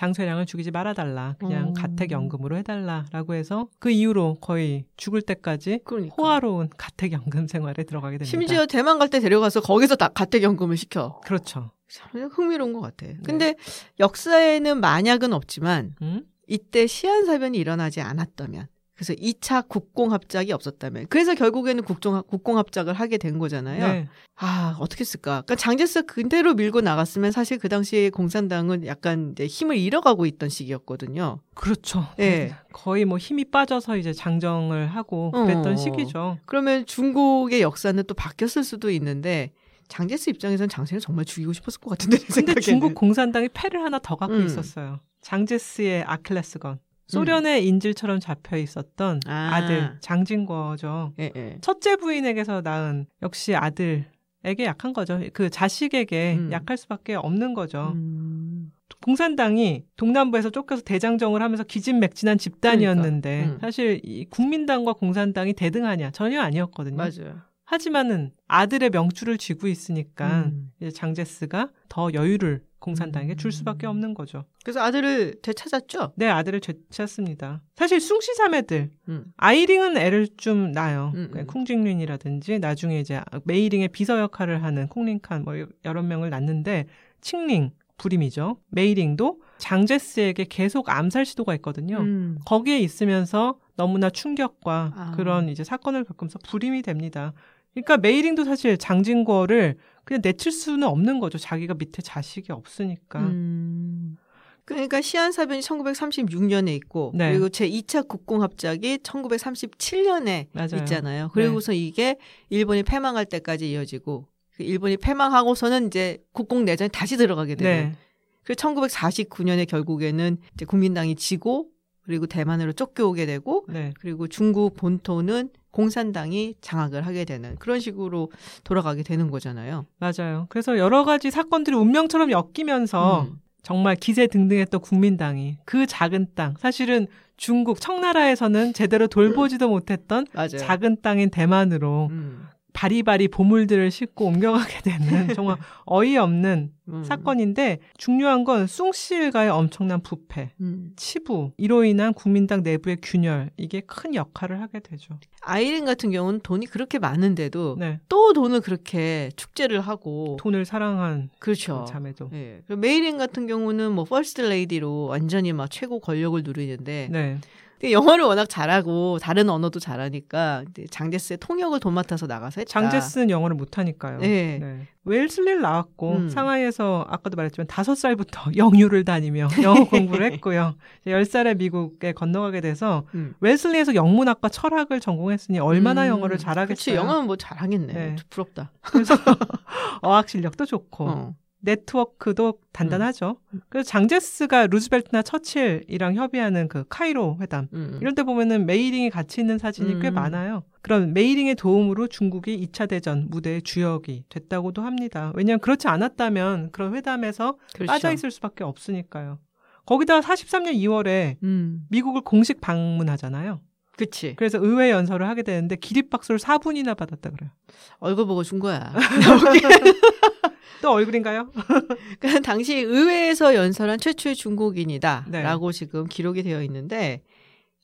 장쇠량을 0.00 0.46
죽이지 0.46 0.70
말아달라. 0.70 1.36
그냥 1.38 1.68
어. 1.68 1.72
가택연금으로 1.74 2.56
해달라라고 2.56 3.34
해서 3.34 3.68
그 3.78 3.90
이후로 3.90 4.38
거의 4.40 4.86
죽을 4.96 5.20
때까지 5.20 5.80
그러니까. 5.84 6.14
호화로운 6.16 6.70
가택연금 6.78 7.46
생활에 7.46 7.84
들어가게 7.84 8.16
됩니다. 8.16 8.24
심지어 8.30 8.64
대만 8.64 8.98
갈 8.98 9.10
때 9.10 9.18
데려가서 9.20 9.60
거기서 9.60 9.96
다 9.96 10.08
가택연금을 10.08 10.76
시켜. 10.78 11.20
그렇죠. 11.24 11.72
참 11.88 12.30
흥미로운 12.32 12.72
것 12.72 12.80
같아. 12.80 13.06
근데 13.24 13.56
역사에는 13.98 14.80
만약은 14.80 15.32
없지만 15.34 15.96
음? 16.00 16.22
이때 16.46 16.86
시한사변이 16.86 17.58
일어나지 17.58 18.00
않았다면 18.00 18.68
그래서 19.00 19.14
2차 19.14 19.66
국공합작이 19.66 20.52
없었다면 20.52 21.06
그래서 21.08 21.34
결국에는 21.34 21.82
국정, 21.84 22.22
국공합작을 22.22 22.92
하게 22.92 23.16
된 23.16 23.38
거잖아요. 23.38 23.92
네. 23.94 24.08
아 24.36 24.76
어떻게 24.78 25.00
했을까? 25.00 25.40
그러니까 25.46 25.54
장제스 25.56 26.04
그대로 26.04 26.52
밀고 26.52 26.82
나갔으면 26.82 27.32
사실 27.32 27.56
그 27.58 27.70
당시에 27.70 28.10
공산당은 28.10 28.84
약간 28.84 29.32
이제 29.32 29.46
힘을 29.46 29.78
잃어가고 29.78 30.26
있던 30.26 30.50
시기였거든요. 30.50 31.40
그렇죠. 31.54 32.08
예. 32.18 32.54
거의 32.74 33.06
뭐 33.06 33.16
힘이 33.16 33.46
빠져서 33.46 33.96
이제 33.96 34.12
장정을 34.12 34.88
하고 34.88 35.30
어. 35.34 35.44
그랬던 35.44 35.78
시기죠. 35.78 36.36
그러면 36.44 36.84
중국의 36.84 37.62
역사는 37.62 38.04
또 38.06 38.12
바뀌었을 38.12 38.64
수도 38.64 38.90
있는데 38.90 39.52
장제스 39.88 40.28
입장에서는 40.28 40.68
장세를 40.68 41.00
정말 41.00 41.24
죽이고 41.24 41.54
싶었을 41.54 41.80
것 41.80 41.88
같은데 41.88 42.18
내 42.18 42.22
근데 42.24 42.34
생각에는. 42.34 42.60
중국 42.60 42.94
공산당이 42.94 43.48
패를 43.54 43.82
하나 43.82 43.98
더 43.98 44.16
갖고 44.16 44.34
음. 44.34 44.44
있었어요. 44.44 45.00
장제스의 45.22 46.02
아킬레스건. 46.02 46.80
소련의 47.10 47.66
인질처럼 47.66 48.20
잡혀 48.20 48.56
있었던 48.56 49.20
음. 49.26 49.30
아. 49.30 49.50
아. 49.54 49.66
들 49.66 49.98
장진거죠. 50.00 51.14
예, 51.18 51.32
예. 51.36 51.58
첫째 51.60 51.96
부인에게서 51.96 52.62
낳은 52.62 53.06
역시 53.22 53.54
아들에게 53.54 54.64
약한 54.64 54.92
거죠. 54.92 55.20
그 55.32 55.50
자식에게 55.50 56.36
음. 56.38 56.52
약할 56.52 56.76
수밖에 56.76 57.14
없는 57.14 57.54
거죠. 57.54 57.92
음. 57.94 58.72
공산당이 59.02 59.84
동남부에서 59.96 60.50
쫓겨서 60.50 60.82
대장정을 60.82 61.42
하면서 61.42 61.64
기진맥진한 61.64 62.38
집단이었는데 62.38 63.30
그러니까. 63.30 63.56
음. 63.56 63.60
사실 63.60 64.00
이 64.02 64.26
국민당과 64.26 64.92
공산당이 64.94 65.54
대등하냐 65.54 66.10
전혀 66.10 66.40
아니었거든요. 66.40 66.96
맞아요. 66.96 67.40
하지만은 67.64 68.32
아들의 68.48 68.90
명줄을 68.90 69.38
쥐고 69.38 69.68
있으니까 69.68 70.44
음. 70.46 70.72
이제 70.80 70.90
장제스가 70.90 71.70
더 71.88 72.12
여유를 72.12 72.62
공산당에게 72.80 73.36
줄 73.36 73.52
수밖에 73.52 73.86
음. 73.86 73.90
없는 73.90 74.14
거죠. 74.14 74.44
그래서 74.64 74.80
아들을 74.80 75.36
되찾았죠. 75.42 76.14
네, 76.16 76.28
아들을 76.28 76.60
되찾습니다. 76.60 77.62
사실 77.76 78.00
숭시 78.00 78.34
자매들 78.36 78.90
음. 79.08 79.24
아이링은 79.36 79.96
애를 79.96 80.28
좀 80.36 80.72
낳아요. 80.72 81.12
음, 81.14 81.28
그러니까 81.30 81.40
음. 81.40 81.46
쿵징린이라든지 81.46 82.58
나중에 82.58 82.98
이제 82.98 83.20
메이링의 83.44 83.88
비서 83.88 84.18
역할을 84.18 84.62
하는 84.64 84.88
콩링칸 84.88 85.44
뭐 85.44 85.54
여러 85.84 86.02
명을 86.02 86.30
낳는데 86.30 86.86
칭링 87.20 87.70
불임이죠. 87.98 88.56
메이링도 88.70 89.42
장제스에게 89.58 90.46
계속 90.48 90.88
암살 90.88 91.26
시도가 91.26 91.54
있거든요. 91.56 91.98
음. 91.98 92.38
거기에 92.46 92.78
있으면서 92.78 93.58
너무나 93.76 94.08
충격과 94.08 94.92
아. 94.94 95.12
그런 95.16 95.50
이제 95.50 95.64
사건을 95.64 96.04
겪으면서 96.04 96.38
불임이 96.46 96.82
됩니다. 96.82 97.34
그러니까 97.74 97.98
메이링도 97.98 98.44
사실 98.44 98.76
장징궈를 98.78 99.76
그냥 100.04 100.20
내칠 100.22 100.52
수는 100.52 100.86
없는 100.86 101.20
거죠. 101.20 101.38
자기가 101.38 101.74
밑에 101.74 102.02
자식이 102.02 102.52
없으니까. 102.52 103.20
음. 103.20 104.16
그러니까 104.64 105.00
시안사변이 105.00 105.60
1936년에 105.60 106.68
있고 106.76 107.12
네. 107.14 107.30
그리고 107.30 107.48
제 107.48 107.68
2차 107.68 108.06
국공합작이 108.06 108.98
1937년에 108.98 110.46
맞아요. 110.52 110.76
있잖아요. 110.78 111.30
그리고서 111.32 111.72
이게 111.72 112.16
일본이 112.50 112.84
패망할 112.84 113.26
때까지 113.26 113.70
이어지고 113.72 114.28
그 114.54 114.62
일본이 114.62 114.96
패망하고서는 114.96 115.88
이제 115.88 116.18
국공 116.32 116.64
내전에 116.64 116.88
다시 116.88 117.16
들어가게 117.16 117.56
되는. 117.56 117.90
네. 117.90 117.96
그리고 118.44 118.60
1949년에 118.60 119.66
결국에는 119.68 120.38
이제 120.54 120.64
국민당이 120.64 121.16
지고 121.16 121.68
그리고 122.10 122.26
대만으로 122.26 122.72
쫓겨오게 122.72 123.24
되고 123.24 123.64
네. 123.68 123.92
그리고 124.00 124.26
중국 124.26 124.74
본토는 124.74 125.50
공산당이 125.70 126.56
장악을 126.60 127.06
하게 127.06 127.24
되는 127.24 127.54
그런 127.60 127.78
식으로 127.78 128.32
돌아가게 128.64 129.04
되는 129.04 129.30
거잖아요. 129.30 129.86
맞아요. 130.00 130.46
그래서 130.48 130.76
여러 130.76 131.04
가지 131.04 131.30
사건들이 131.30 131.76
운명처럼 131.76 132.32
엮이면서 132.32 133.28
음. 133.30 133.38
정말 133.62 133.94
기세 133.94 134.26
등등했던 134.26 134.80
국민당이 134.80 135.58
그 135.64 135.86
작은 135.86 136.26
땅, 136.34 136.56
사실은 136.58 137.06
중국 137.36 137.80
청나라에서는 137.80 138.72
제대로 138.72 139.06
돌보지도 139.06 139.68
못했던 139.68 140.26
맞아요. 140.32 140.58
작은 140.58 141.02
땅인 141.02 141.30
대만으로 141.30 142.08
음. 142.10 142.48
바리바리 142.72 143.28
보물들을 143.28 143.90
싣고 143.90 144.26
옮겨가게 144.26 144.80
되는 144.82 145.28
정말 145.34 145.56
어이없는 145.86 146.72
음. 146.88 147.04
사건인데 147.04 147.78
중요한 147.96 148.44
건 148.44 148.66
숭씨 148.66 149.14
일가의 149.14 149.50
엄청난 149.50 150.02
부패, 150.02 150.50
음. 150.60 150.92
치부, 150.96 151.52
이로 151.56 151.84
인한 151.84 152.12
국민당 152.12 152.62
내부의 152.62 152.98
균열 153.02 153.50
이게 153.56 153.80
큰 153.80 154.14
역할을 154.14 154.60
하게 154.60 154.80
되죠. 154.80 155.18
아이링 155.42 155.84
같은 155.84 156.10
경우는 156.10 156.40
돈이 156.40 156.66
그렇게 156.66 156.98
많은데도 156.98 157.76
네, 157.78 158.00
또 158.08 158.32
돈을 158.32 158.60
그렇게 158.60 159.30
축재를 159.36 159.80
하고 159.80 160.36
돈을 160.40 160.64
사랑한 160.64 161.30
그렇죠. 161.38 161.84
그 161.86 161.92
자매도. 161.92 162.30
예. 162.32 162.62
그리고 162.66 162.80
메이링 162.80 163.18
같은 163.18 163.46
경우는 163.46 163.92
뭐 163.92 164.04
퍼스트 164.04 164.42
레이디로 164.42 165.04
완전히 165.04 165.52
막 165.52 165.70
최고 165.70 166.00
권력을 166.00 166.42
누리는데 166.42 167.08
네, 167.10 167.38
근데 167.80 167.92
영어를 167.92 168.26
워낙 168.26 168.46
잘하고 168.46 169.18
다른 169.20 169.48
언어도 169.48 169.80
잘하니까 169.80 170.64
장제스의 170.90 171.38
통역을 171.38 171.80
도맡아서 171.80 172.26
나가서 172.26 172.60
했다. 172.60 172.70
장제스는 172.70 173.30
영어를 173.30 173.56
못하니까요. 173.56 174.18
네. 174.18 174.86
웰슬리를 175.04 175.62
나왔고 175.62 176.12
음. 176.12 176.28
상하이에서 176.28 177.06
아까도 177.08 177.36
말했지만 177.36 177.66
다섯 177.68 177.94
살부터 177.94 178.50
영유를 178.56 179.06
다니며 179.06 179.48
영어 179.62 179.84
공부를 179.84 180.30
했고요. 180.32 180.74
열 181.06 181.24
살에 181.24 181.54
미국에 181.54 182.12
건너가게 182.12 182.60
돼서 182.60 183.04
음. 183.14 183.34
웰슬리에서 183.40 183.94
영문학과 183.94 184.50
철학을 184.50 185.00
전공했으니 185.00 185.58
얼마나 185.58 186.02
음, 186.02 186.08
영어를 186.08 186.36
그치, 186.36 186.44
잘하겠어요. 186.44 186.96
영어는 186.96 187.26
뭐 187.26 187.36
잘하겠네. 187.36 187.92
네. 187.94 188.16
부럽다. 188.28 188.72
그래서 188.82 189.14
어학 190.02 190.28
실력도 190.28 190.66
좋고 190.66 191.08
어. 191.08 191.34
네트워크도 191.60 192.58
단단하죠. 192.72 193.36
음. 193.54 193.60
그래서 193.68 193.88
장제스가 193.88 194.66
루즈벨트나 194.68 195.22
처칠이랑 195.22 196.14
협의하는 196.14 196.68
그 196.68 196.84
카이로 196.88 197.38
회담 197.40 197.68
음. 197.72 197.98
이런 198.00 198.14
때 198.14 198.22
보면은 198.22 198.66
메이링이 198.66 199.10
같이 199.10 199.40
있는 199.40 199.58
사진이 199.58 200.00
꽤 200.00 200.08
음. 200.08 200.14
많아요. 200.14 200.64
그런 200.82 201.12
메이링의 201.12 201.56
도움으로 201.56 202.06
중국이 202.06 202.66
2차 202.66 202.88
대전 202.88 203.28
무대의 203.28 203.62
주역이 203.62 204.24
됐다고도 204.28 204.82
합니다. 204.82 205.32
왜냐하면 205.34 205.60
그렇지 205.60 205.88
않았다면 205.88 206.70
그런 206.72 206.94
회담에서 206.94 207.58
그렇죠. 207.74 207.92
빠져 207.92 208.12
있을 208.12 208.30
수밖에 208.30 208.64
없으니까요. 208.64 209.38
거기다가 209.86 210.20
43년 210.20 210.74
2월에 210.74 211.36
음. 211.42 211.84
미국을 211.90 212.22
공식 212.22 212.60
방문하잖아요. 212.60 213.60
그치. 214.00 214.34
그래서 214.36 214.58
의회 214.58 214.90
연설을 214.90 215.28
하게 215.28 215.42
되는데 215.42 215.76
기립박수를 215.76 216.38
4분이나 216.38 216.96
받았다 216.96 217.28
그래요. 217.28 217.50
얼굴 217.98 218.24
보고 218.26 218.42
준 218.42 218.58
거야. 218.58 218.94
또 220.80 220.92
얼굴인가요? 220.92 221.50
그러니까 222.18 222.40
당시 222.40 222.76
의회에서 222.78 223.54
연설한 223.54 223.98
최초의 223.98 224.36
중국인이다. 224.36 225.26
네. 225.28 225.42
라고 225.42 225.70
지금 225.70 226.06
기록이 226.06 226.42
되어 226.42 226.62
있는데, 226.62 227.22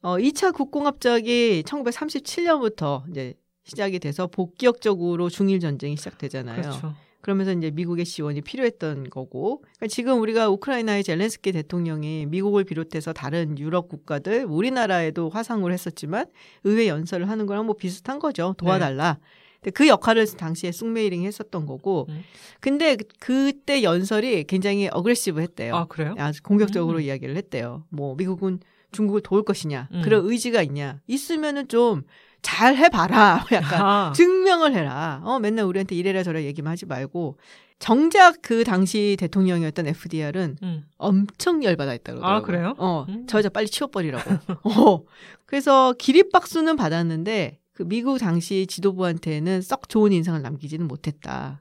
어, 0.01 0.17
2차 0.17 0.55
국공합작이 0.55 1.65
1937년부터 1.67 3.03
이제 3.11 3.35
시작이 3.65 3.99
돼서 3.99 4.27
복격적으로 4.27 5.29
중일 5.29 5.61
전쟁이 5.61 5.99
시작되잖아요. 5.99 6.63
그렇죠. 6.63 6.95
그러면서 7.27 7.53
이제 7.53 7.73
미국의 7.73 8.05
지원이 8.05 8.41
필요했던 8.43 9.11
거고, 9.11 9.59
그러니까 9.63 9.89
지금 9.89 10.21
우리가 10.21 10.49
우크라이나의 10.49 11.03
젤렌스키 11.03 11.51
대통령이 11.51 12.27
미국을 12.27 12.63
비롯해서 12.63 13.13
다른 13.13 13.59
유럽 13.59 13.89
국가들, 13.89 14.45
우리나라에도 14.49 15.29
화상을 15.29 15.71
했었지만 15.73 16.27
의회 16.63 16.87
연설을 16.87 17.29
하는 17.29 17.47
거랑 17.47 17.67
뭐 17.67 17.75
비슷한 17.75 18.21
거죠. 18.21 18.55
도와달라. 18.59 19.19
근데 19.61 19.73
그 19.73 19.89
역할을 19.89 20.25
당시에 20.37 20.71
쑹메이링이 20.71 21.27
했었던 21.27 21.67
거고, 21.67 22.07
음. 22.11 22.23
근데 22.61 22.95
그- 22.95 23.07
그때 23.19 23.83
연설이 23.83 24.45
굉장히 24.45 24.89
aggressive 24.93 25.41
했대요. 25.41 25.75
아 25.75 25.87
그래요? 25.87 26.15
아주 26.19 26.41
공격적으로 26.45 26.99
음. 26.99 27.03
이야기를 27.03 27.37
했대요. 27.37 27.83
뭐 27.89 28.15
미국은 28.15 28.61
중국을 28.93 29.21
도울 29.23 29.43
것이냐, 29.43 29.89
음. 29.93 30.03
그런 30.05 30.25
의지가 30.27 30.63
있냐, 30.63 31.01
있으면은 31.09 31.67
좀 31.67 32.05
잘 32.47 32.77
해봐라. 32.77 33.45
약간 33.51 33.83
아, 33.83 34.13
증명을 34.15 34.73
해라. 34.73 35.21
어, 35.25 35.41
맨날 35.41 35.65
우리한테 35.65 35.97
이래라 35.97 36.23
저래라 36.23 36.45
얘기만 36.47 36.71
하지 36.71 36.87
말고. 36.87 37.39
정작 37.81 38.41
그 38.41 38.63
당시 38.65 39.17
대통령이었던 39.19 39.87
FDR은 39.89 40.57
음. 40.63 40.85
엄청 40.97 41.65
열받아 41.65 41.93
있다고. 41.95 42.25
아, 42.25 42.41
그래요? 42.43 42.75
어, 42.79 43.05
음. 43.09 43.27
저 43.29 43.39
여자 43.39 43.49
빨리 43.49 43.67
치워버리라고. 43.67 44.31
어. 44.63 45.03
그래서 45.45 45.93
기립박수는 45.99 46.77
받았는데 46.77 47.59
그 47.73 47.83
미국 47.83 48.19
당시 48.19 48.67
지도부한테는 48.69 49.61
썩 49.61 49.89
좋은 49.89 50.13
인상을 50.13 50.41
남기지는 50.41 50.87
못했다. 50.87 51.61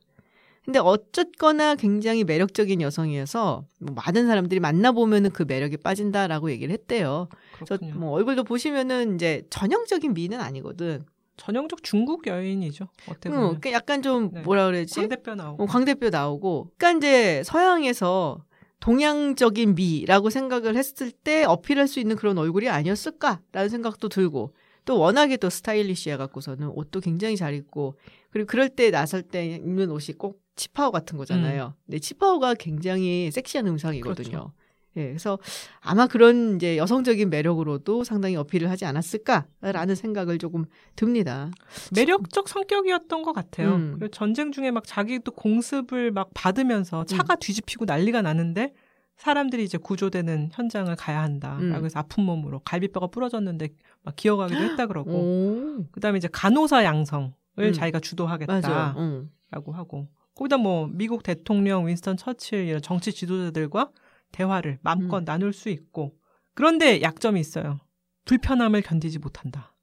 근데 0.65 0.79
어쨌거나 0.79 1.75
굉장히 1.75 2.23
매력적인 2.23 2.81
여성이어서 2.81 3.65
뭐 3.79 3.93
많은 3.93 4.25
사람들이 4.25 4.59
만나보면은 4.59 5.29
그 5.29 5.43
매력에 5.47 5.77
빠진다라고 5.77 6.49
얘기를 6.49 6.73
했대요. 6.73 7.29
그렇군요. 7.53 7.93
뭐 7.95 8.11
얼굴도 8.13 8.43
보시면은 8.43 9.15
이제 9.15 9.43
전형적인 9.51 10.15
미는 10.15 10.41
아니거든. 10.41 11.05
전형적 11.37 11.83
중국 11.83 12.25
여인이죠. 12.27 12.87
어떻게 13.07 13.29
응, 13.29 13.35
보면. 13.35 13.59
그 13.61 13.71
약간 13.71 14.01
좀 14.01 14.31
네. 14.31 14.41
뭐라 14.41 14.65
그러지? 14.65 14.95
광대뼈 14.95 15.35
나오고. 15.35 15.63
어, 15.63 15.65
광대뼈 15.67 16.09
나오고. 16.09 16.71
그러니까 16.77 16.97
이제 16.97 17.43
서양에서 17.43 18.43
동양적인 18.79 19.75
미라고 19.75 20.29
생각을 20.29 20.75
했을 20.75 21.11
때 21.11 21.43
어필할 21.43 21.87
수 21.87 21.99
있는 21.99 22.15
그런 22.15 22.37
얼굴이 22.37 22.69
아니었을까라는 22.69 23.69
생각도 23.69 24.09
들고 24.09 24.53
또 24.85 24.99
워낙에 24.99 25.37
또 25.37 25.49
스타일리시해 25.49 26.17
갖고서는 26.17 26.69
옷도 26.69 26.99
굉장히 26.99 27.35
잘 27.35 27.53
입고 27.53 27.97
그리고 28.29 28.47
그럴 28.47 28.69
때 28.69 28.91
나설 28.91 29.23
때 29.23 29.45
입는 29.55 29.89
옷이 29.89 30.15
꼭 30.17 30.44
치파오 30.55 30.91
같은 30.91 31.17
거잖아요. 31.17 31.73
근데 31.85 31.99
치파오가 31.99 32.53
굉장히 32.55 33.29
섹시한 33.31 33.67
의상이거든요. 33.67 34.29
그렇죠. 34.29 34.53
예, 34.97 35.07
그래서 35.07 35.37
아마 35.81 36.07
그런 36.07 36.55
이제 36.55 36.77
여성적인 36.77 37.29
매력으로도 37.29 38.05
상당히 38.05 38.37
어필을 38.37 38.69
하지 38.69 38.85
않았을까라는 38.85 39.95
생각을 39.95 40.37
조금 40.37 40.65
듭니다. 40.95 41.51
매력적 41.93 42.47
성격이었던 42.47 43.21
것 43.23 43.33
같아요. 43.33 43.75
음. 43.75 43.95
그리고 43.99 44.07
전쟁 44.11 44.53
중에 44.53 44.71
막 44.71 44.83
자기도 44.85 45.31
공습을 45.33 46.11
막 46.11 46.29
받으면서 46.33 47.03
차가 47.05 47.35
뒤집히고 47.35 47.83
난리가 47.83 48.21
나는데 48.21 48.73
사람들이 49.17 49.63
이제 49.65 49.77
구조되는 49.77 50.49
현장을 50.53 50.93
가야 50.95 51.21
한다. 51.21 51.57
음. 51.59 51.69
라고 51.71 51.85
해서 51.85 51.99
아픈 51.99 52.23
몸으로 52.23 52.59
갈비뼈가 52.59 53.07
부러졌는데 53.07 53.69
막 54.03 54.15
기어가기도 54.15 54.61
했다 54.61 54.87
그러고. 54.87 55.11
오, 55.11 55.85
그다음에 55.91 56.17
이제 56.17 56.29
간호사 56.31 56.85
양성을 56.85 57.31
음. 57.59 57.73
자기가. 57.73 57.99
주도하겠다라고 57.99 58.99
응. 58.99 59.29
하고. 59.51 60.07
거기다 60.35 60.57
뭐 60.57 60.87
미국 60.91 61.23
대통령 61.23 61.87
윈스턴 61.87 62.17
처칠 62.17 62.67
이런 62.67 62.81
정치 62.81 63.13
지도자들과 63.13 63.91
대화를 64.31 64.79
마음껏 64.81 65.19
음. 65.19 65.25
나눌 65.25 65.53
수 65.53 65.69
있고. 65.69 66.13
그런데 66.53 67.01
약점이 67.01 67.39
있어요. 67.39 67.79
불편함을 68.25 68.81
견디지 68.81 69.19
못한다. 69.19 69.73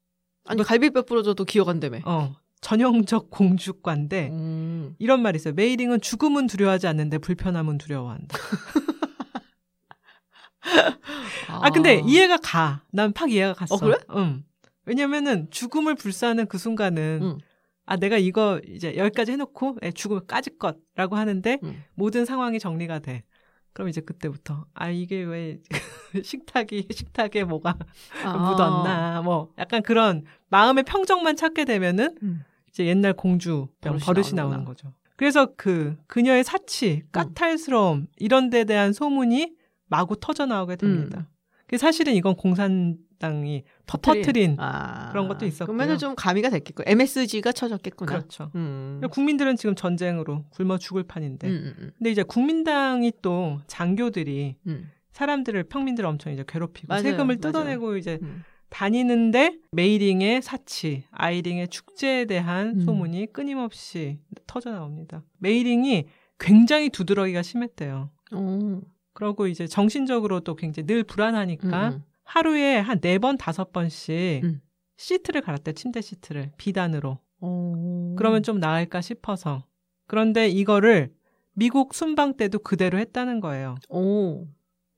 아니 0.45 0.63
갈비뼈 0.63 1.03
부러져도 1.03 1.45
기어간다며. 1.45 1.99
어, 2.05 2.35
전형적 2.61 3.29
공주과인데 3.29 4.29
음. 4.31 4.95
이런 4.99 5.21
말이 5.21 5.37
있어요. 5.37 5.53
메이링은 5.53 6.01
죽음은 6.01 6.47
두려워하지 6.47 6.87
않는데 6.87 7.17
불편함은 7.17 7.77
두려워한다. 7.77 8.37
아, 11.49 11.69
근데 11.69 12.01
이해가 12.05 12.37
가. 12.37 12.81
난 12.91 13.11
팍 13.13 13.31
이해가 13.31 13.53
갔어. 13.53 13.75
어, 13.75 13.79
그래? 13.79 13.97
응. 14.15 14.43
왜냐면은 14.85 15.49
죽음을 15.49 15.95
불사하는 15.95 16.47
그 16.47 16.57
순간은 16.57 17.19
응. 17.21 17.37
아 17.85 17.97
내가 17.97 18.17
이거 18.17 18.61
이제 18.67 18.95
여기까지 18.95 19.33
해놓고 19.33 19.77
에, 19.81 19.91
죽음을 19.91 20.25
까짓 20.25 20.57
것라고 20.57 21.15
하는데 21.15 21.59
응. 21.63 21.83
모든 21.95 22.25
상황이 22.25 22.59
정리가 22.59 22.99
돼. 22.99 23.23
그럼 23.73 23.89
이제 23.89 24.01
그때부터 24.01 24.65
아 24.73 24.89
이게 24.89 25.23
왜 25.23 25.59
식탁이 26.23 26.87
식탁에 26.91 27.43
뭐가 27.43 27.77
아. 28.23 28.37
묻었나 28.37 29.21
뭐 29.23 29.51
약간 29.57 29.81
그런 29.81 30.23
마음의 30.49 30.83
평정만 30.83 31.35
찾게 31.35 31.65
되면은 31.65 32.17
음. 32.21 32.43
이제 32.69 32.85
옛날 32.85 33.13
공주병 33.13 33.97
버릇이 33.97 34.03
버릇이. 34.05 34.33
나오는 34.33 34.63
거죠. 34.63 34.93
그래서 35.15 35.47
그 35.57 35.95
그녀의 36.07 36.43
사치, 36.43 37.03
까탈스러움 37.11 38.07
이런 38.17 38.49
데 38.49 38.63
대한 38.63 38.93
소문이 38.93 39.53
마구 39.87 40.15
터져 40.19 40.45
나오게 40.45 40.75
됩니다. 40.77 41.19
음. 41.19 41.25
그 41.67 41.77
사실은 41.77 42.13
이건 42.13 42.35
공산 42.35 42.97
당이 43.23 43.63
터트린 43.85 44.57
아. 44.59 45.09
그런 45.11 45.29
것도 45.29 45.45
있었고요. 45.45 45.67
그러면은 45.67 45.97
좀 45.97 46.13
가미가 46.15 46.49
됐겠고 46.49 46.83
MSG가 46.85 47.53
쳐졌겠구나. 47.53 48.11
그렇죠. 48.11 48.51
음. 48.55 49.01
국민들은 49.09 49.55
지금 49.55 49.75
전쟁으로 49.75 50.43
굶어 50.49 50.77
죽을 50.77 51.03
판인데. 51.03 51.47
음, 51.47 51.75
음, 51.79 51.91
근데 51.97 52.11
이제 52.11 52.23
국민당이 52.23 53.13
또 53.21 53.61
장교들이 53.67 54.57
음. 54.67 54.89
사람들을 55.11 55.63
평민들을 55.63 56.07
엄청 56.09 56.33
이제 56.33 56.43
괴롭히고 56.45 56.87
맞아요, 56.89 57.03
세금을 57.03 57.25
맞아요. 57.25 57.39
뜯어내고 57.39 57.97
이제 57.97 58.19
음. 58.21 58.43
다니는데 58.69 59.59
메이링의 59.71 60.41
사치, 60.41 61.05
아이링의 61.11 61.69
축재에 61.69 62.25
대한 62.25 62.75
음. 62.75 62.81
소문이 62.81 63.31
끊임없이 63.31 64.19
터져 64.47 64.71
나옵니다. 64.71 65.23
메이링이 65.37 66.05
굉장히 66.39 66.89
두드러기가 66.89 67.41
심했대요. 67.41 68.09
오. 68.33 68.81
그러고 69.13 69.47
이제 69.47 69.67
정신적으로도 69.67 70.55
굉장히 70.55 70.87
늘 70.87 71.03
불안하니까 71.03 71.87
음, 71.89 71.93
음. 71.93 72.03
하루에 72.23 72.77
한 72.79 72.99
네 73.01 73.17
번 73.19 73.37
다섯 73.37 73.71
번씩 73.71 74.41
음. 74.43 74.61
시트를 74.97 75.41
갈았대 75.41 75.73
침대 75.73 76.01
시트를 76.01 76.51
비단으로. 76.57 77.19
오. 77.41 78.15
그러면 78.15 78.43
좀 78.43 78.59
나을까 78.59 79.01
싶어서. 79.01 79.65
그런데 80.07 80.47
이거를 80.47 81.13
미국 81.53 81.93
순방 81.93 82.37
때도 82.37 82.59
그대로 82.59 82.97
했다는 82.97 83.39
거예요. 83.39 83.75
오. 83.89 84.47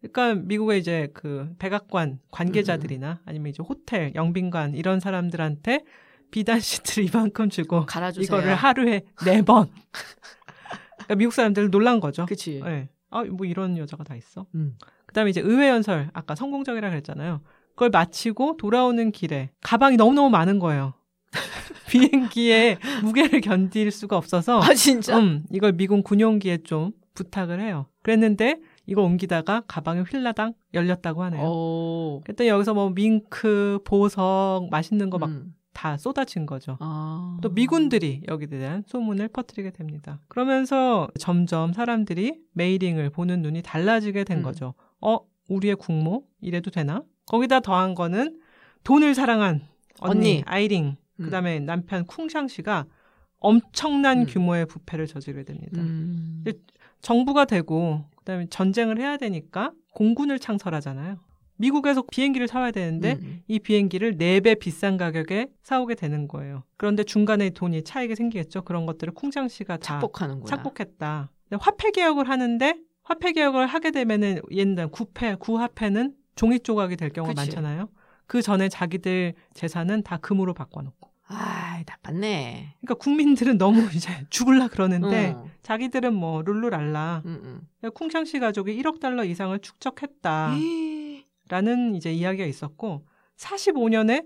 그러니까 0.02 0.36
미국의 0.46 0.80
이제 0.80 1.10
그 1.14 1.54
백악관 1.58 2.20
관계자들이나 2.32 3.22
아니면 3.26 3.50
이제 3.50 3.64
호텔 3.68 4.14
영빈관 4.14 4.76
이런 4.76 5.00
사람들한테 5.00 5.84
비단 6.30 6.60
시트를 6.60 7.06
이만큼 7.10 7.50
주고 7.50 7.86
갈아주세요. 7.86 8.24
이거를 8.26 8.54
하루에 8.56 9.02
네 9.26 9.42
번. 9.42 9.70
그러니까 10.98 11.16
미국 11.16 11.34
사람들 11.34 11.72
놀란 11.72 12.00
거죠. 12.00 12.26
그치. 12.26 12.62
네. 12.64 12.90
아, 13.10 13.24
뭐 13.24 13.46
이런 13.46 13.78
여자가 13.78 14.04
다 14.04 14.16
있어. 14.16 14.46
음. 14.56 14.78
그다음에 15.16 15.30
이제 15.30 15.40
의회 15.40 15.70
연설 15.70 16.10
아까 16.14 16.36
성공적이라 16.36 16.90
그랬잖아요. 16.90 17.40
그걸 17.70 17.90
마치고 17.90 18.58
돌아오는 18.58 19.12
길에 19.12 19.50
가방이 19.62 19.96
너무너무 19.96 20.30
많은 20.30 20.60
거예요. 20.60 20.94
비행기에 21.90 22.78
무게를 23.02 23.40
견딜 23.40 23.92
수가 23.92 24.18
없어서 24.18 24.62
아 24.62 24.74
진짜? 24.74 25.18
음, 25.18 25.46
이걸 25.52 25.72
미군 25.72 26.04
군용기에 26.04 26.60
좀 26.64 26.92
부탁을 27.14 27.62
해요. 27.62 27.86
그랬는데 28.04 28.60
이걸 28.86 29.06
옮기다가 29.06 29.64
가방이 29.68 30.02
홀라당 30.02 30.54
열렸다고 30.74 31.24
하네요. 31.24 31.46
오. 31.46 32.22
그랬더니 32.26 32.50
여기서 32.50 32.74
뭐 32.74 32.90
밍크, 32.90 33.80
보석, 33.86 34.68
맛있는 34.70 35.10
거 35.10 35.18
막다 35.18 35.94
음. 35.94 35.98
쏟아진 35.98 36.46
거죠. 36.46 36.78
아. 36.82 37.38
또 37.42 37.50
미군들이 37.50 38.24
여기에 38.28 38.48
대한 38.48 38.84
소문을 38.86 39.30
퍼뜨리게 39.30 39.72
됩니다. 39.72 40.20
그러면서 40.28 41.08
점점 41.20 41.72
사람들이 41.72 42.38
메이링을 42.52 43.12
보는 43.12 43.42
눈이 43.42 43.62
달라지게 43.62 44.26
된 44.26 44.40
음. 44.40 44.44
거죠. 44.44 44.74
어, 45.02 45.20
우리의 45.50 45.76
국모 45.76 46.26
이래도 46.42 46.72
되나? 46.72 47.04
거기다 47.26 47.60
더한 47.60 47.96
거는 47.96 48.40
돈을 48.84 49.16
사랑한 49.16 49.62
언니, 50.00 50.12
언니. 50.12 50.44
아이링, 50.46 50.96
음. 51.20 51.24
그다음에 51.24 51.60
남편 51.60 52.06
쿵샹시가 52.06 52.86
엄청난 53.40 54.22
음. 54.22 54.26
규모의 54.28 54.66
부패를 54.66 55.08
저지르게 55.08 55.44
됩니다. 55.44 55.82
음. 55.82 56.44
정부가 57.02 57.46
되고 57.46 58.06
그다음에 58.18 58.48
전쟁을 58.50 59.00
해야 59.00 59.18
되니까 59.18 59.72
공군을 59.94 60.40
창설하잖아요. 60.40 61.20
미국에서 61.58 62.04
비행기를 62.12 62.48
사와야 62.48 62.72
되는데 62.72 63.18
음. 63.22 63.42
이 63.48 63.60
비행기를 63.60 64.18
4배 64.18 64.60
비싼 64.60 64.98
가격에 64.98 65.48
사오게 65.64 65.96
되는 65.96 66.28
거예요. 66.28 66.64
그런데 66.78 67.04
중간에 67.04 67.50
돈이 67.52 67.84
차익이 67.84 68.16
생기겠죠. 68.16 68.64
그런 68.64 68.86
것들을 68.86 69.14
쿵장 69.14 69.48
씨가 69.48 69.78
다 69.78 70.00
착복하는구나. 70.00 70.46
착복했다. 70.48 71.32
화폐 71.60 71.92
개혁을 71.92 72.28
하는데 72.28 72.76
화폐 73.06 73.32
개혁을 73.32 73.68
하게 73.68 73.92
되면은 73.92 74.42
옛날 74.52 74.88
구패 74.88 75.36
구화폐는 75.36 76.16
종이 76.36 76.60
조각이 76.60 76.98
될 76.98 77.12
경우가 77.12 77.34
그치. 77.34 77.56
많잖아요. 77.56 77.88
그 78.26 78.42
전에 78.42 78.68
자기들 78.68 79.36
재산은 79.54 80.04
다 80.04 80.18
금으로 80.18 80.54
바꿔놓고. 80.54 81.12
아, 81.28 81.82
나빴네. 81.86 82.76
그러니까 82.82 82.94
국민들은 82.96 83.58
너무 83.58 83.80
이제 83.96 84.26
죽을라 84.30 84.68
그러는데 84.68 85.34
어. 85.36 85.48
자기들은 85.62 86.14
뭐 86.14 86.42
룰루랄라. 86.42 87.22
음, 87.26 87.62
쿵샹 87.94 88.26
씨 88.26 88.40
가족이 88.40 88.76
1억 88.82 89.00
달러 89.00 89.24
이상을 89.24 89.58
축적했다. 89.60 90.54
음. 90.54 91.24
라는 91.48 91.96
이제 91.96 92.12
이야기가 92.12 92.46
있었고 92.46 93.06
45년에 93.38 94.26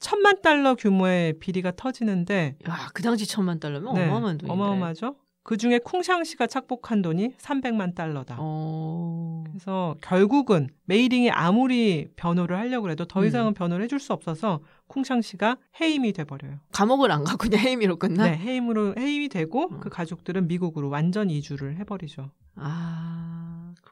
천만 0.00 0.40
달러 0.42 0.74
규모의 0.74 1.38
비리가 1.38 1.72
터지는데 1.76 2.56
야, 2.68 2.88
그 2.92 3.02
당시 3.02 3.26
천만 3.26 3.58
달러면 3.58 3.94
네, 3.94 4.04
어마어마한 4.04 4.38
돈인데. 4.38 4.52
어마어마하죠. 4.52 5.16
그 5.48 5.56
중에 5.56 5.78
쿵샹 5.78 6.26
씨가 6.26 6.46
착복한 6.46 7.00
돈이 7.00 7.32
300만 7.38 7.94
달러다. 7.94 8.36
어. 8.38 9.44
그래서 9.46 9.96
결국은 10.02 10.68
메이링이 10.84 11.30
아무리 11.30 12.06
변호를 12.16 12.58
하려고 12.58 12.90
해도 12.90 13.06
더 13.06 13.20
음. 13.20 13.26
이상은 13.26 13.54
변호를 13.54 13.82
해줄 13.82 13.98
수 13.98 14.12
없어서 14.12 14.60
쿵샹 14.88 15.24
씨가 15.24 15.56
해임이 15.80 16.12
돼버려요. 16.12 16.58
감옥을 16.72 17.10
안 17.10 17.24
가고 17.24 17.38
그냥 17.38 17.62
해임으로 17.62 17.96
끝나? 17.96 18.28
네, 18.28 18.36
해임으로 18.36 18.96
해임이 18.98 19.30
되고 19.30 19.70
음. 19.70 19.80
그 19.80 19.88
가족들은 19.88 20.48
미국으로 20.48 20.90
완전 20.90 21.30
이주를 21.30 21.78
해버리죠. 21.78 22.30
아, 22.56 23.47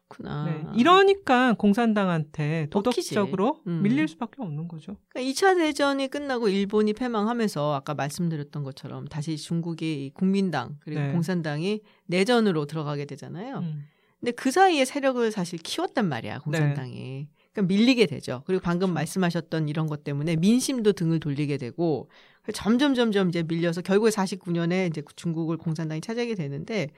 그렇구나. 0.09 0.45
네, 0.45 0.65
이러니까 0.77 1.55
공산당한테. 1.55 2.69
도덕적으로 2.71 3.63
음. 3.67 3.83
밀릴 3.83 4.09
수밖에 4.09 4.43
없는 4.43 4.69
거죠. 4.69 4.97
그러니까 5.09 5.33
2차 5.33 5.57
대전이 5.57 6.09
끝나고 6.09 6.49
일본이 6.49 6.93
패망하면서 6.93 7.75
아까 7.75 7.95
말씀드렸던 7.95 8.63
것처럼 8.63 9.07
다시 9.07 9.37
중국이 9.37 10.07
이 10.07 10.11
국민당 10.11 10.77
그리고 10.81 11.01
네. 11.01 11.13
공산당이 11.13 11.81
내전으로 12.07 12.67
들어가게 12.67 13.05
되잖아요. 13.05 13.59
음. 13.59 13.85
근데 14.21 14.33
그 14.33 14.51
사이에 14.51 14.85
세력을 14.85 15.31
사실 15.31 15.59
키웠단 15.59 16.09
말이야 16.09 16.39
공산당이. 16.41 17.29
그러니까 17.53 17.75
밀리게 17.75 18.07
되죠. 18.07 18.43
그리고 18.47 18.61
방금 18.63 18.89
그렇죠. 18.89 18.95
말씀하셨던 18.95 19.69
이런 19.69 19.87
것 19.87 20.05
때문에 20.05 20.37
민심도 20.37 20.93
등을 20.93 21.21
돌리게 21.21 21.57
되고 21.57 22.11
점점 22.53 22.95
점점 22.95 23.29
이제 23.29 23.43
밀려서 23.43 23.81
결국에 23.81 24.11
49년에 24.11 24.89
이제 24.89 25.03
중국을 25.17 25.57
공산당이 25.57 26.01
차지하게 26.01 26.35
되는데 26.35 26.91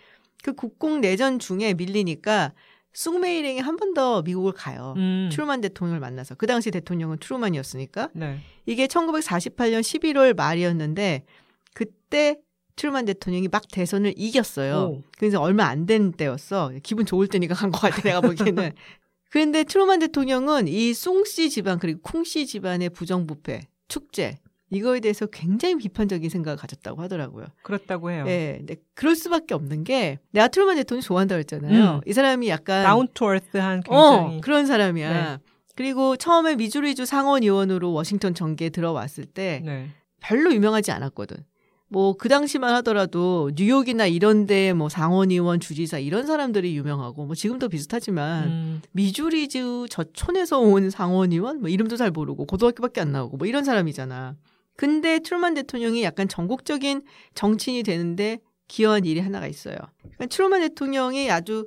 그 0.43 0.55
국공 0.55 1.01
내전 1.01 1.39
중에 1.39 1.75
밀리니까 1.75 2.53
쑹메이링이 2.99 3.61
한 3.61 3.77
번 3.77 3.95
더 3.95 4.23
미국을 4.23 4.53
가요. 4.53 4.95
음. 4.97 5.29
트루만 5.33 5.61
대통령을 5.61 6.01
만나서 6.01 6.35
그 6.35 6.47
당시 6.49 6.71
대통령은 6.73 7.19
트루만이었으니까 7.19 8.11
네. 8.13 8.41
이게 8.67 8.87
1948년 8.89 9.81
11월 9.83 10.35
말이었는데 10.37 11.23
그때 11.75 12.37
트루만 12.75 13.05
대통령이 13.05 13.47
막 13.49 13.63
대선을 13.71 14.15
이겼어요. 14.17 14.77
오. 14.77 15.03
그래서 15.17 15.41
얼마 15.41 15.67
안 15.67 15.87
된 15.87 16.11
때였어. 16.13 16.73
기분 16.83 17.07
좋을 17.07 17.29
때니까 17.29 17.55
간 17.55 17.71
것 17.71 17.81
같아 17.81 18.03
내가 18.03 18.21
보기에는. 18.21 18.73
그런데 19.31 19.63
트루만 19.63 20.01
대통령은 20.01 20.67
이 20.69 20.93
쑹씨 20.93 21.51
집안 21.51 21.79
그리고 21.79 22.01
쿵씨 22.03 22.47
집안의 22.47 22.91
부정부패, 22.91 23.61
축재 23.87 24.39
이거에 24.71 25.01
대해서 25.01 25.27
굉장히 25.27 25.77
비판적인 25.77 26.29
생각을 26.29 26.57
가졌다고 26.59 27.01
하더라고요. 27.03 27.47
그렇다고 27.63 28.11
해요. 28.11 28.25
예, 28.27 28.57
근데 28.59 28.77
그럴 28.95 29.17
수밖에 29.17 29.55
없는 29.55 29.85
게 29.85 30.19
내가 30.31 30.49
트루만 30.49 30.77
대통령 30.77 31.01
좋아한다고 31.03 31.39
했잖아요. 31.41 31.95
음. 31.97 32.01
이 32.07 32.13
사람이 32.13 32.49
약간 32.49 32.85
down 32.85 33.09
to 33.15 33.25
earth한 33.25 33.83
굉장히 33.83 34.37
어, 34.37 34.41
그런 34.43 34.67
사람이야. 34.67 35.13
네. 35.13 35.39
그리고 35.75 36.17
처음에 36.17 36.57
미주리주 36.57 37.07
상원 37.07 37.43
의원으로 37.45 37.93
워싱턴 37.93 38.35
정계에 38.35 38.69
들어왔을 38.71 39.25
때 39.25 39.63
네. 39.65 39.89
별로 40.21 40.53
유명하지 40.53 40.91
않았거든. 40.91 41.37
뭐 41.91 42.13
그 42.13 42.29
당시만 42.29 42.75
하더라도 42.75 43.51
뉴욕이나 43.55 44.05
이런 44.07 44.45
데 44.47 44.75
뭐 44.75 44.91
상원 44.91 45.31
의원, 45.31 45.59
주지사 45.59 45.99
이런 45.99 46.27
사람들이 46.27 46.77
유명하고 46.77 47.25
뭐 47.25 47.35
지금도 47.35 47.71
비슷하지만 47.71 48.45
음, 48.49 48.83
미주리주 48.93 49.87
저촌에서 49.89 50.59
온 50.59 50.91
상원 50.91 51.33
의원 51.33 51.61
뭐 51.61 51.71
이름도 51.71 51.97
잘 51.97 52.11
모르고 52.11 52.45
고등학교밖에 52.45 53.01
안 53.01 53.13
나오고 53.13 53.39
뭐 53.39 53.47
이런 53.47 53.65
사람이잖아. 53.65 54.37
근데 54.79 55.19
트루만 55.19 55.55
대통령이 55.55 56.05
약간 56.05 56.29
전국적인 56.29 57.03
정치인이 57.35 57.83
되는데 57.83 58.39
기여한 58.69 59.05
일이 59.07 59.19
하나가 59.19 59.49
있어요. 59.49 59.77
그러니까 59.99 60.27
트루만 60.27 60.61
대통령이 60.61 61.29
아주 61.33 61.67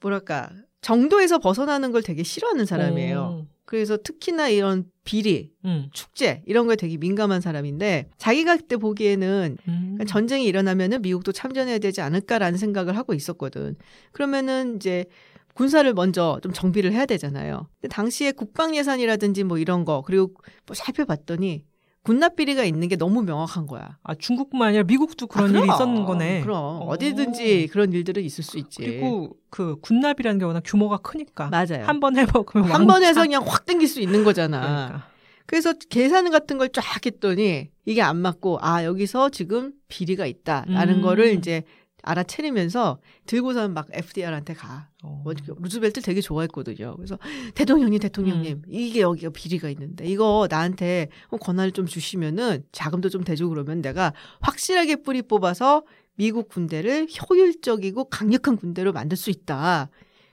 뭐랄까 0.00 0.50
정도에서 0.80 1.38
벗어나는 1.38 1.90
걸 1.90 2.04
되게 2.04 2.22
싫어하는 2.22 2.64
사람이에요. 2.64 3.48
그래서 3.64 3.96
특히나 3.96 4.50
이런 4.50 4.84
비리, 5.02 5.50
오, 5.64 5.68
음, 5.68 5.88
축제 5.92 6.44
이런 6.46 6.68
거에 6.68 6.76
되게 6.76 6.96
민감한 6.96 7.40
사람인데 7.40 8.10
자기가 8.18 8.58
그때 8.58 8.76
보기에는 8.76 9.56
음. 9.66 9.98
전쟁이 10.06 10.44
일어나면은 10.44 11.02
미국도 11.02 11.32
참전해야 11.32 11.78
되지 11.80 12.02
않을까라는 12.02 12.56
생각을 12.56 12.96
하고 12.96 13.14
있었거든. 13.14 13.74
그러면은 14.12 14.76
이제 14.76 15.06
군사를 15.54 15.92
먼저 15.92 16.38
좀 16.40 16.52
정비를 16.52 16.92
해야 16.92 17.04
되잖아요. 17.04 17.66
근데 17.80 17.92
당시에 17.92 18.30
국방 18.30 18.76
예산이라든지 18.76 19.42
뭐 19.42 19.58
이런 19.58 19.84
거 19.84 20.02
그리고 20.06 20.34
뭐 20.66 20.74
살펴봤더니 20.76 21.64
군납 22.04 22.36
비리가 22.36 22.64
있는 22.64 22.86
게 22.88 22.96
너무 22.96 23.22
명확한 23.22 23.66
거야. 23.66 23.98
아 24.04 24.14
중국뿐만 24.14 24.68
아니라 24.68 24.84
미국도 24.84 25.26
그런 25.26 25.46
아, 25.46 25.48
일이 25.50 25.60
그럼. 25.62 25.74
있었는 25.74 26.04
거네. 26.04 26.40
그럼 26.42 26.56
어. 26.58 26.78
어디든지 26.88 27.68
그런 27.72 27.92
일들은 27.92 28.22
있을 28.22 28.44
수 28.44 28.58
있지. 28.58 28.82
그리고 28.82 29.36
그 29.50 29.76
군납이라는 29.80 30.38
게 30.38 30.44
워낙 30.44 30.62
규모가 30.64 30.98
크니까 30.98 31.48
맞아요. 31.48 31.84
한 31.86 32.00
번 32.00 32.16
해먹으면 32.16 32.70
한 32.70 32.86
번에서 32.86 33.20
왕창- 33.20 33.24
그냥 33.26 33.42
확 33.46 33.64
땡길 33.66 33.88
수 33.88 34.00
있는 34.00 34.22
거잖아. 34.22 34.60
그러니까. 34.60 35.08
그래서 35.46 35.72
계산 35.90 36.30
같은 36.30 36.58
걸 36.58 36.68
쫙 36.70 36.82
했더니 37.06 37.68
이게 37.86 38.00
안 38.02 38.18
맞고 38.18 38.58
아 38.62 38.84
여기서 38.84 39.30
지금 39.30 39.72
비리가 39.88 40.26
있다라는 40.26 40.96
음. 40.96 41.02
거를 41.02 41.32
이제 41.34 41.62
알아채리면서 42.04 42.98
들고서는 43.26 43.74
막 43.74 43.88
FDR한테 43.92 44.54
가. 44.54 44.88
어. 45.02 45.22
뭐 45.24 45.34
루즈벨트 45.58 46.00
되게 46.00 46.20
좋아했거든요. 46.20 46.96
그래서 46.96 47.18
대통령님, 47.54 47.98
대통령님, 48.00 48.62
이게 48.68 49.00
여기가 49.00 49.30
비리가 49.30 49.68
있는데 49.70 50.06
이거 50.06 50.46
나한테 50.50 51.08
권한을 51.40 51.72
좀 51.72 51.86
주시면은 51.86 52.64
자금도 52.72 53.08
좀 53.08 53.24
대주고 53.24 53.50
그러면 53.50 53.82
내가 53.82 54.12
확실하게 54.40 54.96
뿌리 54.96 55.22
뽑아서 55.22 55.82
미국 56.16 56.48
군대를 56.48 57.08
효율적이고 57.08 58.04
강력한 58.04 58.56
군대로 58.56 58.92
만들 58.92 59.16
수 59.16 59.30
있다. 59.30 59.90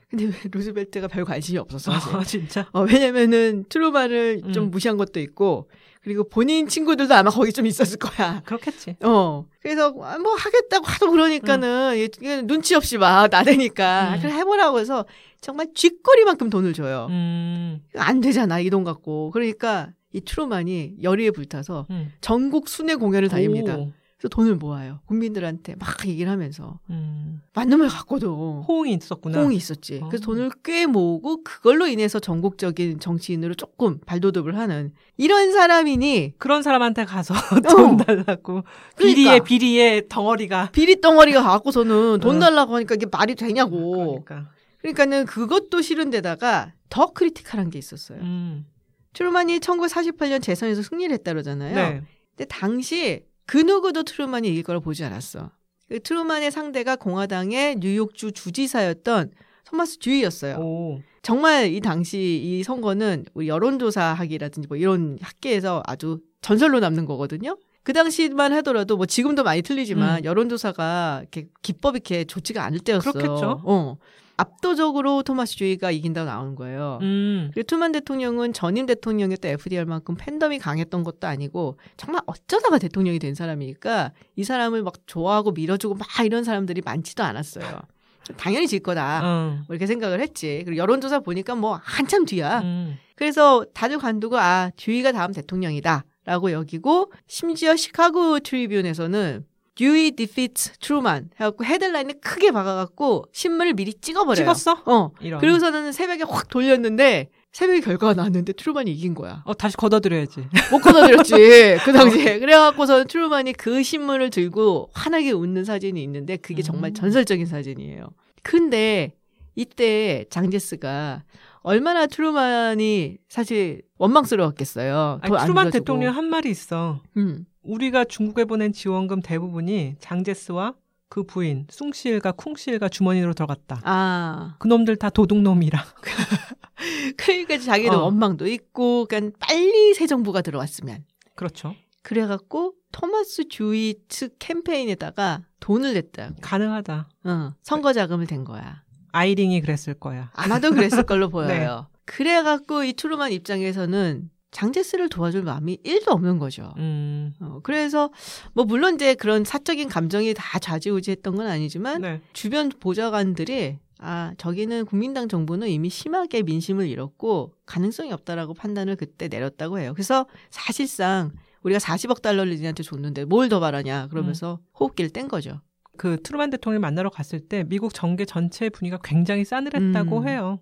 근데 0.08 0.26
왜 0.26 0.32
루즈벨트가 0.52 1.08
별 1.08 1.24
관심이 1.24 1.58
없었어. 1.58 1.90
아, 1.92 2.22
진짜. 2.22 2.68
어, 2.72 2.82
왜냐면은 2.82 3.64
트루만을 3.68 4.42
좀 4.52 4.64
음. 4.64 4.70
무시한 4.70 4.98
것도 4.98 5.20
있고 5.20 5.70
그리고 6.02 6.28
본인 6.28 6.66
친구들도 6.66 7.14
아마 7.14 7.30
거기 7.30 7.52
좀 7.52 7.64
있었을 7.66 7.96
거야. 7.98 8.42
그렇겠지. 8.44 8.96
어. 9.02 9.46
그래서 9.60 9.94
아, 10.02 10.18
뭐 10.18 10.34
하겠다고 10.34 10.84
하도 10.84 11.10
그러니까는 11.12 11.96
이게 11.96 12.42
눈치 12.42 12.74
없이 12.74 12.98
막 12.98 13.28
나대니까 13.30 14.14
음. 14.16 14.20
그래 14.20 14.32
해보라고 14.32 14.80
해서 14.80 15.04
정말 15.40 15.68
쥐꼬리만큼 15.74 16.50
돈을 16.50 16.72
줘요. 16.72 17.06
음, 17.10 17.80
안 17.96 18.20
되잖아 18.20 18.58
이 18.60 18.68
돈 18.70 18.82
갖고. 18.84 19.30
그러니까 19.30 19.90
이 20.12 20.20
트루만이 20.20 20.96
열의에 21.02 21.30
불타서 21.30 21.86
음. 21.90 22.12
전국 22.20 22.68
순회 22.68 22.96
공연을 22.96 23.28
다닙니다. 23.28 23.76
오. 23.76 23.92
그래서 24.22 24.36
돈을 24.36 24.54
모아요. 24.54 25.00
국민들한테 25.06 25.74
막 25.74 26.06
얘기를 26.06 26.30
하면서 26.30 26.78
음. 26.90 27.42
만놈을 27.54 27.88
갖고도 27.88 28.64
호응이 28.68 28.94
있었구나. 28.94 29.40
호응이 29.40 29.56
있었지. 29.56 29.98
어. 30.00 30.08
그래서 30.08 30.24
돈을 30.24 30.52
꽤 30.62 30.86
모으고 30.86 31.42
그걸로 31.42 31.88
인해서 31.88 32.20
전국적인 32.20 33.00
정치인으로 33.00 33.54
조금 33.54 33.98
발돋움을 34.06 34.56
하는 34.56 34.92
이런 35.16 35.50
사람이니 35.50 36.34
그런 36.38 36.62
사람한테 36.62 37.04
가서 37.04 37.34
돈 37.68 37.96
달라고 37.96 38.62
비리에 38.96 39.24
그러니까. 39.24 39.44
비리의 39.44 40.02
덩어리가 40.08 40.68
비리 40.70 41.00
덩어리가 41.00 41.42
갖고서는 41.42 42.20
돈 42.20 42.36
어. 42.36 42.38
달라고 42.38 42.76
하니까 42.76 42.94
이게 42.94 43.06
말이 43.10 43.34
되냐고. 43.34 44.22
그러니까. 44.24 44.52
그러니까는 44.78 45.26
그것도 45.26 45.82
싫은데다가 45.82 46.74
더 46.90 47.12
critical한 47.12 47.70
게 47.70 47.80
있었어요. 47.80 48.20
음. 48.20 48.66
트루만이 49.14 49.58
1948년 49.58 50.40
재선에서 50.40 50.82
승리를 50.82 51.12
했다 51.12 51.32
그러잖아요. 51.32 51.74
네. 51.74 52.02
근데 52.36 52.44
당시 52.44 53.24
그 53.46 53.58
누구도 53.58 54.02
트루만이 54.02 54.48
이길 54.48 54.62
거라 54.62 54.80
보지 54.80 55.04
않았어. 55.04 55.50
그 55.88 56.00
트루만의 56.00 56.50
상대가 56.50 56.96
공화당의 56.96 57.76
뉴욕주 57.76 58.32
주지사였던 58.32 59.32
토마스 59.64 59.98
듀이였어요. 59.98 60.56
오. 60.56 61.00
정말 61.22 61.72
이 61.72 61.80
당시 61.80 62.18
이 62.42 62.62
선거는 62.62 63.24
우리 63.34 63.48
여론조사학이라든지 63.48 64.68
뭐 64.68 64.76
이런 64.76 65.18
학계에서 65.20 65.82
아주 65.86 66.20
전설로 66.40 66.80
남는 66.80 67.06
거거든요. 67.06 67.56
그 67.84 67.92
당시만 67.92 68.52
하더라도 68.54 68.96
뭐 68.96 69.06
지금도 69.06 69.42
많이 69.42 69.62
틀리지만 69.62 70.18
음. 70.20 70.24
여론조사가 70.24 71.20
이렇게 71.22 71.48
기법이 71.62 71.96
이렇게 71.96 72.24
좋지가 72.24 72.64
않을 72.64 72.80
때였어. 72.80 73.12
그렇겠죠. 73.12 73.62
어. 73.64 73.96
압도적으로 74.36 75.22
토마스 75.22 75.56
듀이가 75.56 75.90
이긴다고 75.90 76.26
나오는 76.26 76.54
거예요. 76.54 76.98
음. 77.02 77.50
그리고 77.52 77.66
트루만 77.66 77.92
대통령은 77.92 78.52
전임 78.52 78.86
대통령이었던 78.86 79.50
FDR만큼 79.52 80.16
팬덤이 80.18 80.58
강했던 80.58 81.04
것도 81.04 81.26
아니고 81.26 81.78
정말 81.96 82.22
어쩌다가 82.26 82.78
대통령이 82.78 83.18
된 83.18 83.34
사람이니까 83.34 84.12
이 84.36 84.44
사람을 84.44 84.82
막 84.82 84.94
좋아하고 85.06 85.52
밀어주고 85.52 85.94
막 85.94 86.08
이런 86.24 86.44
사람들이 86.44 86.82
많지도 86.84 87.22
않았어요. 87.22 87.80
당연히 88.36 88.68
질 88.68 88.80
거다. 88.80 89.20
어. 89.24 89.48
뭐 89.66 89.74
이렇게 89.74 89.86
생각을 89.86 90.20
했지. 90.20 90.62
그리고 90.64 90.76
여론조사 90.78 91.20
보니까 91.20 91.54
뭐 91.54 91.78
한참 91.82 92.24
뒤야. 92.24 92.60
음. 92.60 92.96
그래서 93.16 93.64
다들 93.74 93.98
관두고 93.98 94.38
아 94.38 94.70
듀이가 94.76 95.12
다음 95.12 95.32
대통령이다라고 95.32 96.52
여기고 96.52 97.12
심지어 97.26 97.76
시카고 97.76 98.40
트리뷴에서는 98.40 99.44
Dewey 99.82 100.12
defeats 100.12 100.78
Truman 100.78 101.30
해갖고 101.40 101.64
헤드라인을 101.64 102.20
크게 102.20 102.52
박아갖고 102.52 103.24
신문을 103.32 103.74
미리 103.74 103.92
찍어버려요. 103.94 104.36
찍었어? 104.36 104.82
어. 104.86 105.10
이런. 105.20 105.40
그리고서는 105.40 105.90
새벽에 105.90 106.22
확 106.22 106.48
돌렸는데 106.48 107.30
새벽에 107.50 107.80
결과가 107.80 108.14
나왔는데 108.14 108.52
트루만이 108.52 108.92
이긴 108.92 109.14
거야. 109.16 109.42
어 109.44 109.54
다시 109.54 109.76
걷어들여야지. 109.76 110.46
못 110.70 110.78
걷어들였지 110.78 111.32
그 111.84 111.92
당시에. 111.92 112.38
그래갖고서 112.38 113.02
트루만이 113.04 113.54
그 113.54 113.82
신문을 113.82 114.30
들고 114.30 114.90
환하게 114.94 115.32
웃는 115.32 115.64
사진이 115.64 116.00
있는데 116.04 116.36
그게 116.36 116.62
정말 116.62 116.92
음. 116.92 116.94
전설적인 116.94 117.46
사진이에요. 117.46 118.06
근데 118.44 119.16
이때 119.56 120.26
장제스가 120.30 121.24
얼마나 121.62 122.06
트루만이 122.06 123.18
사실 123.28 123.82
원망스러웠겠어요. 123.98 125.18
아니, 125.22 125.38
트루만. 125.38 125.70
대통령 125.72 126.16
한 126.16 126.26
말이 126.26 126.50
있어. 126.50 127.02
음. 127.16 127.46
우리가 127.62 128.04
중국에 128.04 128.44
보낸 128.44 128.72
지원금 128.72 129.20
대부분이 129.20 129.96
장제스와 130.00 130.74
그 131.08 131.24
부인 131.24 131.66
숭실과 131.70 132.32
쿵실과 132.32 132.88
주머니로 132.88 133.34
들어갔다. 133.34 133.80
아, 133.84 134.56
그놈들 134.58 134.96
다 134.96 135.10
도둑놈이라. 135.10 135.84
그러니까 137.16 137.58
자기는 137.58 137.94
어. 137.94 138.04
원망도 138.04 138.46
있고, 138.48 139.04
그러니까 139.06 139.36
빨리 139.40 139.94
새 139.94 140.06
정부가 140.06 140.40
들어왔으면. 140.40 141.04
그렇죠. 141.34 141.74
그래갖고 142.02 142.74
토마스 142.92 143.48
주이 143.48 143.94
측 144.08 144.36
캠페인에다가 144.38 145.42
돈을 145.60 145.94
냈다. 145.94 146.32
가능하다. 146.40 147.08
어, 147.24 147.50
선거 147.62 147.92
자금을 147.92 148.26
댄 148.26 148.44
거야. 148.44 148.82
아이링이 149.12 149.60
그랬을 149.60 149.94
거야. 149.94 150.30
아마도 150.34 150.70
그랬을 150.70 151.04
걸로 151.04 151.26
네. 151.28 151.32
보여요. 151.32 151.88
그래갖고 152.06 152.84
이 152.84 152.94
트루만 152.94 153.32
입장에서는 153.32 154.30
장제스를 154.52 155.08
도와줄 155.08 155.42
마음이 155.42 155.78
1도 155.84 156.08
없는 156.10 156.38
거죠. 156.38 156.72
음. 156.76 157.34
어, 157.40 157.58
그래서 157.62 158.10
뭐 158.52 158.64
물론 158.64 158.94
이제 158.94 159.14
그런 159.14 159.44
사적인 159.44 159.88
감정이 159.88 160.34
다 160.34 160.58
좌지우지했던 160.58 161.34
건 161.34 161.46
아니지만 161.48 162.02
네. 162.02 162.20
주변 162.32 162.68
보좌관들이 162.68 163.78
아 163.98 164.32
저기는 164.36 164.84
국민당 164.86 165.28
정부는 165.28 165.68
이미 165.68 165.88
심하게 165.88 166.42
민심을 166.42 166.86
잃었고 166.88 167.54
가능성이 167.66 168.12
없다라고 168.12 168.54
판단을 168.54 168.96
그때 168.96 169.28
내렸다고 169.28 169.78
해요. 169.78 169.92
그래서 169.94 170.26
사실상 170.50 171.30
우리가 171.62 171.78
40억 171.78 172.20
달러를 172.22 172.54
니한테 172.56 172.82
줬는데 172.82 173.24
뭘 173.26 173.48
더 173.48 173.60
바라냐 173.60 174.08
그러면서 174.08 174.58
호흡기를 174.78 175.10
뗀 175.10 175.28
거죠. 175.28 175.60
그 175.96 176.20
트루만 176.22 176.50
대통령을 176.50 176.80
만나러 176.80 177.10
갔을 177.10 177.38
때 177.40 177.64
미국 177.64 177.94
정계 177.94 178.24
전체의 178.24 178.70
분위기가 178.70 179.00
굉장히 179.04 179.44
싸늘했다고 179.44 180.18
음. 180.18 180.28
해요. 180.28 180.58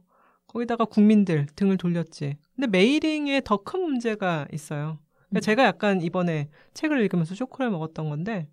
거기다가 0.53 0.85
국민들 0.85 1.47
등을 1.55 1.77
돌렸지. 1.77 2.37
근데 2.57 2.67
메이링의 2.67 3.43
더 3.45 3.59
큰 3.59 3.83
문제가 3.83 4.47
있어요. 4.53 4.99
그러니까 5.29 5.39
음. 5.39 5.41
제가 5.41 5.65
약간 5.65 6.03
이번에 6.03 6.49
책을 6.75 7.01
읽으면서 7.03 7.35
쇼크를 7.37 7.71
먹었던 7.71 8.09
건데 8.09 8.49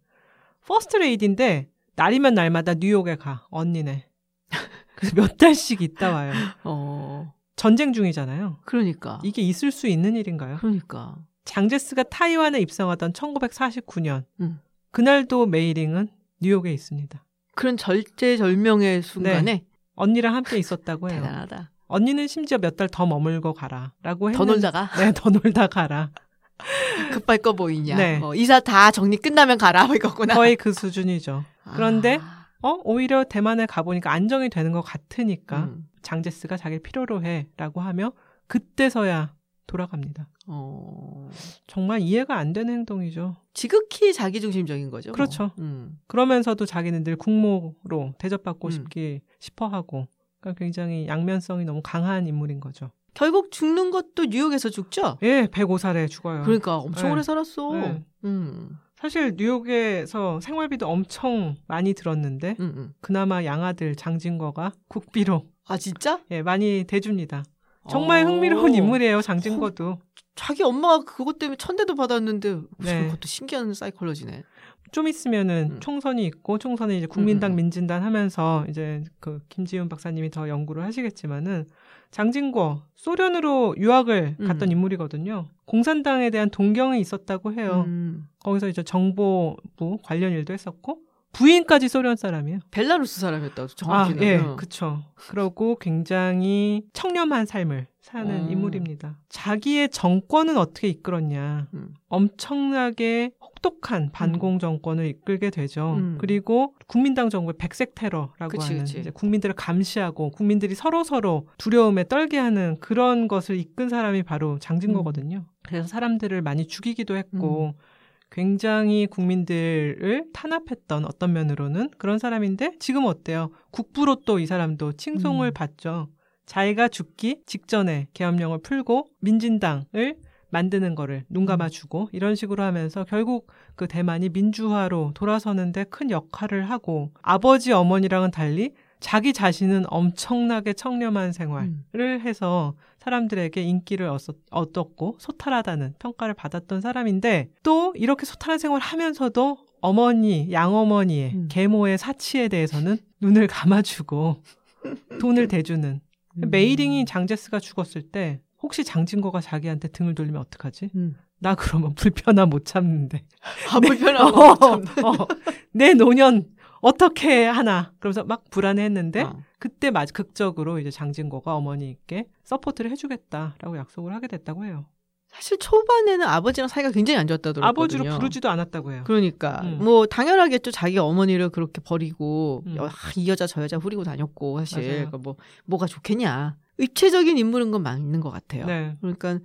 퍼스트 0.65 0.97
레이디인데 0.97 1.69
날이면 1.95 2.35
날마다 2.35 2.75
뉴욕에 2.75 3.15
가 3.15 3.47
언니네. 3.49 4.07
그래서 4.95 5.15
몇 5.15 5.37
달씩 5.37 5.81
있다 5.81 6.11
와요. 6.11 6.33
어 6.63 7.33
전쟁 7.55 7.93
중이잖아요. 7.93 8.59
그러니까 8.65 9.19
이게 9.23 9.41
있을 9.41 9.71
수 9.71 9.87
있는 9.87 10.15
일인가요? 10.15 10.57
그러니까 10.57 11.17
장제스가 11.45 12.03
타이완에 12.03 12.59
입성하던 12.59 13.13
1949년 13.13 14.25
음. 14.41 14.59
그날도 14.91 15.47
메이링은 15.47 16.09
뉴욕에 16.41 16.71
있습니다. 16.71 17.23
그런 17.55 17.75
절제절명의 17.77 19.01
순간에 19.01 19.65
언니랑 19.95 20.35
함께 20.35 20.57
있었다고 20.59 21.09
해요. 21.09 21.21
대단하다. 21.21 21.71
언니는 21.88 22.27
심지어 22.27 22.57
몇 22.57 22.75
달 22.77 22.88
더 22.89 23.05
머물고 23.05 23.53
가라 23.53 23.93
라고 24.03 24.31
더 24.31 24.43
했는데 24.43 24.53
놀다가 24.53 24.89
네, 24.99 25.11
더 25.15 25.29
놀다 25.29 25.67
가라. 25.67 26.11
급할 27.13 27.38
거 27.38 27.53
보이냐. 27.53 27.95
네. 27.97 28.19
어, 28.21 28.33
이사 28.35 28.59
다 28.59 28.91
정리 28.91 29.17
끝나면 29.17 29.57
가라 29.57 29.85
뭐 29.88 29.95
이거구나. 29.95 30.33
거의 30.33 30.55
그 30.55 30.73
수준이죠. 30.73 31.43
그런데 31.75 32.17
아, 32.21 32.47
어 32.61 32.79
오히려 32.83 33.23
대만에 33.23 33.65
가보니까 33.65 34.11
안정이 34.11 34.49
되는 34.49 34.71
것 34.71 34.81
같으니까 34.81 35.65
음. 35.65 35.88
장제스가 36.01 36.57
자기를 36.57 36.81
필요로 36.81 37.23
해 37.23 37.47
라고 37.57 37.81
하며 37.81 38.11
그때서야 38.47 39.33
돌아갑니다. 39.67 40.29
어, 40.47 41.29
정말 41.67 41.99
이해가 41.99 42.38
안 42.38 42.53
되는 42.53 42.73
행동이죠. 42.73 43.35
지극히 43.53 44.13
자기중심적인 44.13 44.89
거죠. 44.89 45.09
뭐. 45.09 45.13
그렇죠. 45.13 45.51
음. 45.59 45.99
그러면서도 46.07 46.65
자기는 46.65 47.03
늘 47.03 47.17
국모로 47.17 48.13
대접받고 48.17 48.69
음. 48.69 48.71
싶기 48.71 49.21
싶어 49.39 49.67
하고 49.67 50.07
그러니까 50.39 50.59
굉장히 50.59 51.07
양면성이 51.07 51.65
너무 51.65 51.81
강한 51.83 52.27
인물인 52.27 52.59
거죠. 52.59 52.91
결국 53.13 53.51
죽는 53.51 53.89
것도 53.91 54.25
뉴욕에서 54.25 54.69
죽죠. 54.69 55.17
예, 55.23 55.47
105살에 55.47 56.07
죽어요. 56.09 56.43
그러니까 56.43 56.77
엄청 56.77 57.07
네. 57.07 57.13
오래 57.13 57.23
살았어. 57.23 57.73
네. 57.73 58.05
음, 58.25 58.77
사실 58.95 59.33
뉴욕에서 59.35 60.39
생활비도 60.39 60.88
엄청 60.88 61.55
많이 61.67 61.93
들었는데 61.93 62.55
음, 62.59 62.73
음. 62.77 62.93
그나마 63.01 63.43
양아들 63.43 63.95
장진거가 63.95 64.73
국비로 64.88 65.47
아 65.67 65.77
진짜? 65.77 66.21
예, 66.31 66.41
많이 66.41 66.83
대줍니다. 66.88 67.43
정말 67.89 68.23
어. 68.25 68.27
흥미로운 68.27 68.75
인물이에요, 68.75 69.21
장진거도. 69.21 69.99
자기 70.35 70.61
엄마가 70.61 71.03
그것 71.03 71.39
때문에 71.39 71.55
천대도 71.57 71.95
받았는데 71.95 72.53
무슨 72.77 73.01
네. 73.01 73.03
그것도 73.05 73.27
신기한 73.27 73.73
사이콜로지네. 73.73 74.43
좀 74.91 75.07
있으면은 75.07 75.69
음. 75.73 75.79
총선이 75.79 76.25
있고 76.25 76.57
총선에 76.57 76.97
이제 76.97 77.05
국민당 77.05 77.51
음, 77.51 77.53
음. 77.53 77.55
민진단 77.57 78.03
하면서 78.03 78.65
이제 78.69 79.03
그 79.19 79.41
김지훈 79.49 79.89
박사님이 79.89 80.29
더 80.29 80.47
연구를 80.47 80.83
하시겠지만은 80.83 81.65
장진거 82.11 82.83
소련으로 82.95 83.75
유학을 83.77 84.38
음. 84.39 84.47
갔던 84.47 84.71
인물이거든요. 84.71 85.47
공산당에 85.65 86.29
대한 86.29 86.49
동경이 86.49 86.99
있었다고 87.01 87.53
해요. 87.53 87.83
음. 87.88 88.27
거기서 88.39 88.69
이제 88.69 88.83
정보부 88.83 89.99
관련 90.03 90.31
일도 90.31 90.53
했었고 90.53 91.06
부인까지 91.38 91.88
소련 91.88 92.15
사람이에요. 92.15 92.59
벨라루스 92.71 93.21
사람이었다고 93.21 93.63
아, 93.63 93.75
정확히는. 93.75 94.23
예, 94.23 94.38
어. 94.38 94.55
그쵸. 94.55 95.03
그러고 95.15 95.77
굉장히 95.77 96.83
청렴한 96.93 97.45
삶을 97.45 97.88
사는 98.01 98.31
음. 98.31 98.51
인물입니다. 98.51 99.17
자기의 99.29 99.89
정권은 99.89 100.57
어떻게 100.57 100.88
이끌었냐. 100.88 101.67
음. 101.73 101.93
엄청나게 102.07 103.31
혹독한 103.39 104.11
반공 104.11 104.57
정권을 104.59 105.05
이끌게 105.05 105.49
되죠. 105.51 105.95
음. 105.97 106.17
그리고 106.19 106.73
국민당 106.88 107.29
정부의 107.29 107.55
백색 107.59 107.93
테러라고 107.93 108.47
그치, 108.47 108.69
하는 108.69 108.85
그치. 108.85 109.03
국민들을 109.11 109.53
감시하고 109.55 110.31
국민들이 110.31 110.73
서로 110.73 111.03
서로 111.03 111.47
두려움에 111.57 112.05
떨게 112.07 112.38
하는 112.38 112.77
그런 112.79 113.27
것을 113.27 113.57
이끈 113.57 113.89
사람이 113.89 114.23
바로 114.23 114.57
장진거거든요. 114.57 115.45
그래서 115.63 115.88
사람들을 115.88 116.41
많이 116.41 116.65
죽이기도 116.65 117.17
했고 117.17 117.75
음. 117.77 117.96
굉장히 118.30 119.07
국민들을 119.07 120.25
탄압했던 120.34 121.05
어떤 121.05 121.34
면으로는 121.34 121.89
그런 121.97 122.19
사람인데 122.19 122.73
지금 122.80 123.05
어때요? 123.05 123.51
국부로 123.71 124.15
또 124.25 124.39
이 124.39 124.45
사람도 124.45 124.93
칭송을 124.93 125.49
음. 125.49 125.53
받죠. 125.53 126.09
자기가 126.45 126.88
죽기 126.88 127.41
직전에 127.45 128.07
계엄령을 128.13 128.59
풀고 128.59 129.07
민진당을 129.21 130.15
만드는 130.49 130.95
거를 130.95 131.25
눈 131.30 131.45
감아주고 131.45 132.09
이런 132.13 132.36
식으로 132.36 132.63
하면서 132.63 133.03
결국 133.03 133.51
그 133.75 133.88
대만이 133.88 134.30
민주화로 134.30 135.11
돌아서는데 135.13 135.86
큰 135.86 136.09
역할을 136.09 136.69
하고 136.69 137.11
아버지 137.21 137.73
어머니랑은 137.73 138.32
달리 138.32 138.73
자기 138.99 139.34
자신은 139.34 139.86
엄청나게 139.88 140.73
청렴한 140.73 141.32
생활을 141.34 141.69
음. 141.95 142.19
해서 142.21 142.75
사람들에게 143.07 143.61
인기를 143.61 144.11
얻었고 144.51 145.15
소탈하다는 145.19 145.95
평가를 145.97 146.33
받았던 146.33 146.81
사람인데 146.81 147.51
또 147.63 147.93
이렇게 147.95 148.25
소탈한 148.25 148.59
생활을 148.59 148.81
하면서도 148.81 149.57
어머니, 149.79 150.51
양어머니의 150.51 151.31
음. 151.33 151.47
계모의 151.49 151.97
사치에 151.97 152.49
대해서는 152.49 152.97
눈을 153.21 153.47
감아주고 153.47 154.43
돈을 155.21 155.47
대주는 155.47 156.01
음. 156.37 156.49
메이링이 156.49 157.05
장제스가 157.05 157.59
죽었을 157.59 158.01
때 158.01 158.41
혹시 158.61 158.83
장진거가 158.83 159.39
자기한테 159.39 159.87
등을 159.87 160.13
돌리면 160.13 160.41
어떡하지? 160.41 160.89
음. 160.95 161.15
나 161.39 161.55
그러면 161.55 161.93
불편함 161.93 162.49
못 162.49 162.65
참는데. 162.65 163.23
아, 163.71 163.79
불편하고 163.79 164.41
어, 164.41 164.73
어, 164.73 165.27
내 165.71 165.93
노년 165.93 166.45
어떻게 166.82 167.45
하나. 167.45 167.93
그러면서 167.99 168.23
막 168.23 168.49
불안해했는데 168.49 169.21
어. 169.21 169.39
그때 169.59 169.91
마 169.91 170.05
극적으로 170.05 170.80
이제 170.80 170.91
장징궈가 170.91 171.55
어머니께 171.55 172.28
support를 172.43 172.91
해주겠다라고 172.91 173.78
약속을 173.78 174.13
하게 174.13 174.28
됐다고 174.28 174.65
해요. 174.65 174.86
사실 175.30 175.57
초반에는 175.59 176.25
아버지랑 176.25 176.67
사이가 176.67 176.91
굉장히 176.91 177.19
안 177.19 177.28
좋았다 177.28 177.53
들었거든요. 177.53 177.67
아버지로 177.67 178.17
부르지도 178.17 178.49
않았다고 178.49 178.93
해요. 178.93 179.03
그러니까 179.05 179.61
음. 179.63 179.80
뭐 179.84 180.05
당연하겠죠. 180.05 180.71
자기 180.71 180.97
어머니를 180.97 181.49
그렇게 181.49 181.82
버리고 181.82 182.63
음. 182.65 182.78
아, 182.80 182.89
이 183.15 183.28
여자 183.28 183.45
저 183.45 183.61
여자 183.61 183.78
후리고 183.78 184.03
다녔고 184.03 184.59
사실. 184.59 184.82
그러니까 184.84 185.17
뭐 185.17 185.36
뭐가 185.65 185.86
좋겠냐. 185.86 186.57
입체적인 186.80 187.38
인물인 187.38 187.71
건 187.71 187.82
맞는 187.84 188.19
것 188.19 188.30
같아요. 188.30 188.65
네. 188.65 188.95
그러니까 189.01 189.39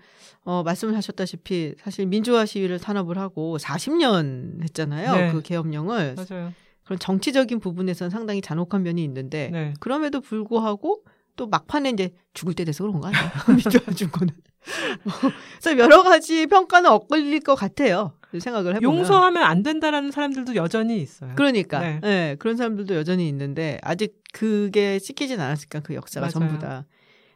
어, 0.44 0.62
말씀을 0.62 0.94
하셨다시피 0.96 1.74
사실 1.78 2.06
민주화 2.06 2.44
시위를 2.46 2.78
탄압을 2.78 3.18
하고 3.18 3.56
40년 3.58 4.62
했잖아요. 4.62 5.14
네. 5.14 5.32
그 5.32 5.40
계엄령을 5.42 6.14
맞아요. 6.14 6.52
그런 6.84 6.98
정치적인 6.98 7.60
부분에서는 7.60 8.10
상당히 8.10 8.40
잔혹한 8.40 8.82
면이 8.82 9.02
있는데 9.04 9.50
네. 9.52 9.74
그럼에도 9.80 10.20
불구하고 10.20 11.04
또 11.36 11.46
막판에 11.46 11.90
이제 11.90 12.10
죽을 12.34 12.54
때 12.54 12.64
돼서 12.64 12.84
그런 12.84 13.00
거 13.00 13.08
아니에요? 13.08 13.24
민주화 13.56 13.94
준 13.94 14.10
거는. 14.10 14.34
뭐, 15.04 15.14
그래서 15.60 15.78
여러 15.78 16.02
가지 16.02 16.46
평가는 16.46 16.88
엇갈릴 16.90 17.40
것 17.40 17.54
같아요. 17.54 18.12
생각을 18.38 18.76
해보면. 18.76 18.98
용서하면 18.98 19.42
안 19.42 19.62
된다라는 19.62 20.10
사람들도 20.10 20.54
여전히 20.54 21.00
있어요. 21.00 21.32
그러니까 21.36 21.80
네. 21.80 22.00
네, 22.02 22.36
그런 22.38 22.56
사람들도 22.56 22.94
여전히 22.94 23.28
있는데 23.28 23.78
아직 23.82 24.14
그게 24.32 24.98
씻기진 24.98 25.40
않았으니까 25.40 25.80
그 25.80 25.94
역사가 25.94 26.26
맞아요. 26.26 26.32
전부 26.32 26.58
다. 26.58 26.86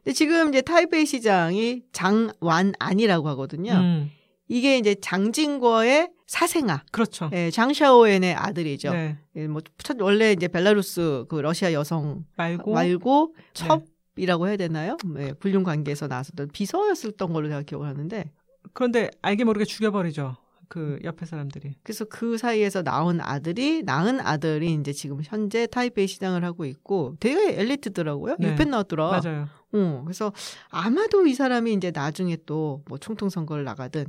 근데 0.02 0.14
지금 0.14 0.48
이제 0.50 0.62
타이베이 0.62 1.04
시장이 1.04 1.82
장완안이라고 1.92 3.28
하거든요. 3.30 3.72
음, 3.72 4.10
이게 4.48 4.78
이제 4.78 4.94
장진거의 5.00 6.10
사생아, 6.26 6.82
그렇죠. 6.90 7.30
예, 7.32 7.50
장샤오엔의 7.50 8.34
아들이죠. 8.34 8.92
네. 8.92 9.18
예, 9.36 9.46
뭐 9.46 9.60
첫- 9.78 10.00
원래 10.00 10.32
이제 10.32 10.48
벨라루스 10.48 11.26
그 11.28 11.36
러시아 11.36 11.72
여성 11.72 12.24
말고 12.36 12.72
말고 12.72 13.34
네. 13.36 13.68
첩이라고 14.16 14.48
해야 14.48 14.56
되나요? 14.56 14.96
예, 15.18 15.32
불륜 15.34 15.62
관계에서 15.62 16.08
나왔었던 16.08 16.48
비서였었던 16.52 17.32
걸로 17.32 17.48
제가 17.48 17.62
기억을 17.62 17.86
하는데 17.88 18.30
그런데 18.72 19.10
알게 19.22 19.44
모르게 19.44 19.64
죽여버리죠. 19.64 20.36
그 20.68 20.98
옆에 21.04 21.26
사람들이. 21.26 21.76
그래서 21.84 22.04
그 22.06 22.36
사이에서 22.38 22.82
나온 22.82 23.20
아들이 23.20 23.84
낳은 23.84 24.18
아들이 24.18 24.72
이제 24.74 24.92
지금 24.92 25.20
현재 25.22 25.68
타이베이 25.68 26.08
시장을 26.08 26.42
하고 26.44 26.64
있고 26.64 27.14
되게 27.20 27.60
엘리트더라고요. 27.60 28.34
네. 28.40 28.50
유펜 28.52 28.70
나왔더라. 28.70 29.20
맞아요. 29.22 29.46
어, 29.76 30.02
그래서 30.04 30.32
아마도 30.70 31.26
이 31.26 31.34
사람이 31.34 31.72
이제 31.74 31.90
나중에 31.94 32.36
또 32.46 32.82
뭐 32.88 32.98
총통 32.98 33.28
선거를 33.28 33.64
나가든 33.64 34.06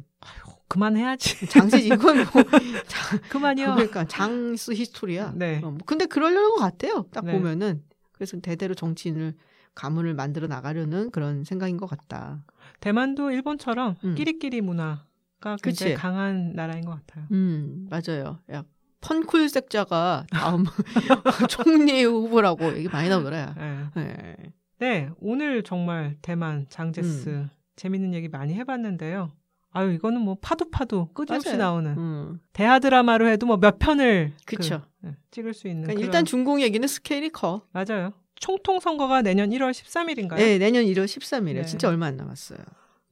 그만해야지. 0.68 1.48
장세 1.48 1.80
이건 1.80 2.18
뭐 2.18 2.44
그만이요. 3.30 3.76
그러니까 3.76 4.06
장수 4.06 4.74
히스토리야. 4.74 5.34
네. 5.36 5.58
어, 5.64 5.72
뭐 5.72 5.78
근데 5.86 6.06
그러려는 6.06 6.50
것 6.52 6.58
같아요. 6.58 7.06
딱 7.14 7.26
네. 7.26 7.32
보면은 7.34 7.84
그래서 8.12 8.38
대대로 8.40 8.74
정치인을 8.76 9.34
가문을 9.76 10.14
만들어 10.16 10.48
나가려는 10.48 11.12
그런 11.12 11.44
생각인 11.44 11.78
것 11.78 11.86
같다. 11.88 12.44
대만도 12.80 13.32
일본처럼 13.32 13.96
음. 14.04 14.16
끼리끼리 14.16 14.62
문화가 14.62 15.56
굉장히 15.64 15.94
그치. 15.94 15.94
강한 15.96 16.54
나라인 16.54 16.84
것 16.84 16.92
같아요. 17.06 17.26
음 17.32 17.88
맞아요. 17.90 18.40
야 18.52 18.64
펀쿨 19.02 19.48
색자가 19.50 20.26
다음 20.32 20.66
총리 21.50 22.04
후보라고 22.04 22.76
얘기 22.78 22.88
많이 22.90 23.08
나오더라. 23.10 23.54
네. 23.56 23.86
네. 23.96 24.36
네, 24.80 25.10
오늘 25.20 25.64
정말 25.64 26.16
대만 26.22 26.66
장제스 26.70 27.30
음. 27.30 27.50
재밌는 27.76 28.14
얘기 28.14 28.28
많이 28.28 28.54
해봤는데요. 28.54 29.32
아유 29.72 29.92
이거는 29.92 30.22
뭐 30.22 30.38
파도 30.42 30.70
파도 30.72 31.10
끝없이 31.14 31.50
맞아요. 31.50 31.58
나오는 31.60 31.92
음. 31.98 32.40
대하 32.54 32.80
드라마로 32.80 33.28
해도 33.28 33.46
뭐 33.46 33.58
몇 33.58 33.78
편을 33.80 34.34
그쵸. 34.46 34.82
그, 35.02 35.08
네, 35.08 35.16
찍을 35.32 35.54
수 35.54 35.68
있는 35.68 35.84
그러니까 35.84 36.04
일단 36.06 36.26
중공 36.26 36.62
얘기는 36.62 36.88
스케일이 36.88 37.30
커. 37.30 37.62
맞아요. 37.72 38.14
총통 38.36 38.80
선거가 38.80 39.22
내년 39.24 39.50
1월 39.50 39.72
13일인가요? 39.72 40.36
네, 40.38 40.58
내년 40.58 40.84
1월 40.86 41.06
13일에 41.06 41.54
네. 41.56 41.66
진짜 41.66 41.90
얼마 41.90 42.06
안 42.06 42.18
남았어요. 42.18 42.60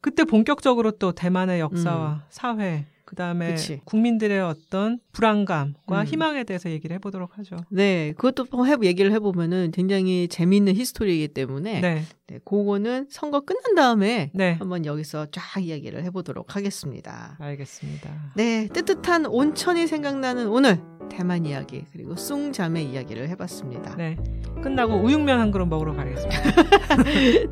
그때 0.01 0.24
본격적으로 0.24 0.91
또 0.91 1.11
대만의 1.13 1.59
역사와 1.59 2.26
사회, 2.30 2.86
그 3.05 3.15
다음에 3.15 3.49
음. 3.49 3.51
그치. 3.51 3.81
국민들의 3.85 4.41
어떤 4.41 4.99
불안감과 5.11 6.01
음. 6.01 6.05
희망에 6.05 6.43
대해서 6.43 6.69
얘기를 6.69 6.95
해보도록 6.95 7.37
하죠. 7.37 7.55
네, 7.69 8.13
그것도 8.17 8.47
뭐 8.51 8.65
해, 8.65 8.75
얘기를 8.81 9.11
해보면은 9.11 9.71
굉장히 9.71 10.27
재미있는 10.27 10.75
history이기 10.75 11.29
때문에 11.29 11.81
네, 11.81 12.03
네, 12.27 12.39
그거는 12.43 13.07
선거 13.09 13.41
끝난 13.41 13.75
다음에 13.75 14.31
네, 14.33 14.53
한번 14.53 14.85
여기서 14.85 15.27
쫙 15.31 15.61
이야기를 15.61 16.03
해보도록 16.05 16.55
하겠습니다. 16.55 17.37
알겠습니다. 17.39 18.33
네, 18.35 18.67
뜨뜻한 18.73 19.27
온천이 19.27 19.85
생각나는 19.85 20.47
오늘 20.47 20.81
대만 21.09 21.45
이야기 21.45 21.85
그리고 21.91 22.15
숭자매 22.15 22.81
이야기를 22.81 23.29
해봤습니다. 23.29 23.95
네, 23.95 24.17
끝나고 24.63 24.95
우육면 24.95 25.39
한 25.39 25.51
그릇 25.51 25.67
먹으러 25.67 25.93
가겠습니다. 25.93 26.41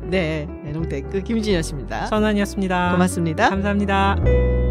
네, 0.10 0.46
내농 0.64 0.88
댓글 0.88 1.22
김진이었습니다. 1.22 2.06
선환이었습니다. 2.06 2.92
고맙습니다. 2.92 3.50
감사합니다. 3.50 4.63